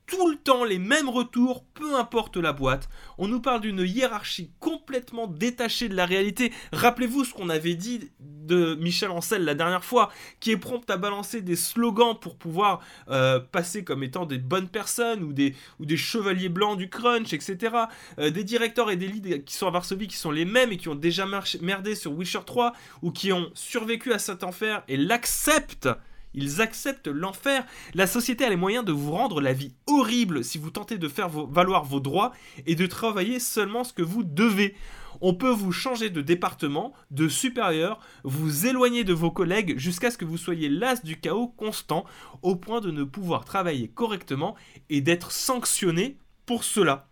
tout 0.07 0.29
le 0.29 0.37
temps 0.37 0.65
les 0.65 0.79
mêmes 0.79 1.09
retours, 1.09 1.65
peu 1.75 1.97
importe 1.97 2.37
la 2.37 2.53
boîte. 2.53 2.89
On 3.19 3.29
nous 3.29 3.41
parle 3.41 3.61
d'une 3.61 3.81
hiérarchie 3.81 4.51
complètement 4.61 5.27
détachée 5.27 5.89
de 5.89 5.95
la 5.95 6.07
réalité. 6.07 6.53
Rappelez-vous 6.73 7.25
ce 7.25 7.33
qu'on 7.33 7.49
avait 7.49 7.75
dit 7.75 8.11
de 8.21 8.75
Michel 8.75 9.11
Ancel 9.11 9.45
la 9.45 9.55
dernière 9.55 9.85
fois, 9.85 10.11
qui 10.41 10.51
est 10.51 10.57
prompt 10.57 10.89
à 10.91 10.97
balancer 10.97 11.41
des 11.41 11.57
slogans 11.57 12.19
pour 12.21 12.37
pouvoir 12.37 12.81
euh, 13.09 13.41
passer 13.41 13.85
comme 13.85 14.03
étant 14.03 14.27
des 14.27 14.39
bonnes 14.39 14.69
personnes 14.69 15.23
ou 15.23 15.33
des, 15.33 15.55
chevaliers 15.97 16.49
blancs 16.49 16.77
du 16.77 16.91
crunch, 16.91 17.33
etc. 17.33 17.75
Euh, 18.19 18.31
des 18.31 18.45
directeurs 18.45 18.91
et 18.91 18.97
des 18.97 19.09
leads 19.09 19.45
qui 19.45 19.55
sont 19.55 19.67
à 19.67 19.71
Varsovie, 19.71 20.09
qui 20.09 20.17
sont 20.17 20.31
les 20.31 20.45
mêmes 20.45 20.73
et 20.73 20.77
qui 20.77 20.89
ont 20.89 20.95
déjà 20.95 21.27
merdé 21.61 21.95
sur 21.95 22.13
Witcher 22.13 22.41
3 22.45 22.73
ou 23.03 23.11
qui 23.11 23.33
ont 23.33 23.51
survécu 23.55 24.13
à 24.13 24.19
cet 24.19 24.45
enfer 24.45 24.83
et 24.89 24.97
l'acceptent 24.97 25.89
ils 26.35 26.61
acceptent 26.61 27.09
l'enfer. 27.09 27.65
La 27.95 28.07
société 28.07 28.45
a 28.45 28.51
les 28.51 28.57
moyens 28.57 28.85
de 28.85 28.93
vous 28.93 29.13
rendre 29.13 29.41
la 29.41 29.53
vie 29.53 29.75
horrible 29.87 30.45
si 30.45 30.59
vous 30.59 30.71
tentez 30.71 30.99
de 30.99 31.09
faire 31.09 31.29
valoir 31.29 31.85
vos 31.85 32.01
droits 32.01 32.33
et 32.67 32.75
de 32.75 32.87
travailler 32.87 33.39
seulement 33.39 33.85
ce 33.85 33.93
que 33.93 34.03
vous 34.03 34.25
devez. 34.25 34.75
On 35.21 35.35
peut 35.35 35.51
vous 35.51 35.73
changer 35.73 36.11
de 36.11 36.21
département, 36.21 36.93
de 37.11 37.29
supérieur, 37.29 38.01
vous 38.25 38.67
éloigner 38.67 39.05
de 39.05 39.13
vos 39.13 39.31
collègues 39.31 39.79
jusqu'à 39.79 40.11
ce 40.11 40.19
que 40.19 40.25
vous 40.25 40.37
soyez 40.37 40.69
las 40.69 41.05
du 41.05 41.19
chaos 41.21 41.49
constant 41.49 42.05
au 42.43 42.57
point 42.57 42.81
de 42.81 42.91
ne 42.91 43.05
pouvoir 43.05 43.45
travailler 43.45 43.89
correctement 43.89 44.57
et 44.91 45.01
d'être 45.01 45.31
sanctionné 45.31 46.19
pour 46.47 46.65
cela. 46.65 47.07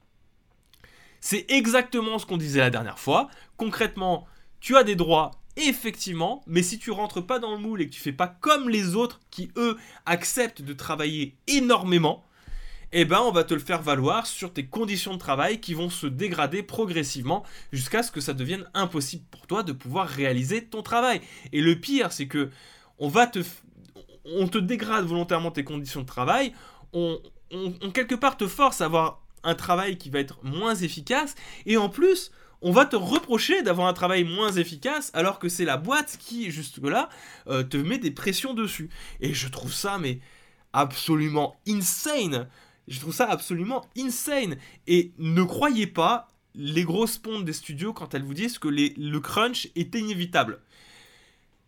C'est 1.20 1.46
exactement 1.48 2.18
ce 2.18 2.26
qu'on 2.26 2.36
disait 2.36 2.60
la 2.60 2.70
dernière 2.70 2.98
fois. 2.98 3.28
Concrètement, 3.56 4.26
tu 4.58 4.76
as 4.76 4.82
des 4.82 4.96
droits 4.96 5.30
effectivement, 5.56 6.42
mais 6.46 6.62
si 6.62 6.78
tu 6.78 6.90
rentres 6.90 7.24
pas 7.24 7.38
dans 7.38 7.52
le 7.52 7.58
moule 7.58 7.82
et 7.82 7.86
que 7.86 7.94
tu 7.94 8.00
fais 8.00 8.12
pas 8.12 8.28
comme 8.28 8.68
les 8.68 8.94
autres 8.94 9.20
qui 9.30 9.50
eux 9.56 9.76
acceptent 10.06 10.62
de 10.62 10.72
travailler 10.72 11.36
énormément, 11.46 12.24
eh 12.92 13.04
ben 13.04 13.20
on 13.20 13.32
va 13.32 13.44
te 13.44 13.54
le 13.54 13.60
faire 13.60 13.80
valoir 13.80 14.26
sur 14.26 14.52
tes 14.52 14.66
conditions 14.66 15.14
de 15.14 15.18
travail 15.18 15.60
qui 15.60 15.74
vont 15.74 15.88
se 15.88 16.06
dégrader 16.06 16.62
progressivement 16.62 17.42
jusqu'à 17.72 18.02
ce 18.02 18.10
que 18.10 18.20
ça 18.20 18.34
devienne 18.34 18.68
impossible 18.74 19.24
pour 19.30 19.46
toi 19.46 19.62
de 19.62 19.72
pouvoir 19.72 20.08
réaliser 20.08 20.64
ton 20.64 20.82
travail. 20.82 21.22
Et 21.52 21.62
le 21.62 21.76
pire, 21.76 22.12
c'est 22.12 22.26
que 22.26 22.50
on 22.98 23.08
va 23.08 23.26
te 23.26 23.40
on 24.24 24.46
te 24.46 24.58
dégrade 24.58 25.04
volontairement 25.06 25.50
tes 25.50 25.64
conditions 25.64 26.02
de 26.02 26.06
travail, 26.06 26.52
on, 26.92 27.18
on 27.50 27.90
quelque 27.90 28.14
part 28.14 28.36
te 28.36 28.46
force 28.46 28.80
à 28.80 28.84
avoir 28.84 29.22
un 29.42 29.54
travail 29.54 29.98
qui 29.98 30.10
va 30.10 30.20
être 30.20 30.38
moins 30.44 30.74
efficace 30.76 31.34
et 31.66 31.76
en 31.76 31.88
plus 31.88 32.30
on 32.62 32.70
va 32.70 32.86
te 32.86 32.96
reprocher 32.96 33.62
d'avoir 33.62 33.88
un 33.88 33.92
travail 33.92 34.24
moins 34.24 34.52
efficace 34.52 35.10
alors 35.14 35.38
que 35.38 35.48
c'est 35.48 35.64
la 35.64 35.76
boîte 35.76 36.16
qui, 36.18 36.50
jusque-là, 36.50 37.08
euh, 37.48 37.62
te 37.62 37.76
met 37.76 37.98
des 37.98 38.10
pressions 38.10 38.54
dessus. 38.54 38.88
Et 39.20 39.34
je 39.34 39.48
trouve 39.48 39.72
ça, 39.72 39.98
mais 39.98 40.20
absolument 40.72 41.56
insane. 41.66 42.48
Je 42.88 43.00
trouve 43.00 43.14
ça 43.14 43.28
absolument 43.28 43.84
insane. 43.98 44.56
Et 44.86 45.12
ne 45.18 45.42
croyez 45.42 45.86
pas 45.86 46.28
les 46.54 46.84
grosses 46.84 47.18
pontes 47.18 47.44
des 47.44 47.52
studios 47.52 47.92
quand 47.92 48.14
elles 48.14 48.22
vous 48.22 48.34
disent 48.34 48.58
que 48.58 48.68
le 48.68 49.18
crunch 49.18 49.68
est 49.74 49.94
inévitable. 49.94 50.60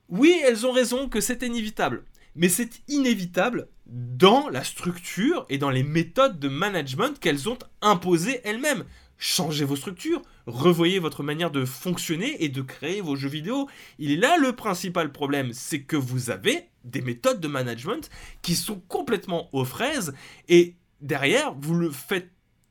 Oui, 0.09 0.39
elles 0.45 0.67
ont 0.67 0.73
raison 0.73 1.09
que 1.09 1.21
c'est 1.21 1.43
inévitable. 1.43 2.05
Mais 2.37 2.49
c'est 2.49 2.83
inévitable 2.89 3.69
dans 3.87 4.49
la 4.49 4.65
structure 4.65 5.47
et 5.49 5.59
dans 5.59 5.71
les 5.71 5.83
méthodes 5.83 6.39
de 6.39 6.49
management 6.49 7.19
qu'elles 7.19 7.49
ont 7.49 7.59
imposées 7.81 8.41
elles-mêmes 8.45 8.85
changez 9.19 9.65
vos 9.65 9.77
structures, 9.77 10.23
revoyez 10.47 10.99
votre 10.99 11.23
manière 11.23 11.51
de 11.51 11.65
fonctionner 11.65 12.43
et 12.45 12.49
de 12.49 12.63
créer 12.63 13.01
vos 13.01 13.17
jeux 13.17 13.29
vidéo. 13.29 13.69
Il 13.99 14.11
est 14.11 14.17
là 14.17 14.37
le 14.37 14.55
principal 14.55 15.13
problème, 15.13 15.53
c'est 15.53 15.83
que 15.83 15.97
vous 15.97 16.31
avez 16.31 16.69
des 16.85 17.01
méthodes 17.01 17.41
de 17.41 17.49
management 17.49 18.11
qui 18.43 18.55
sont 18.55 18.81
complètement 18.89 19.49
aux 19.53 19.65
fraises 19.65 20.15
et 20.49 20.77
derrière, 21.01 21.55
vous 21.55 21.75
le 21.75 21.91
faites 21.91 22.31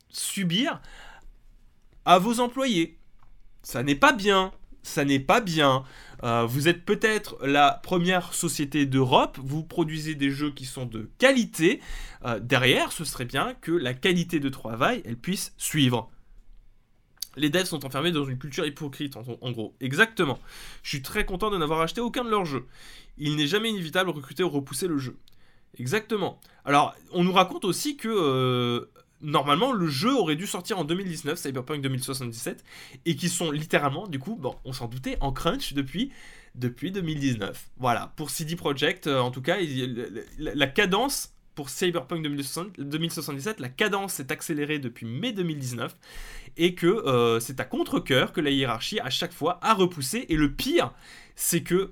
subir 0.09 0.81
à 2.05 2.19
vos 2.19 2.39
employés. 2.39 2.99
Ça 3.63 3.81
n'est 3.83 3.95
pas 3.95 4.11
bien, 4.11 4.51
ça 4.83 5.05
n'est 5.05 5.19
pas 5.19 5.41
bien. 5.41 5.83
Euh, 6.23 6.45
vous 6.45 6.67
êtes 6.67 6.85
peut-être 6.85 7.37
la 7.45 7.71
première 7.83 8.33
société 8.33 8.85
d'Europe, 8.85 9.39
vous 9.41 9.63
produisez 9.63 10.15
des 10.15 10.31
jeux 10.31 10.51
qui 10.51 10.65
sont 10.65 10.85
de 10.85 11.09
qualité. 11.17 11.81
Euh, 12.25 12.39
derrière, 12.39 12.91
ce 12.91 13.05
serait 13.05 13.25
bien 13.25 13.55
que 13.61 13.71
la 13.71 13.93
qualité 13.93 14.39
de 14.39 14.49
travail, 14.49 15.01
elle 15.05 15.17
puisse 15.17 15.53
suivre 15.57 16.09
les 17.35 17.49
devs 17.49 17.65
sont 17.65 17.85
enfermés 17.85 18.11
dans 18.11 18.25
une 18.25 18.37
culture 18.37 18.65
hypocrite, 18.65 19.15
en, 19.17 19.51
gros. 19.51 19.75
Exactement. 19.79 20.39
Je 20.83 20.89
suis 20.89 21.01
très 21.01 21.25
content 21.25 21.49
de 21.49 21.57
n'avoir 21.57 21.81
acheté 21.81 22.01
aucun 22.01 22.23
de 22.23 22.29
leurs 22.29 22.45
jeux. 22.45 22.65
Il 23.17 23.35
n'est 23.35 23.47
jamais 23.47 23.69
inévitable 23.69 24.11
de 24.11 24.15
recruter 24.15 24.43
ou 24.43 24.49
repousser 24.49 24.87
le 24.87 24.97
jeu. 24.97 25.15
Exactement. 25.77 26.39
Alors, 26.65 26.95
on 27.11 27.23
nous 27.23 27.33
raconte 27.33 27.65
aussi 27.65 27.97
que 27.97 28.07
euh, 28.07 28.85
normalement 29.21 29.71
le 29.71 29.87
jeu 29.87 30.13
aurait 30.15 30.35
dû 30.35 30.45
sortir 30.45 30.77
en 30.77 30.83
2019, 30.83 31.37
Cyberpunk 31.39 31.81
2077, 31.81 32.63
et 33.05 33.15
qu'ils 33.15 33.29
sont 33.29 33.51
littéralement, 33.51 34.07
du 34.07 34.19
coup, 34.19 34.35
bon, 34.35 34.55
on 34.65 34.73
s'en 34.73 34.87
doutait, 34.87 35.17
en 35.21 35.31
crunch 35.31 35.73
depuis 35.73 36.11
depuis 36.55 36.91
2019. 36.91 37.71
Voilà, 37.77 38.13
pour 38.15 38.29
CD 38.29 38.55
Projekt, 38.55 39.07
euh, 39.07 39.19
en 39.19 39.31
tout 39.31 39.41
cas, 39.41 39.57
la, 40.37 40.67
cadence 40.67 41.32
pour 41.55 41.69
Cyberpunk 41.69 42.23
2077, 42.23 43.59
la 43.59 43.69
cadence 43.69 44.13
s'est 44.13 44.31
accélérée 44.31 44.79
depuis 44.79 45.05
mai 45.05 45.33
2019 45.33 45.95
et 46.57 46.75
que 46.75 46.87
euh, 46.87 47.39
c'est 47.39 47.59
à 47.59 47.65
contre-coeur 47.65 48.33
que 48.33 48.41
la 48.41 48.49
hiérarchie 48.49 48.99
à 48.99 49.09
chaque 49.09 49.33
fois 49.33 49.59
a 49.61 49.73
repoussé. 49.73 50.25
Et 50.29 50.35
le 50.35 50.51
pire, 50.51 50.93
c'est 51.35 51.63
que 51.63 51.91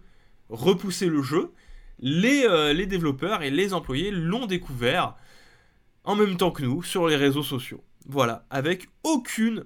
repousser 0.50 1.08
le 1.08 1.22
jeu, 1.22 1.52
les, 2.00 2.44
euh, 2.46 2.74
les 2.74 2.86
développeurs 2.86 3.44
et 3.44 3.52
les 3.52 3.74
employés 3.74 4.12
l'ont 4.12 4.48
découvert 4.48 5.16
en 6.04 6.16
même 6.16 6.38
temps 6.38 6.52
que 6.52 6.64
nous 6.64 6.84
sur 6.84 7.08
les 7.08 7.16
réseaux 7.16 7.44
sociaux. 7.44 7.84
Voilà, 8.08 8.46
avec 8.50 8.90
aucune, 9.04 9.66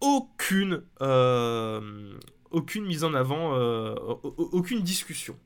aucune, 0.00 0.82
euh, 1.00 2.18
aucune 2.50 2.84
mise 2.84 3.04
en 3.04 3.14
avant, 3.14 3.54
euh, 3.54 3.94
aucune 4.22 4.82
discussion. 4.82 5.36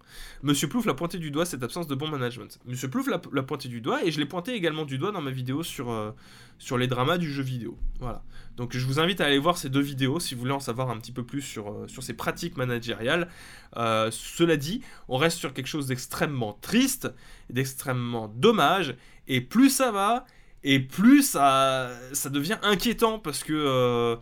Monsieur 0.42 0.68
Plouf 0.68 0.86
l'a 0.86 0.94
pointé 0.94 1.18
du 1.18 1.30
doigt 1.30 1.44
cette 1.44 1.62
absence 1.62 1.86
de 1.86 1.94
bon 1.94 2.08
management. 2.08 2.58
Monsieur 2.66 2.88
Plouf 2.88 3.08
l'a 3.08 3.42
pointé 3.42 3.68
du 3.68 3.80
doigt 3.80 4.04
et 4.04 4.10
je 4.10 4.18
l'ai 4.18 4.26
pointé 4.26 4.54
également 4.54 4.84
du 4.84 4.98
doigt 4.98 5.12
dans 5.12 5.20
ma 5.20 5.30
vidéo 5.30 5.62
sur, 5.62 5.90
euh, 5.90 6.12
sur 6.58 6.78
les 6.78 6.86
dramas 6.86 7.18
du 7.18 7.30
jeu 7.30 7.42
vidéo. 7.42 7.78
Voilà. 8.00 8.22
Donc 8.56 8.76
je 8.76 8.84
vous 8.86 9.00
invite 9.00 9.20
à 9.20 9.26
aller 9.26 9.38
voir 9.38 9.56
ces 9.56 9.68
deux 9.68 9.80
vidéos 9.80 10.20
si 10.20 10.34
vous 10.34 10.40
voulez 10.40 10.52
en 10.52 10.60
savoir 10.60 10.90
un 10.90 10.98
petit 10.98 11.12
peu 11.12 11.24
plus 11.24 11.42
sur, 11.42 11.68
euh, 11.68 11.88
sur 11.88 12.02
ces 12.02 12.14
pratiques 12.14 12.56
managériales. 12.56 13.28
cela 13.74 14.56
dit, 14.56 14.82
on 15.08 15.16
reste 15.16 15.38
sur 15.38 15.52
quelque 15.52 15.68
chose 15.68 15.86
d'extrêmement 15.86 16.58
triste, 16.60 17.12
d'extrêmement 17.48 18.28
dommage, 18.28 18.96
et 19.28 19.40
plus 19.40 19.70
ça 19.70 19.90
va, 19.90 20.26
et 20.64 20.80
plus 20.80 21.22
ça, 21.22 21.90
ça 22.12 22.28
devient 22.30 22.58
inquiétant 22.62 23.18
parce 23.18 23.42
que 23.44 24.18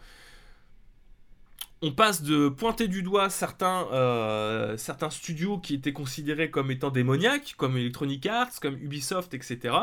on 1.80 1.92
passe 1.92 2.22
de 2.22 2.48
pointer 2.48 2.88
du 2.88 3.02
doigt 3.02 3.30
certains, 3.30 3.86
euh, 3.92 4.76
certains 4.76 5.10
studios 5.10 5.58
qui 5.58 5.74
étaient 5.74 5.92
considérés 5.92 6.50
comme 6.50 6.70
étant 6.70 6.90
démoniaques, 6.90 7.54
comme 7.56 7.76
Electronic 7.76 8.26
Arts, 8.26 8.60
comme 8.60 8.76
Ubisoft, 8.76 9.32
etc. 9.34 9.74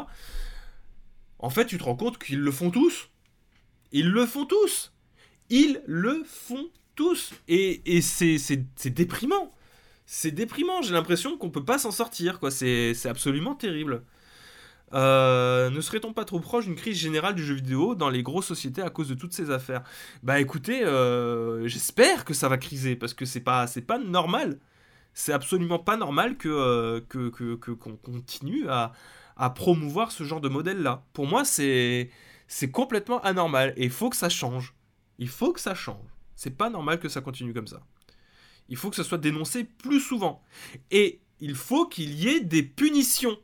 En 1.40 1.50
fait, 1.50 1.66
tu 1.66 1.78
te 1.78 1.84
rends 1.84 1.96
compte 1.96 2.18
qu'ils 2.18 2.40
le 2.40 2.52
font 2.52 2.72
tous. 2.72 3.10
Ils 3.92 4.10
le 4.10 4.26
font 4.26 4.46
tous. 4.46 4.94
Ils 5.50 5.82
le 5.86 6.24
font 6.26 6.70
tous. 6.96 7.32
Et, 7.48 8.02
c'est 8.02 8.90
déprimant. 8.90 9.54
C'est 10.06 10.32
déprimant. 10.32 10.82
J'ai 10.82 10.94
l'impression 10.94 11.38
qu'on 11.38 11.50
peut 11.50 11.64
pas 11.64 11.78
s'en 11.78 11.92
sortir. 11.92 12.40
C'est 12.50 13.06
absolument 13.06 13.56
terrible. 13.56 14.04
Euh, 14.94 15.70
ne 15.70 15.82
serait-on 15.82 16.14
pas 16.14 16.26
trop 16.26 16.40
proche 16.40 16.66
d'une 16.66 16.76
crise 16.76 16.98
générale 16.98 17.36
du 17.36 17.44
jeu 17.44 17.56
vidéo 17.56 17.96
dans 17.96 18.10
les 18.10 18.24
grosses 18.24 18.46
sociétés 18.46 18.82
à 18.82 18.90
cause 18.90 19.10
de 19.10 19.16
toutes 19.16 19.34
ces 19.34 19.50
affaires? 19.52 19.84
Bah 20.24 20.40
écoutez, 20.40 20.84
euh, 20.84 21.68
j'espère 21.68 22.24
que 22.24 22.34
ça 22.34 22.48
va 22.50 22.58
criser 22.58 22.96
parce 22.96 23.14
que 23.14 23.26
c'est 23.26 23.42
pas, 23.42 23.68
c'est 23.68 23.82
pas 23.82 23.98
normal. 23.98 24.60
C'est 25.14 25.34
absolument 25.34 25.80
pas 25.80 25.98
normal 25.98 26.38
que, 26.38 26.50
euh, 26.50 27.02
que, 27.10 27.30
qu'on 27.74 27.96
continue 27.98 28.68
à, 28.70 28.92
à 29.38 29.50
promouvoir 29.50 30.12
ce 30.12 30.24
genre 30.24 30.42
de 30.42 30.50
modèle-là. 30.50 31.04
Pour 31.14 31.28
moi, 31.28 31.46
c'est, 31.46 32.10
c'est 32.48 32.70
complètement 32.72 33.22
anormal 33.22 33.74
et 33.78 33.86
il 33.86 33.92
faut 33.92 34.10
que 34.10 34.18
ça 34.18 34.30
change. 34.30 34.76
Il 35.18 35.30
faut 35.30 35.54
que 35.54 35.62
ça 35.62 35.74
change. 35.74 36.06
C'est 36.36 36.58
pas 36.58 36.70
normal 36.70 37.00
que 37.00 37.10
ça 37.10 37.22
continue 37.22 37.54
comme 37.54 37.68
ça. 37.68 37.82
Il 38.70 38.78
faut 38.78 38.90
que 38.90 38.96
ça 38.96 39.04
soit 39.04 39.18
dénoncé 39.18 39.64
plus 39.64 40.00
souvent. 40.00 40.44
Et 40.92 41.22
il 41.40 41.56
faut 41.56 41.88
qu'il 41.88 42.14
y 42.14 42.28
ait 42.28 42.42
des 42.42 42.64
punitions 42.64 43.38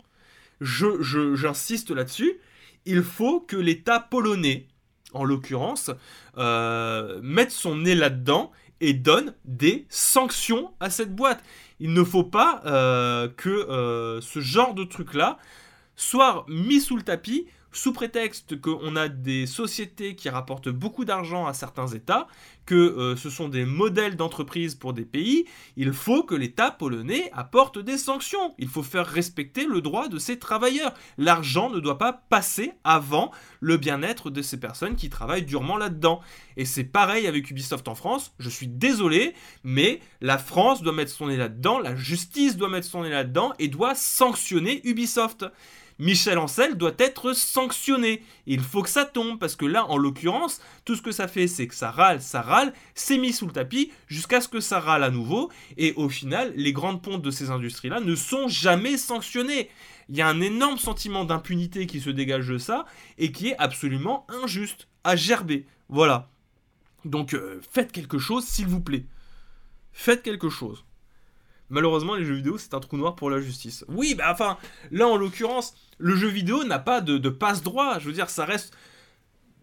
j'insiste 0.61 1.91
là-dessus, 1.91 2.39
il 2.85 3.03
faut 3.03 3.39
que 3.41 3.57
l'État 3.57 3.99
polonais, 3.99 4.67
en 5.13 5.23
l'occurrence, 5.23 5.91
euh, 6.37 7.19
mette 7.21 7.51
son 7.51 7.75
nez 7.75 7.95
là-dedans 7.95 8.51
et 8.79 8.93
donne 8.93 9.35
des 9.45 9.85
sanctions 9.89 10.71
à 10.79 10.89
cette 10.89 11.15
boîte. 11.15 11.43
Il 11.79 11.93
ne 11.93 12.03
faut 12.03 12.23
pas 12.23 12.61
euh, 12.65 13.27
que 13.27 13.49
euh, 13.49 14.21
ce 14.21 14.39
genre 14.39 14.73
de 14.73 14.83
truc-là 14.83 15.37
soit 15.95 16.45
mis 16.47 16.79
sous 16.79 16.95
le 16.95 17.03
tapis 17.03 17.47
sous 17.71 17.93
prétexte 17.93 18.59
qu'on 18.59 18.95
a 18.95 19.07
des 19.07 19.45
sociétés 19.45 20.15
qui 20.15 20.29
rapportent 20.29 20.69
beaucoup 20.69 21.05
d'argent 21.05 21.45
à 21.45 21.53
certains 21.53 21.87
États, 21.87 22.27
que 22.65 22.75
euh, 22.75 23.15
ce 23.15 23.29
sont 23.29 23.49
des 23.49 23.65
modèles 23.65 24.15
d'entreprise 24.15 24.75
pour 24.75 24.93
des 24.93 25.05
pays, 25.05 25.45
il 25.77 25.93
faut 25.93 26.23
que 26.23 26.35
l'État 26.35 26.71
polonais 26.71 27.29
apporte 27.33 27.79
des 27.79 27.97
sanctions. 27.97 28.53
Il 28.59 28.67
faut 28.67 28.83
faire 28.83 29.07
respecter 29.07 29.65
le 29.65 29.81
droit 29.81 30.07
de 30.07 30.19
ses 30.19 30.37
travailleurs. 30.37 30.93
L'argent 31.17 31.69
ne 31.69 31.79
doit 31.79 31.97
pas 31.97 32.13
passer 32.13 32.73
avant 32.83 33.31
le 33.59 33.77
bien-être 33.77 34.29
de 34.29 34.41
ces 34.41 34.59
personnes 34.59 34.95
qui 34.95 35.09
travaillent 35.09 35.45
durement 35.45 35.77
là-dedans. 35.77 36.21
Et 36.57 36.65
c'est 36.65 36.83
pareil 36.83 37.27
avec 37.27 37.49
Ubisoft 37.49 37.87
en 37.87 37.95
France. 37.95 38.33
Je 38.39 38.49
suis 38.49 38.67
désolé, 38.67 39.33
mais 39.63 39.99
la 40.21 40.37
France 40.37 40.81
doit 40.81 40.93
mettre 40.93 41.11
son 41.11 41.27
nez 41.27 41.37
là-dedans, 41.37 41.79
la 41.79 41.95
justice 41.95 42.57
doit 42.57 42.69
mettre 42.69 42.87
son 42.87 43.03
nez 43.03 43.09
là-dedans 43.09 43.53
et 43.59 43.67
doit 43.67 43.95
sanctionner 43.95 44.81
Ubisoft. 44.87 45.45
Michel 46.01 46.39
Ancel 46.39 46.77
doit 46.77 46.95
être 46.97 47.33
sanctionné. 47.33 48.23
Il 48.47 48.61
faut 48.61 48.81
que 48.81 48.89
ça 48.89 49.05
tombe, 49.05 49.37
parce 49.37 49.55
que 49.55 49.67
là, 49.67 49.85
en 49.85 49.97
l'occurrence, 49.97 50.59
tout 50.83 50.95
ce 50.95 51.01
que 51.03 51.11
ça 51.11 51.27
fait, 51.27 51.45
c'est 51.45 51.67
que 51.67 51.75
ça 51.75 51.91
râle, 51.91 52.23
ça 52.23 52.41
râle, 52.41 52.73
c'est 52.95 53.19
mis 53.19 53.31
sous 53.31 53.45
le 53.45 53.51
tapis, 53.51 53.91
jusqu'à 54.07 54.41
ce 54.41 54.47
que 54.47 54.61
ça 54.61 54.79
râle 54.79 55.03
à 55.03 55.11
nouveau, 55.11 55.51
et 55.77 55.93
au 55.97 56.09
final, 56.09 56.53
les 56.55 56.73
grandes 56.73 57.03
pontes 57.03 57.21
de 57.21 57.29
ces 57.29 57.51
industries-là 57.51 57.99
ne 57.99 58.15
sont 58.15 58.47
jamais 58.47 58.97
sanctionnées. 58.97 59.69
Il 60.09 60.17
y 60.17 60.21
a 60.21 60.27
un 60.27 60.41
énorme 60.41 60.79
sentiment 60.79 61.23
d'impunité 61.23 61.85
qui 61.85 62.01
se 62.01 62.09
dégage 62.09 62.47
de 62.47 62.57
ça, 62.57 62.87
et 63.19 63.31
qui 63.31 63.49
est 63.49 63.57
absolument 63.59 64.25
injuste, 64.43 64.87
à 65.03 65.15
gerber. 65.15 65.67
Voilà. 65.87 66.31
Donc, 67.05 67.35
euh, 67.35 67.61
faites 67.71 67.91
quelque 67.91 68.17
chose, 68.17 68.45
s'il 68.45 68.65
vous 68.65 68.81
plaît. 68.81 69.05
Faites 69.93 70.23
quelque 70.23 70.49
chose. 70.49 70.83
Malheureusement, 71.71 72.15
les 72.15 72.25
jeux 72.25 72.35
vidéo, 72.35 72.57
c'est 72.57 72.73
un 72.73 72.79
trou 72.79 72.97
noir 72.97 73.15
pour 73.15 73.29
la 73.29 73.39
justice. 73.39 73.85
Oui, 73.87 74.13
bah 74.13 74.25
enfin, 74.29 74.57
là 74.91 75.07
en 75.07 75.15
l'occurrence, 75.15 75.73
le 75.97 76.15
jeu 76.15 76.27
vidéo 76.27 76.63
n'a 76.65 76.79
pas 76.79 77.01
de, 77.01 77.29
passe-droit. 77.29 77.97
Je 77.99 78.07
veux 78.07 78.13
dire, 78.13 78.29
ça 78.29 78.45
reste 78.45 78.75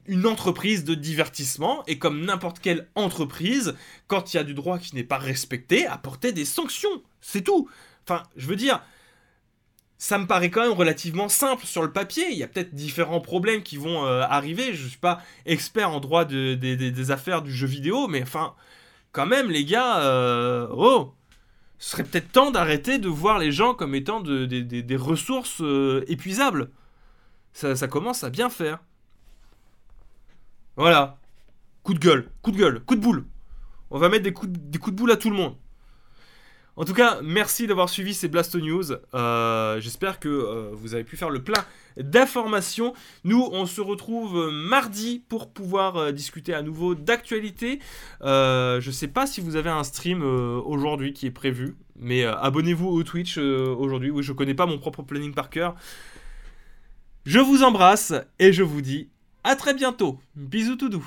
une 0.06 0.26
entreprise 0.26 0.84
de 0.84 0.94
divertissement 0.94 1.84
et 1.86 1.98
comme 1.98 2.24
n'importe 2.24 2.60
quelle 2.60 2.88
entreprise, 2.94 3.74
quand 4.06 4.32
il 4.32 4.38
y 4.38 4.40
a 4.40 4.44
du 4.44 4.54
droit 4.54 4.78
qui 4.78 4.94
n'est 4.94 5.04
pas 5.04 5.18
respecté, 5.18 5.86
apporter 5.86 6.32
des 6.32 6.46
sanctions. 6.46 7.02
C'est 7.20 7.42
tout. 7.42 7.68
Enfin, 8.04 8.22
je 8.36 8.46
veux 8.46 8.56
dire, 8.56 8.82
ça 9.98 10.16
me 10.16 10.26
paraît 10.26 10.48
quand 10.48 10.62
même 10.62 10.72
relativement 10.72 11.28
simple 11.28 11.66
sur 11.66 11.82
le 11.82 11.92
papier. 11.92 12.24
Il 12.30 12.38
y 12.38 12.42
a 12.42 12.48
peut-être 12.48 12.74
différents 12.74 13.20
problèmes 13.20 13.62
qui 13.62 13.76
vont 13.76 14.06
euh, 14.06 14.22
arriver. 14.22 14.72
Je 14.72 14.84
ne 14.84 14.88
suis 14.88 14.98
pas 14.98 15.20
expert 15.44 15.90
en 15.90 16.00
droit 16.00 16.24
des 16.24 17.10
affaires 17.10 17.42
du 17.42 17.52
jeu 17.52 17.66
vidéo, 17.66 18.08
mais 18.08 18.22
enfin, 18.22 18.54
quand 19.12 19.26
même, 19.26 19.50
les 19.50 19.64
gars, 19.64 20.00
euh, 20.00 20.68
oh, 20.70 21.14
ce 21.78 21.90
serait 21.90 22.04
peut-être 22.04 22.32
temps 22.32 22.50
d'arrêter 22.50 22.98
de 22.98 23.08
voir 23.08 23.38
les 23.38 23.52
gens 23.52 23.74
comme 23.74 23.94
étant 23.94 24.20
des 24.20 24.96
ressources 24.96 25.60
euh, 25.60 26.04
épuisables. 26.08 26.70
Ça, 27.52 27.88
commence 27.88 28.22
à 28.24 28.30
bien 28.30 28.50
faire. 28.50 28.78
Voilà. 30.76 31.18
Coup 31.82 31.94
de 31.94 31.98
gueule, 31.98 32.30
coup 32.42 32.50
de 32.50 32.58
gueule, 32.58 32.80
coup 32.84 32.94
de 32.94 33.00
boule. 33.00 33.26
On 33.90 33.98
va 33.98 34.08
mettre 34.08 34.24
des 34.24 34.32
coups, 34.32 34.52
des 34.52 34.78
coups 34.78 34.94
de 34.94 34.98
boule 35.00 35.10
à 35.10 35.16
tout 35.16 35.30
le 35.30 35.36
monde. 35.36 35.56
En 36.78 36.84
tout 36.84 36.94
cas, 36.94 37.18
merci 37.24 37.66
d'avoir 37.66 37.88
suivi 37.88 38.14
ces 38.14 38.28
Blast 38.28 38.54
News. 38.54 38.92
Euh, 39.12 39.80
j'espère 39.80 40.20
que 40.20 40.28
euh, 40.28 40.70
vous 40.74 40.94
avez 40.94 41.02
pu 41.02 41.16
faire 41.16 41.28
le 41.28 41.42
plein 41.42 41.64
d'informations. 41.96 42.94
Nous, 43.24 43.48
on 43.50 43.66
se 43.66 43.80
retrouve 43.80 44.48
mardi 44.52 45.20
pour 45.28 45.52
pouvoir 45.52 45.96
euh, 45.96 46.12
discuter 46.12 46.54
à 46.54 46.62
nouveau 46.62 46.94
d'actualité. 46.94 47.80
je 48.22 48.86
ne 48.86 48.92
sais 48.92 49.08
pas 49.08 49.26
si 49.26 49.40
vous 49.40 49.56
avez 49.56 49.70
un 49.70 49.82
stream 49.82 50.22
aujourd'hui 50.22 51.12
qui 51.12 51.26
est 51.26 51.32
prévu, 51.32 51.74
mais 51.96 52.22
abonnez-vous 52.22 52.86
au 52.86 53.02
Twitch 53.02 53.38
aujourd'hui. 53.38 54.10
Oui, 54.10 54.22
je 54.22 54.32
connais 54.32 54.54
pas 54.54 54.66
mon 54.66 54.78
propre 54.78 55.02
planning 55.02 55.34
par 55.34 55.50
cœur. 55.50 55.74
Je 57.26 57.40
vous 57.40 57.64
embrasse 57.64 58.14
et 58.38 58.52
je 58.52 58.62
vous 58.62 58.82
dis 58.82 59.08
à 59.42 59.56
très 59.56 59.74
bientôt. 59.74 60.20
Bisous 60.36 60.76
tout 60.76 60.90
doux. 60.90 61.04